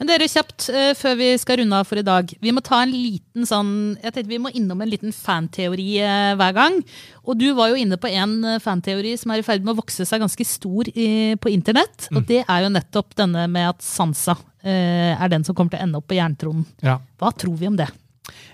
Men 0.00 0.10
dere, 0.10 0.26
kjapt 0.26 0.66
uh, 0.74 0.90
før 0.98 1.14
vi 1.20 1.28
skal 1.38 1.60
runde 1.62 1.78
av 1.78 1.86
for 1.86 2.00
i 2.00 2.02
dag. 2.02 2.34
Vi 2.42 2.50
må 2.50 2.64
ta 2.66 2.80
en 2.82 2.90
liten 2.90 3.46
sånn, 3.46 3.70
jeg 4.02 4.12
tenkte 4.12 4.32
vi 4.34 4.42
må 4.42 4.50
innom 4.58 4.82
en 4.82 4.90
liten 4.90 5.14
fanteori 5.14 6.02
uh, 6.02 6.34
hver 6.34 6.52
gang. 6.58 6.82
Og 7.30 7.38
du 7.38 7.46
var 7.54 7.70
jo 7.70 7.78
inne 7.78 7.94
på 8.00 8.10
en 8.10 8.58
fanteori 8.58 9.14
som 9.20 9.30
er 9.30 9.38
i 9.38 9.46
ferd 9.46 9.62
med 9.62 9.76
å 9.76 9.80
vokse 9.84 10.02
seg 10.08 10.18
ganske 10.18 10.44
stor 10.50 10.90
i, 10.90 11.36
på 11.38 11.52
internett. 11.54 12.08
Og 12.10 12.26
det 12.26 12.42
er 12.48 12.64
jo 12.66 12.74
nettopp 12.74 13.14
denne 13.14 13.46
med 13.46 13.68
at 13.70 13.86
Sansa 13.86 14.34
eh, 14.64 15.14
er 15.14 15.28
den 15.30 15.44
som 15.46 15.54
kommer 15.54 15.70
til 15.70 15.78
å 15.78 15.86
ende 15.86 16.00
opp 16.00 16.08
på 16.10 16.16
jerntronen. 16.18 16.64
Ja. 16.82 16.98
Hva 17.20 17.30
tror 17.36 17.54
vi 17.60 17.68
om 17.70 17.76
det? 17.78 17.86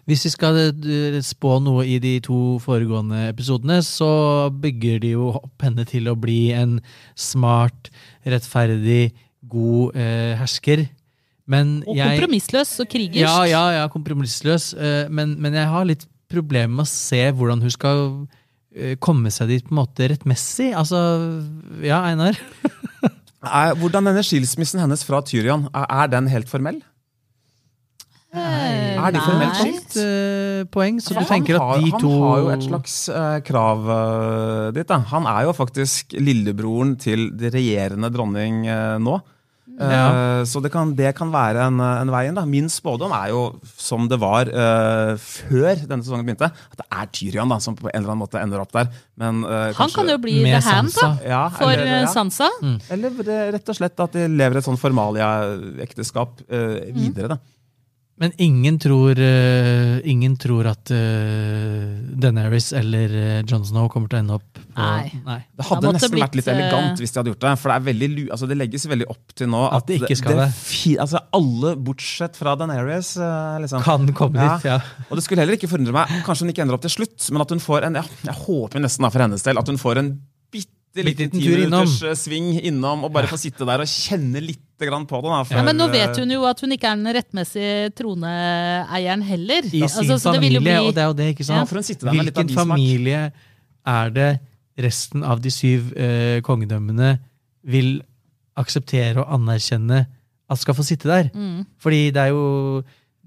Hvis 0.07 0.23
vi 0.27 0.31
skal 0.33 0.59
eh, 0.63 1.17
spå 1.27 1.57
noe 1.65 1.85
i 1.89 1.99
de 2.03 2.15
to 2.25 2.57
foregående 2.63 3.27
episodene, 3.33 3.81
så 3.85 4.09
bygger 4.55 5.01
de 5.03 5.15
jo 5.17 5.33
opp 5.41 5.65
henne 5.67 5.85
til 5.89 6.07
å 6.09 6.15
bli 6.19 6.53
en 6.57 6.79
smart, 7.19 7.91
rettferdig, 8.27 9.11
god 9.47 9.99
eh, 9.99 10.33
hersker. 10.41 10.87
Men 11.47 11.81
Og 11.87 11.99
jeg 11.99 12.19
kompromissløs 12.19 12.73
og 12.83 12.89
krigersk. 12.91 13.23
Ja, 13.23 13.37
ja, 13.47 13.65
ja, 13.81 13.85
kompromissløs. 13.93 14.73
eh, 14.75 15.05
Men, 15.11 15.37
men 15.43 15.55
jeg 15.55 15.69
har 15.71 15.87
litt 15.87 16.07
problemer 16.31 16.73
med 16.81 16.87
å 16.87 16.91
se 16.91 17.21
hvordan 17.31 17.61
hun 17.63 17.71
skal 17.75 18.01
eh, 18.75 18.97
komme 18.99 19.31
seg 19.31 19.53
dit 19.53 19.67
på 19.67 19.75
en 19.75 19.83
måte 19.83 20.09
rettmessig. 20.11 20.73
Altså, 20.75 20.99
ja, 21.87 22.03
Einar? 22.09 22.39
Er, 23.47 23.77
hvordan 23.79 24.09
denne 24.09 24.25
skilsmissen 24.27 24.81
hennes 24.83 25.05
fra 25.07 25.21
Tyrion, 25.23 25.69
er, 25.71 25.85
er 25.87 26.09
den 26.11 26.27
helt 26.33 26.49
formell? 26.51 26.81
Er 29.07 29.15
de 29.15 29.23
formelt 29.23 29.61
skilt? 29.61 29.97
Eh, 30.03 30.65
poeng. 30.73 30.99
Så 31.03 31.15
For 31.15 31.23
du 31.23 31.31
tenker 31.31 31.61
han 31.61 31.77
at 31.77 31.85
de 31.85 31.93
har, 31.95 32.03
to 32.03 32.11
Han 32.11 32.27
har 32.27 32.43
jo 32.43 32.51
et 32.57 32.67
slags 32.67 32.99
uh, 33.13 33.39
krav 33.47 33.87
uh, 33.87 34.67
ditt. 34.77 34.89
Da. 34.91 35.01
Han 35.15 35.31
er 35.31 35.47
jo 35.49 35.57
faktisk 35.57 36.17
lillebroren 36.19 36.97
til 37.01 37.31
det 37.39 37.55
regjerende 37.57 38.13
dronning 38.15 38.65
nå. 39.03 39.21
Eh, 39.77 39.91
Ja. 39.93 40.45
Så 40.49 40.61
det 40.65 40.71
kan, 40.73 40.95
det 40.97 41.11
kan 41.19 41.29
være 41.33 41.67
en, 41.69 41.81
en 41.81 42.11
vei 42.13 42.27
inn. 42.31 42.39
Min 42.49 42.69
spådom 42.73 43.13
er 43.13 43.33
jo 43.35 43.41
som 43.77 44.07
det 44.09 44.19
var 44.23 44.49
uh, 44.49 45.17
før 45.21 45.83
denne 45.83 46.01
sesongen 46.05 46.25
begynte, 46.25 46.49
at 46.49 46.79
det 46.81 46.87
er 46.87 47.11
Tyrion 47.13 47.53
da, 47.53 47.59
som 47.61 47.77
på 47.77 47.91
en 47.91 47.99
eller 47.99 48.15
annen 48.15 48.23
måte 48.23 48.41
ender 48.41 48.63
opp 48.63 48.73
der. 48.73 48.89
Men, 49.21 49.43
uh, 49.45 49.75
Han 49.77 49.93
kan 49.93 50.09
jo 50.09 50.17
bli 50.23 50.39
med 50.47 50.57
the 50.57 50.63
hand 50.71 50.95
da, 50.97 51.11
ja, 51.27 51.43
for 51.53 51.73
eller, 51.75 52.07
ja. 52.07 52.13
Sansa. 52.13 52.49
Eller 52.95 53.21
rett 53.57 53.69
og 53.75 53.79
slett 53.81 54.07
at 54.07 54.17
de 54.17 54.25
lever 54.33 54.63
et 54.63 54.69
sånn 54.69 54.81
formalia-ekteskap 54.81 56.41
uh, 56.47 56.81
videre. 56.97 57.37
da. 57.37 57.41
Men 58.17 58.33
ingen 58.41 58.79
tror, 58.81 59.19
uh, 59.21 59.99
ingen 60.09 60.39
tror 60.41 60.65
at 60.71 60.89
uh, 60.89 61.97
Deneris 62.17 62.71
eller 62.73 63.13
uh, 63.13 63.43
Jon 63.45 63.65
Snow 63.69 63.91
kommer 63.93 64.09
til 64.09 64.17
å 64.17 64.23
ende 64.23 64.39
opp 64.39 64.47
på 64.57 64.63
Nei. 64.77 65.11
nei. 65.25 65.37
Det 65.57 65.67
hadde 65.69 65.93
nesten 65.93 66.13
blitt, 66.15 66.23
vært 66.25 66.39
litt 66.39 66.49
eh, 66.49 66.57
elegant 66.57 67.01
hvis 67.01 67.13
de 67.13 67.21
hadde 67.21 67.31
gjort 67.35 67.45
det. 67.45 67.53
For 67.61 67.73
det, 67.73 67.77
er 67.77 67.85
veldig, 67.87 68.25
altså 68.33 68.49
det 68.49 68.57
legges 68.61 68.87
veldig 68.89 69.09
opp 69.13 69.35
til 69.37 69.51
nå 69.53 69.63
At 69.73 69.89
det 69.89 69.99
ikke 70.01 70.17
skal 70.21 70.41
det. 70.41 70.49
fi, 70.57 70.95
altså 71.01 71.21
Alle 71.37 71.75
bortsett 71.89 72.37
fra 72.41 72.57
Daenerys 72.61 73.13
uh, 73.21 73.57
liksom. 73.65 73.85
Kan 73.85 74.09
komme 74.17 74.41
Ja. 74.41 74.57
dit, 74.57 74.69
ja. 74.73 74.79
Og 75.11 75.21
det 75.21 75.25
skulle 75.27 75.45
heller 75.45 75.57
ikke 75.61 75.71
forundre 75.73 75.97
meg, 75.97 76.17
kanskje 76.29 76.47
hun 76.47 76.55
ikke 76.55 76.65
ender 76.65 76.77
opp 76.79 76.85
til 76.89 76.93
slutt, 76.97 77.19
men 77.33 77.45
at 77.45 77.53
hun 77.53 77.61
får 77.65 77.89
en 77.91 78.01
ja, 78.01 78.07
Jeg 78.31 78.37
håper 78.47 78.85
nesten 78.85 79.05
da 79.09 79.13
for 79.13 79.27
hennes 79.27 79.45
del 79.45 79.61
at 79.61 79.73
hun 79.73 79.81
får 79.81 80.03
en 80.03 80.11
liten 81.05 81.29
Liten 81.29 81.41
tur 81.43 81.59
innom. 81.67 81.89
eh, 82.09 82.15
sving 82.17 82.61
innom 82.63 83.05
og 83.05 83.13
bare 83.13 83.27
få 83.29 83.37
sitte 83.39 83.67
der 83.69 83.81
og 83.85 83.87
kjenne 83.91 84.41
litt 84.41 84.63
på 84.79 84.85
det. 84.85 84.91
Da, 85.49 85.57
Ja, 85.57 85.63
men 85.65 85.77
nå 85.77 85.87
vet 85.91 86.17
hun 86.21 86.31
jo 86.31 86.45
at 86.45 86.61
hun 86.61 86.71
ikke 86.73 86.85
er 86.91 86.97
den 86.97 87.15
rettmessige 87.17 87.91
troneeieren 87.97 89.23
heller. 89.25 89.65
I 89.65 89.71
sin 89.71 89.83
Altså, 89.83 90.19
så 90.19 90.33
det 90.33 90.41
familie, 90.41 90.61
bli- 90.61 90.89
og 90.89 90.95
det 90.95 91.03
er 91.03 91.07
jo 91.07 91.13
det, 91.15 91.29
ikke 91.35 91.45
sant? 91.45 91.73
av 92.07 92.15
Hvilken 92.15 92.51
familie 92.55 93.33
er 93.87 94.11
det 94.11 94.41
resten 94.79 95.25
av 95.25 95.41
de 95.41 95.51
syv 95.51 95.93
uh, 95.97 96.41
kongedømmene 96.45 97.19
vil 97.65 98.03
akseptere 98.57 99.17
og 99.25 99.33
anerkjenne 99.41 100.07
at 100.51 100.59
skal 100.59 100.75
få 100.75 100.85
sitte 100.85 101.09
der? 101.09 101.31
Mm. 101.35 101.65
Fordi 101.81 102.11
det 102.11 102.17
er 102.17 102.29
jo 102.35 102.83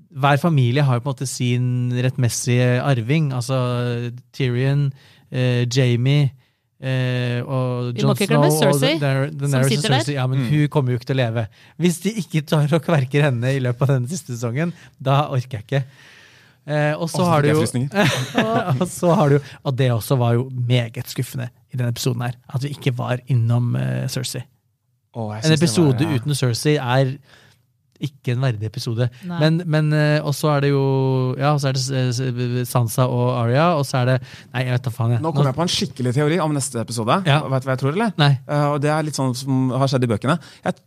Hver 0.10 0.38
familie 0.42 0.82
har 0.82 0.96
jo 0.98 1.04
på 1.04 1.10
en 1.10 1.14
måte 1.14 1.28
sin 1.30 1.92
rettmessige 1.94 2.82
arving. 2.82 3.32
Altså 3.32 4.12
Tyrion, 4.34 4.92
eh, 5.32 5.68
Jamie 5.70 6.32
eh, 6.82 7.40
og 7.44 7.94
Jon 8.00 8.16
Snow 8.16 8.50
Cersei, 8.50 8.70
og 8.70 8.80
The, 8.80 9.16
Daenerys 9.40 9.72
og. 9.80 9.84
Cersei. 9.90 10.14
Ja, 10.16 10.28
men 10.28 10.40
Mm. 10.46 10.50
hun 10.50 10.68
kommer 10.70 10.92
jo 10.94 11.00
ikke 11.00 11.10
til 11.12 11.18
å 11.20 11.24
leve. 11.24 11.48
Hvis 11.80 12.00
de 12.04 12.14
ikke 12.22 12.42
tar 12.48 12.68
og 12.74 12.84
kverker 12.86 13.22
henne 13.30 13.52
i 13.56 13.60
løpet 13.60 13.82
av 13.82 13.88
denne 13.98 14.08
siste 14.10 14.34
sesongen, 14.36 14.74
da 15.02 15.28
orker 15.30 15.60
jeg 15.60 15.66
ikke. 15.68 15.84
Eh, 16.70 16.94
og 16.94 17.10
så 17.10 17.24
har 17.26 17.42
du 17.42 17.50
jo 17.50 17.62
og 18.80 18.88
så 18.88 19.16
har 19.16 19.30
du, 19.30 19.40
og 19.66 19.76
det 19.76 19.90
også 19.92 20.18
var 20.20 20.34
jo 20.38 20.50
meget 20.54 21.08
skuffende 21.10 21.50
i 21.74 21.78
denne 21.78 21.90
episoden 21.92 22.22
her. 22.22 22.36
At 22.54 22.62
vi 22.64 22.70
ikke 22.76 22.94
var 22.98 23.20
innom 23.28 23.76
uh, 23.76 24.06
Cersei. 24.08 24.44
Oh, 25.16 25.34
En 25.34 25.52
episode 25.52 25.96
var- 25.98 26.12
ja. 26.12 26.20
uten 26.20 26.36
Cersei 26.38 26.76
er 26.78 27.16
ikke 28.00 28.32
en 28.36 28.42
verdig 28.44 28.68
episode. 28.70 29.10
Nei. 29.28 29.40
Men, 29.42 29.58
men 29.68 29.90
eh, 29.94 30.20
Og 30.24 30.32
så 30.38 30.48
er 30.56 30.62
det 30.66 30.70
jo 30.72 30.84
Ja, 31.38 31.52
så 31.60 31.70
er 31.70 31.76
det 31.78 31.82
S- 31.84 32.20
S- 32.20 32.70
Sansa 32.72 33.06
og 33.12 33.34
Arya, 33.42 33.66
og 33.76 33.84
så 33.88 34.00
er 34.02 34.06
det 34.14 34.18
Nei, 34.54 34.64
jeg 34.66 34.72
vet 34.78 34.84
da 34.88 34.94
faen. 34.96 35.12
Jeg. 35.18 35.22
Nå 35.26 35.32
kommer 35.36 35.52
jeg 35.52 35.58
på 35.60 35.66
en 35.68 35.74
skikkelig 35.76 36.14
teori 36.16 36.40
om 36.40 36.54
neste 36.56 36.80
episode. 36.80 37.20
Ja. 37.28 37.42
Vet 37.52 37.66
du 37.66 37.68
hva 37.70 37.76
jeg 37.76 37.82
tror, 37.84 37.94
eller? 37.98 38.14
Nei. 38.22 38.32
Uh, 38.48 38.68
og 38.76 38.80
det 38.86 38.92
er 38.96 39.04
litt 39.04 39.20
sånn 39.20 39.36
som 39.36 39.70
har 39.76 39.92
skjedd 39.92 40.08
i 40.08 40.12
bøkene. 40.14 40.38
Jeg, 40.64 40.80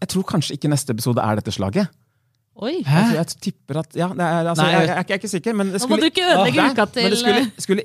jeg 0.00 0.08
tror 0.14 0.24
kanskje 0.30 0.54
ikke 0.58 0.70
neste 0.72 0.94
episode 0.94 1.20
er 1.24 1.40
dette 1.42 1.52
slaget. 1.54 1.90
Oi. 2.62 2.76
Hæ? 2.86 3.00
Jeg, 3.10 3.14
jeg 3.18 3.40
tipper 3.48 3.80
at 3.82 3.96
ja, 3.98 4.06
det 4.14 4.22
er, 4.22 4.46
altså, 4.52 4.62
Nei, 4.62 4.70
jeg, 4.70 4.78
jeg- 4.78 4.86
jeg, 4.86 4.94
er 4.94 5.00
ikke- 5.02 5.10
jeg 5.10 5.18
er 5.18 5.22
ikke 5.24 5.32
sikker, 5.34 5.54
men 5.58 5.72
det 5.74 5.80
Nå 5.82 5.88
må 5.90 5.96
du 5.98 6.06
ikke 6.06 6.22
ødelegge 6.30 6.66
uka 6.70 6.86
Men 6.94 7.10
det 7.10 7.18
skulle, 7.18 7.42
skulle 7.58 7.82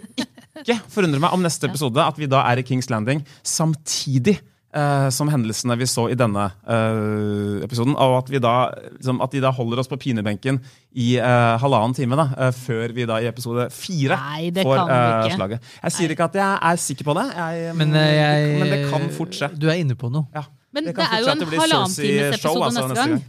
ikke 0.62 0.76
forundre 0.94 1.20
meg 1.26 1.34
om 1.34 1.42
neste 1.42 1.66
episode 1.66 1.98
at 2.06 2.20
vi 2.22 2.28
da 2.30 2.44
er 2.52 2.62
i 2.62 2.66
Kings 2.68 2.90
Landing 2.94 3.24
samtidig 3.42 4.38
eh, 4.76 5.08
som 5.14 5.30
hendelsene 5.32 5.78
vi 5.80 5.88
så 5.90 6.08
i 6.12 6.18
denne 6.20 6.46
uh, 6.68 7.64
episoden. 7.66 7.96
Og 7.96 8.18
at, 8.20 8.30
vi 8.34 8.42
da, 8.44 8.54
liksom, 8.98 9.22
at 9.26 9.34
de 9.34 9.44
da 9.44 9.54
holder 9.56 9.82
oss 9.84 9.92
på 9.92 10.00
pinebenken 10.02 10.62
i 10.94 11.16
uh, 11.22 11.56
halvannen 11.62 11.96
time 11.98 12.20
da, 12.20 12.52
før 12.56 12.94
vi 12.96 13.08
da 13.10 13.20
i 13.24 13.30
episode 13.30 13.70
fire 13.74 14.18
Nei, 14.20 14.52
det 14.56 14.66
får 14.68 15.36
slaget. 15.36 15.74
Jeg 15.84 15.98
sier 15.98 16.16
ikke 16.16 16.30
at 16.30 16.40
jeg 16.40 16.62
er 16.72 16.86
sikker 16.86 17.10
på 17.10 17.18
det, 17.20 17.28
jeg, 17.36 17.76
Men, 17.80 17.98
jeg, 17.98 18.54
men 18.62 18.72
det 18.76 18.86
kan 18.92 19.10
fort 19.16 19.36
skje. 19.36 19.52
Du 19.58 19.70
er 19.70 19.82
inne 19.82 19.98
på 20.00 20.12
noe. 20.14 20.30
Ja. 20.36 20.48
Men 20.76 20.86
det, 20.86 20.96
det 20.98 21.06
er 21.10 21.24
jo 21.24 21.34
en 21.34 21.46
halvannen 21.50 21.94
times 21.98 22.38
episode 22.38 22.66
altså, 22.70 22.88
neste 22.88 22.98
gang. 23.02 23.14
gang. 23.18 23.28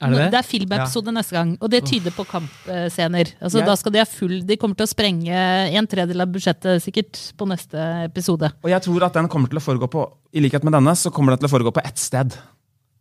Er 0.00 0.14
det 0.14 0.20
det? 0.32 0.38
Er 0.38 0.46
filmepisode 0.48 1.12
neste 1.12 1.36
gang, 1.36 1.50
og 1.60 1.68
det 1.72 1.82
tyder 1.84 2.14
på 2.16 2.24
kampscener. 2.24 3.34
Altså, 3.40 3.58
Jeg- 3.58 3.66
Da 3.66 3.74
skal 3.76 3.92
de 3.92 3.98
ha 3.98 4.04
full 4.04 4.40
De 4.46 4.56
kommer 4.56 4.74
til 4.74 4.86
å 4.86 4.88
sprenge 4.88 5.28
en 5.76 5.86
tredjedel 5.86 6.22
av 6.22 6.28
budsjettet 6.32 6.80
sikkert 6.80 7.20
på 7.36 7.46
neste 7.46 7.76
episode. 8.04 8.50
Og 8.64 8.70
jeg 8.70 8.80
tror 8.80 9.04
at 9.04 9.12
den 9.12 9.28
kommer 9.28 9.48
til 9.48 9.58
å 9.58 9.60
foregå 9.60 9.90
på 9.90 10.10
I 10.32 10.40
likhet 10.44 10.62
med 10.66 10.72
denne, 10.76 10.92
så 10.96 11.10
kommer 11.12 11.34
den 11.34 11.42
til 11.42 11.48
å 11.50 11.52
foregå 11.52 11.72
på 11.74 11.82
ett 11.84 11.98
sted. 11.98 12.36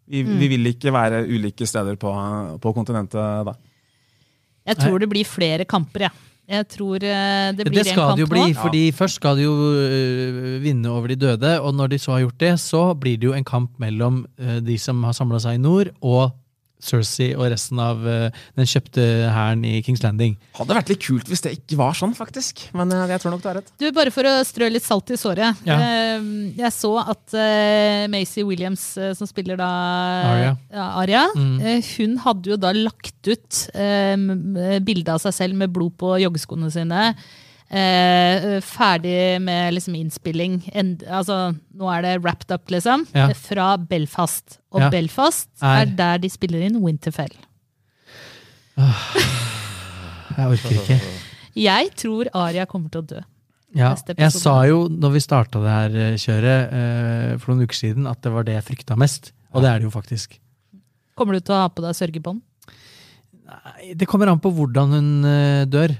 Vi, 0.10 0.24
Mm. 0.26 0.40
vi 0.42 0.48
vil 0.50 0.66
ikke 0.72 0.92
være 0.92 1.20
ulike 1.30 1.68
steder 1.70 1.96
på, 2.02 2.10
på 2.60 2.72
kontinentet 2.74 3.46
da. 3.46 3.54
Jeg 4.66 4.78
tror 4.82 4.98
det 5.00 5.10
blir 5.10 5.26
flere 5.26 5.66
kamper, 5.70 6.08
jeg. 6.08 6.12
Jeg 6.50 6.66
tror 6.74 6.96
eh, 7.06 7.52
det 7.54 7.68
blir 7.68 7.84
Det 7.84 7.92
en 7.92 7.96
kamp 8.00 8.16
det 8.18 8.24
jo 8.24 8.28
bli, 8.32 8.42
nå. 8.56 8.58
fordi 8.58 8.82
først 8.98 9.20
skal 9.20 9.36
de 9.38 9.44
jo 9.44 9.54
øh, 9.54 10.58
vinne 10.64 10.90
over 10.90 11.08
de 11.12 11.16
døde, 11.22 11.52
og 11.62 11.76
når 11.78 11.92
de 11.94 12.00
så 12.02 12.16
har 12.16 12.24
gjort 12.24 12.40
det, 12.42 12.56
så 12.60 12.82
blir 12.98 13.20
det 13.22 13.28
jo 13.30 13.34
en 13.38 13.46
kamp 13.46 13.76
mellom 13.78 14.24
øh, 14.40 14.58
de 14.66 14.78
som 14.82 15.04
har 15.06 15.14
samla 15.14 15.38
seg 15.44 15.60
i 15.60 15.62
nord, 15.62 15.92
og 16.02 16.32
Cersei 16.80 17.34
og 17.36 17.50
resten 17.52 17.80
av 17.84 18.06
øh, 18.08 18.30
den 18.56 18.68
kjøpte 18.72 19.04
hæren 19.36 19.66
i 19.68 19.82
Kings 19.84 20.02
Landing. 20.04 20.38
Hadde 20.56 20.78
vært 20.78 20.90
litt 20.94 21.02
kult 21.04 21.28
hvis 21.28 21.44
det 21.44 21.52
ikke 21.58 21.78
var 21.82 21.98
sånn, 22.00 22.14
faktisk. 22.16 22.62
Men 22.78 22.92
eh, 22.96 23.06
jeg 23.12 23.20
tror 23.24 23.36
nok 23.36 23.44
du 23.44 23.50
har 23.52 23.58
rett. 23.60 23.72
Du, 23.82 23.88
Bare 23.96 24.14
for 24.16 24.24
å 24.30 24.36
strø 24.48 24.70
litt 24.72 24.86
salt 24.88 25.12
i 25.12 25.18
såret. 25.20 25.60
Ja. 25.68 25.76
Eh, 25.80 26.30
Jeg 26.60 26.72
så 26.76 26.94
at 27.04 27.36
Macy 28.12 28.44
Williams, 28.48 28.86
eh, 28.98 29.12
som 29.18 29.28
spiller 29.30 29.60
da 29.60 29.68
Arya. 30.32 30.56
Ja, 30.72 30.88
Arya 31.04 31.26
Mm. 31.36 31.60
eh, 31.62 31.82
hun 31.98 32.16
hadde 32.24 32.50
jo 32.54 32.56
da 32.58 32.72
lagt 32.74 33.28
ut 33.28 33.60
eh, 33.76 34.16
bilde 34.80 35.14
av 35.14 35.20
seg 35.22 35.34
selv 35.36 35.56
med 35.60 35.72
blod 35.76 35.98
på 36.00 36.16
joggeskoene 36.24 36.72
sine. 36.74 37.14
Eh, 37.70 38.56
ferdig 38.66 39.40
med 39.46 39.76
liksom 39.76 39.94
innspilling. 40.00 40.56
End, 40.74 41.04
altså, 41.06 41.52
nå 41.78 41.90
er 41.94 42.02
det 42.02 42.14
wrapped 42.24 42.50
up, 42.56 42.66
liksom. 42.74 43.04
Ja. 43.14 43.28
eh, 43.30 43.36
Fra 43.38 43.76
Belfast. 43.78 44.58
Og 44.74 44.82
Ja. 44.82 44.90
Belfast 44.90 45.50
Er- 45.62 45.82
er 45.82 45.86
der 45.86 46.18
de 46.18 46.30
spiller 46.30 46.62
inn 46.66 46.82
Winterfell. 46.82 47.30
Jeg 50.38 50.48
orker 50.48 50.76
ikke. 50.78 50.98
Jeg 51.60 51.90
tror 52.00 52.30
Aria 52.34 52.66
kommer 52.70 52.90
til 52.94 53.02
å 53.04 53.08
dø. 53.08 53.22
Ja, 53.78 53.92
jeg 54.18 54.32
sa 54.34 54.64
jo 54.66 54.88
når 54.90 55.12
vi 55.14 55.20
starta 55.22 55.60
det 55.62 55.70
her 55.70 55.90
øh, 55.94 56.16
kjøret 56.18 56.72
øh, 56.74 57.34
for 57.38 57.52
noen 57.54 57.68
uker 57.68 57.78
siden, 57.78 58.08
at 58.10 58.22
det 58.26 58.32
var 58.34 58.44
det 58.48 58.56
jeg 58.56 58.66
frykta 58.66 58.98
mest. 58.98 59.32
Og 59.54 59.62
det 59.62 59.70
er 59.70 59.78
det 59.82 59.86
jo 59.86 59.92
faktisk. 59.94 60.40
Kommer 61.20 61.34
du 61.38 61.40
til 61.44 61.54
å 61.54 61.60
ha 61.66 61.68
på 61.70 61.84
deg 61.86 61.94
sørgebånd? 61.94 62.42
Nei, 63.46 63.94
Det 64.00 64.08
kommer 64.10 64.32
an 64.32 64.40
på 64.42 64.50
hvordan 64.56 64.90
hun 64.96 65.10
dør. 65.70 65.94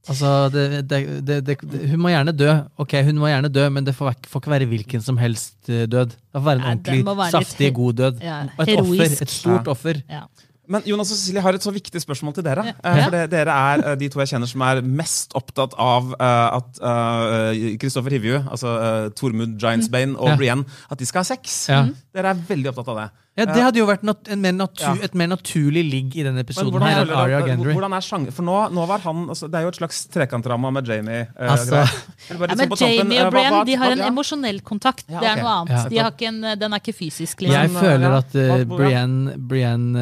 Ja. 0.00 0.10
Altså, 0.14 0.28
det, 0.52 0.88
det, 0.88 1.38
det, 1.46 1.56
Hun 1.90 2.00
må 2.00 2.08
gjerne 2.08 2.32
dø, 2.32 2.50
ok, 2.80 2.94
hun 3.04 3.18
må 3.20 3.28
gjerne 3.28 3.50
dø, 3.52 3.66
men 3.70 3.84
det 3.84 3.94
får, 3.94 4.14
ikke- 4.16 4.30
får 4.32 4.40
ikke 4.40 4.50
være 4.50 4.66
hvilken 4.70 5.02
som 5.04 5.18
helst 5.20 5.56
øh, 5.68 5.84
død. 5.86 6.14
Det 6.16 6.38
får 6.40 6.46
være 6.46 6.56
en 6.56 6.62
Nei, 6.64 6.70
ordentlig, 6.72 7.04
være 7.06 7.30
saftig, 7.30 7.74
god 7.76 7.92
død. 8.00 8.22
Ja, 8.24 8.38
Og 8.56 8.64
et 8.68 8.78
offer. 8.80 9.22
Et 9.26 9.30
stort 9.30 9.68
offer. 9.68 10.00
Ja. 10.08 10.22
Men 10.70 10.82
Jonas 10.86 11.10
og 11.10 11.16
Cecilie 11.18 11.42
har 11.42 11.52
et 11.52 11.62
så 11.66 11.72
viktig 11.74 11.98
spørsmål 12.00 12.34
til 12.36 12.44
dere. 12.46 12.62
Ja. 12.64 12.72
Eh, 12.86 13.04
For 13.04 13.10
det, 13.10 13.22
Dere 13.32 13.50
er 13.74 13.80
eh, 13.90 13.96
de 13.98 14.08
to 14.08 14.20
jeg 14.22 14.28
kjenner 14.30 14.46
som 14.46 14.62
er 14.62 14.80
mest 14.86 15.32
opptatt 15.34 15.72
av 15.82 16.12
eh, 16.14 16.58
at 16.60 16.78
eh, 16.90 17.64
Kristoffer 17.82 18.14
Hivju, 18.14 18.36
altså 18.54 18.74
uh, 18.78 19.08
Tormund 19.18 19.58
Giantsbane 19.60 20.14
og 20.16 20.28
Ja. 20.30 20.36
Brienne, 20.38 20.64
at 20.90 20.98
de 21.02 21.06
skal 21.10 21.24
ha 21.24 21.28
sex. 21.34 21.68
Ja. 21.68 21.80
Dere 22.14 22.32
er 22.36 22.44
veldig 22.48 22.70
opptatt 22.70 22.88
av 22.94 23.00
det. 23.02 23.08
Ja, 23.38 23.44
Det 23.46 23.62
hadde 23.62 23.78
jo 23.78 23.86
vært 23.86 24.02
nat 24.04 24.28
en 24.28 24.40
mer 24.42 24.52
natur, 24.52 24.96
Ja. 24.98 25.04
et 25.06 25.14
mer 25.14 25.28
naturlig 25.30 25.84
ligg 25.90 26.16
i 26.16 26.22
denne 26.26 26.34
Men 26.34 26.44
episoden. 26.44 26.72
hvordan, 26.74 26.88
her, 26.90 27.04
føler 27.04 27.12
at 27.14 27.18
Arya 27.22 27.38
dere- 27.40 27.48
Gendry. 27.48 27.72
hvordan 27.76 27.92
er 27.96 28.00
sjanger... 28.00 28.32
For 28.32 28.42
nå, 28.42 28.56
nå 28.74 28.86
var 28.90 28.98
han 28.98 29.28
altså, 29.28 29.48
Det 29.50 29.54
er 29.54 29.62
jo 29.62 29.68
et 29.68 29.76
slags 29.78 30.00
trekantdrama 30.10 30.72
med 30.72 30.86
Jamie. 30.90 31.28
Uh, 31.38 31.46
Altså- 31.52 31.70
greier. 31.70 31.94
Eller 32.30 32.38
bare 32.40 32.50
Ja, 32.50 32.56
men 32.56 32.76
Jamie 32.76 33.18
eh, 33.20 33.26
og 33.26 33.32
Brian 33.32 33.66
de 33.66 33.74
har 33.76 33.90
en 33.92 34.00
emosjonell 34.10 34.60
kontakt. 34.62 35.04
Ja, 35.08 35.20
Det 35.20 35.28
er 35.30 35.36
noe 35.42 35.54
annet. 35.60 35.70
Ja. 35.70 35.88
De 35.88 35.96
har 35.98 36.10
ikke 36.10 36.28
en, 36.28 36.40
den 36.58 36.72
er 36.72 36.78
ikke 36.82 36.92
fysisk. 36.98 37.40
Liksom. 37.40 37.54
Jeg 37.54 37.70
føler 37.70 38.18
at 38.18 38.34
uh, 38.34 38.76
Brienne, 38.76 39.38
Brienne 39.38 39.96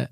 eh, 0.00 0.06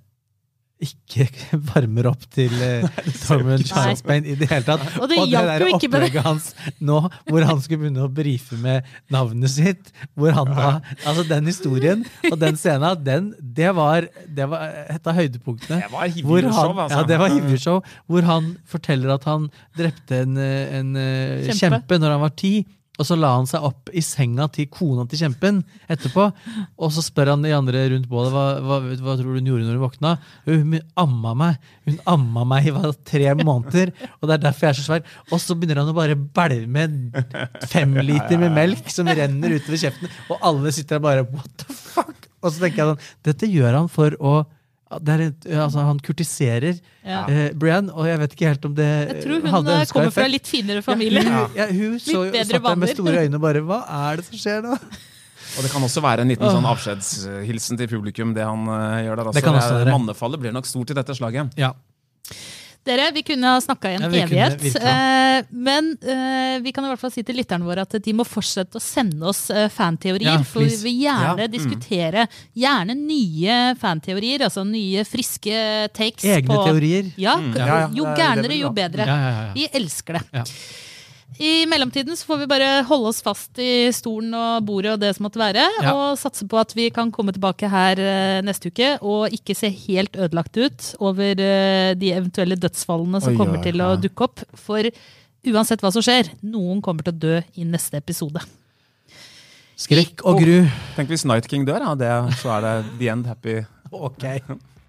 ikke 0.78 1.26
varmer 1.72 2.06
opp 2.12 2.22
til 2.34 2.52
uh, 2.54 2.86
Tormund 3.24 3.64
Giantsbane 3.66 4.30
i 4.30 4.36
det 4.38 4.46
hele 4.50 4.66
tatt. 4.66 4.84
Og 5.00 5.10
det 5.10 5.18
der 5.32 5.48
med 5.48 5.64
det. 5.64 5.72
opplegget 5.74 6.26
hans 6.26 6.52
nå, 6.78 7.00
hvor 7.26 7.46
han 7.48 7.62
skulle 7.64 7.82
begynne 7.82 8.04
å 8.06 8.10
brife 8.12 8.58
med 8.62 8.86
navnet 9.12 9.50
sitt 9.50 9.90
hvor 10.14 10.34
han 10.36 10.52
da, 10.54 10.70
altså 11.02 11.24
Den 11.28 11.50
historien 11.50 12.04
og 12.30 12.38
den 12.40 12.58
scenen, 12.60 13.02
den, 13.04 13.32
det 13.40 13.72
var, 13.74 14.06
det 14.26 14.46
var 14.50 14.78
et 14.86 15.10
av 15.10 15.18
høydepunktene. 15.18 15.80
Det 15.82 15.92
var 15.92 16.14
Hvor 16.22 16.42
hivju-show, 16.42 16.72
altså. 16.84 16.98
ja, 17.00 17.06
det 17.10 17.20
var 17.20 17.34
Hivju-show, 17.34 17.82
hvor 18.06 18.28
han 18.28 18.50
forteller 18.68 19.14
at 19.18 19.26
han 19.28 19.48
drepte 19.78 20.22
en, 20.24 20.38
eh, 20.40 20.78
en 20.78 20.94
eh, 20.98 21.48
Kjempe. 21.48 21.58
kjempe 21.58 21.98
når 22.02 22.16
han 22.16 22.22
var 22.22 22.34
ti. 22.38 22.54
Og 22.98 23.06
så 23.06 23.14
la 23.18 23.30
han 23.36 23.46
seg 23.46 23.62
opp 23.62 23.92
i 23.94 24.02
senga 24.02 24.48
til 24.50 24.66
kona 24.72 25.04
til 25.08 25.20
kjempen 25.22 25.60
etterpå. 25.90 26.28
Og 26.82 26.92
så 26.94 27.04
spør 27.06 27.32
han 27.34 27.44
de 27.46 27.54
andre 27.54 27.84
rundt 27.92 28.08
bålet 28.10 28.34
hva, 28.34 28.46
hva, 28.64 28.78
hva 28.90 29.16
tror 29.18 29.30
du 29.30 29.38
hun 29.38 29.50
gjorde 29.52 29.68
når 29.68 29.76
hun 29.76 29.84
våkna. 29.84 30.14
Hun 30.48 30.78
amma 30.98 31.34
meg 31.38 31.70
Hun 31.88 32.00
amma 32.10 32.44
meg 32.48 32.68
i 32.68 32.74
tre 33.08 33.30
måneder, 33.38 33.92
og 34.18 34.28
det 34.28 34.34
er 34.34 34.42
derfor 34.42 34.66
jeg 34.66 34.74
er 34.74 34.78
så 34.80 34.86
svær. 34.88 35.06
Og 35.32 35.40
så 35.40 35.56
begynner 35.56 35.80
han 35.82 35.92
å 35.92 35.96
bare 35.96 36.18
bælme 36.18 36.84
fem 37.70 37.94
liter 38.10 38.40
med 38.40 38.52
melk 38.56 38.90
som 38.92 39.08
renner 39.08 39.56
utover 39.56 39.80
kjeften, 39.80 40.12
og 40.28 40.44
alle 40.50 40.74
sitter 40.74 40.98
der 40.98 41.06
bare 41.06 41.26
What 41.28 41.50
the 41.62 41.74
fuck? 41.74 42.28
Og 42.42 42.52
så 42.52 42.62
tenker 42.62 42.82
jeg 42.82 42.92
sånn 42.92 43.10
Dette 43.30 43.50
gjør 43.50 43.80
han 43.80 43.90
for 43.92 44.14
å 44.20 44.34
et, 44.90 45.46
altså, 45.52 45.84
Han 45.84 45.98
kurtiserer 46.00 46.78
Ja. 47.04 47.26
eh, 47.28 47.52
Brian, 47.52 47.90
og 47.90 48.06
jeg 48.06 48.18
vet 48.18 48.32
ikke 48.32 48.48
helt 48.48 48.64
om 48.64 48.74
det 48.74 48.86
Jeg 48.86 49.22
tror 49.24 49.40
hun 49.40 49.68
eh, 49.68 49.84
kommer 49.86 50.10
fra 50.10 50.22
effekt. 50.24 50.32
litt 50.32 50.46
finere 50.48 50.82
familie. 50.82 51.22
Ja, 51.22 51.44
hun, 51.44 51.56
ja, 51.56 51.66
hun 51.66 51.98
så, 52.00 52.24
satt 52.32 52.62
der 52.62 52.76
med 52.76 52.88
store 52.94 53.24
øyne 53.24 53.34
og 53.34 53.40
bare 53.40 53.60
Hva 53.60 53.82
er 54.12 54.16
det 54.16 54.24
som 54.24 54.38
skjer 54.38 54.62
nå? 54.64 54.78
Og 55.58 55.64
det 55.64 55.70
kan 55.72 55.82
også 55.82 56.02
være 56.04 56.22
en 56.22 56.28
liten 56.28 56.44
sånn 56.44 56.66
avskjedshilsen 56.68 57.78
til 57.80 57.88
publikum, 57.88 58.34
det 58.36 58.44
han 58.44 58.68
uh, 58.68 59.00
gjør 59.00 59.16
der 59.16 59.30
Altså, 59.30 59.38
Det 59.38 59.44
kan 59.46 59.56
også 59.56 59.78
være. 59.80 59.94
Mannefallet 59.96 60.42
blir 60.42 60.52
nok 60.52 60.68
stort 60.68 60.92
i 60.92 60.96
dette 60.98 61.16
slaget. 61.16 61.56
Ja. 61.58 61.72
Dere, 62.88 63.10
vi 63.12 63.22
kunne 63.26 63.50
ha 63.52 63.60
snakka 63.60 63.90
i 63.92 63.96
en 63.98 64.06
Ja, 64.06 64.22
evighet. 64.24 64.64
eh, 64.80 65.42
men 65.52 65.90
eh, 66.02 66.56
vi 66.64 66.72
kan 66.72 66.86
i 66.86 66.88
hvert 66.88 67.02
fall 67.02 67.12
si 67.12 67.22
til 67.26 67.36
lytterne 67.36 67.66
våre 67.68 67.84
at 67.84 67.98
de 68.02 68.14
må 68.16 68.24
fortsette 68.26 68.80
å 68.80 68.82
sende 68.82 69.28
oss 69.28 69.44
eh, 69.52 69.68
fanteorier. 69.68 70.38
Ja, 70.38 70.42
for 70.48 70.64
vi 70.64 70.76
vil 70.86 71.02
gjerne 71.04 71.44
Ja, 71.44 71.48
mm. 71.48 71.52
diskutere 71.52 72.26
gjerne 72.56 72.96
nye 72.96 73.58
fanteorier. 73.78 74.46
Altså 74.48 74.64
nye, 74.66 75.04
friske 75.04 75.60
takes 75.92 76.24
Egne 76.24 76.48
på 76.48 76.64
teorier. 76.64 77.12
Ja, 77.20 77.36
Mm. 77.38 77.52
Ja, 77.54 77.66
ja, 77.66 77.88
Jo 77.94 78.04
er- 78.08 78.16
gærnere, 78.16 78.56
jo 78.58 78.70
bedre. 78.74 79.04
Ja, 79.06 79.16
ja, 79.22 79.30
ja. 79.46 79.52
Vi 79.54 79.68
elsker 79.78 80.18
det. 80.18 80.44
I 81.38 81.66
mellomtiden 81.68 82.16
så 82.16 82.24
får 82.26 82.38
vi 82.40 82.46
bare 82.50 82.68
holde 82.88 83.10
oss 83.12 83.20
fast 83.22 83.58
i 83.62 83.90
stolen 83.94 84.32
og 84.34 84.64
bordet 84.66 84.94
og 84.96 85.02
det 85.02 85.10
som 85.14 85.26
måtte 85.28 85.38
være, 85.38 85.66
Ja. 85.84 85.92
og 85.94 86.16
satse 86.18 86.46
på 86.48 86.58
at 86.58 86.72
vi 86.74 86.88
kan 86.90 87.12
komme 87.14 87.34
tilbake 87.36 87.68
her 87.70 88.00
eh, 88.00 88.40
neste 88.42 88.72
uke 88.72 88.94
og 89.04 89.28
ikke 89.36 89.54
se 89.54 89.68
helt 89.70 90.16
ødelagt 90.16 90.56
ut 90.56 90.88
over 90.98 91.38
eh, 91.38 91.92
de 91.94 92.10
eventuelle 92.16 92.56
dødsfallene 92.58 93.20
som 93.22 93.34
Oi, 93.34 93.38
kommer 93.38 93.62
til 93.62 93.78
å 93.84 93.92
dukke 94.00 94.24
opp. 94.26 94.42
For 94.58 94.88
uansett 95.52 95.84
hva 95.84 95.92
som 95.94 96.02
skjer, 96.02 96.32
noen 96.42 96.80
kommer 96.82 97.04
til 97.06 97.14
å 97.14 97.20
dø 97.28 97.36
i 97.60 97.68
neste 97.68 98.00
episode. 98.00 98.42
Skrekk 99.78 100.24
og 100.26 100.40
gru. 100.42 100.64
Tenk 100.96 101.12
hvis 101.12 101.22
Night 101.28 101.46
King 101.46 101.68
dør, 101.68 101.84
ja, 101.86 101.94
det, 101.94 102.10
så 102.40 102.56
er 102.56 102.64
det 102.66 102.74
the 102.98 103.12
end 103.12 103.28
happy. 103.30 103.60
Ok. 103.92 104.24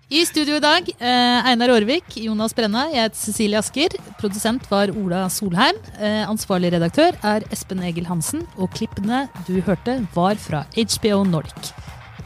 I 0.10 0.24
studio 0.26 0.56
i 0.58 0.62
dag, 0.64 0.88
eh, 0.90 1.46
Einar 1.46 1.70
Aarvik, 1.70 2.16
Jonas 2.18 2.56
Brenna, 2.58 2.88
jeg 2.90 3.12
heter 3.12 3.20
Cecilie 3.20 3.60
Asker. 3.60 3.94
Produsent 4.18 4.66
var 4.72 4.90
Ola 4.90 5.28
Solheim. 5.30 5.78
Eh, 6.02 6.26
ansvarlig 6.26 6.74
redaktør 6.74 7.14
er 7.22 7.46
Espen 7.54 7.86
Egil 7.86 8.10
Hansen. 8.10 8.42
Og 8.58 8.74
klippene 8.74 9.28
du 9.46 9.62
hørte, 9.62 10.00
var 10.16 10.34
fra 10.42 10.66
HBO 10.74 11.24
Nordic. 11.30 11.74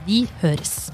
Vi 0.07 0.23
høres. 0.39 0.93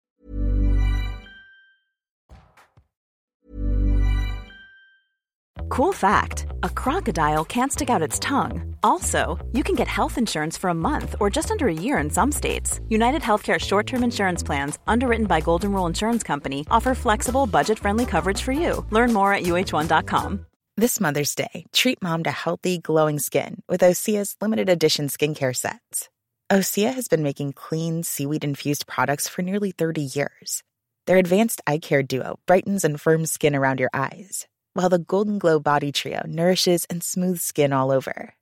Cool 5.71 5.93
fact 5.93 6.47
a 6.63 6.69
crocodile 6.69 7.45
can't 7.45 7.71
stick 7.71 7.89
out 7.89 8.01
its 8.01 8.19
tongue. 8.19 8.75
Also, 8.83 9.39
you 9.53 9.63
can 9.63 9.73
get 9.73 9.87
health 9.87 10.17
insurance 10.17 10.57
for 10.57 10.69
a 10.69 10.81
month 10.89 11.15
or 11.21 11.29
just 11.29 11.49
under 11.49 11.69
a 11.69 11.73
year 11.73 11.97
in 11.97 12.09
some 12.09 12.29
states. 12.29 12.81
United 12.89 13.21
Healthcare 13.21 13.57
short 13.57 13.87
term 13.87 14.03
insurance 14.03 14.43
plans, 14.43 14.79
underwritten 14.85 15.27
by 15.27 15.39
Golden 15.39 15.71
Rule 15.71 15.85
Insurance 15.85 16.23
Company, 16.23 16.67
offer 16.69 16.93
flexible, 16.93 17.47
budget 17.47 17.79
friendly 17.79 18.05
coverage 18.05 18.41
for 18.41 18.51
you. 18.51 18.85
Learn 18.89 19.13
more 19.13 19.33
at 19.33 19.43
uh1.com. 19.43 20.45
This 20.75 20.99
Mother's 20.99 21.33
Day, 21.35 21.65
treat 21.71 22.01
mom 22.01 22.23
to 22.23 22.31
healthy, 22.31 22.77
glowing 22.77 23.17
skin 23.17 23.61
with 23.69 23.79
Osea's 23.79 24.35
limited 24.41 24.67
edition 24.67 25.07
skincare 25.07 25.55
sets. 25.55 26.09
Osea 26.51 26.93
has 26.93 27.07
been 27.07 27.23
making 27.23 27.53
clean, 27.53 28.03
seaweed 28.03 28.43
infused 28.43 28.87
products 28.87 29.29
for 29.29 29.41
nearly 29.41 29.71
30 29.71 30.01
years. 30.01 30.63
Their 31.07 31.17
advanced 31.17 31.61
eye 31.65 31.79
care 31.79 32.03
duo 32.03 32.39
brightens 32.45 32.83
and 32.83 32.99
firms 32.99 33.31
skin 33.31 33.55
around 33.55 33.79
your 33.79 33.89
eyes, 33.93 34.47
while 34.73 34.89
the 34.89 34.99
Golden 34.99 35.39
Glow 35.39 35.59
Body 35.59 35.91
Trio 35.91 36.21
nourishes 36.27 36.85
and 36.85 37.01
smooths 37.01 37.43
skin 37.43 37.73
all 37.73 37.91
over. 37.91 38.35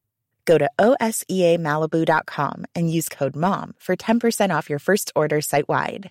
Go 0.46 0.58
to 0.58 0.70
OSEAMalibu.com 0.80 2.66
and 2.74 2.92
use 2.92 3.08
code 3.08 3.36
MOM 3.36 3.76
for 3.78 3.96
10% 3.96 4.50
off 4.50 4.70
your 4.70 4.80
first 4.80 5.12
order 5.16 5.42
site 5.42 5.70
wide. 5.70 6.10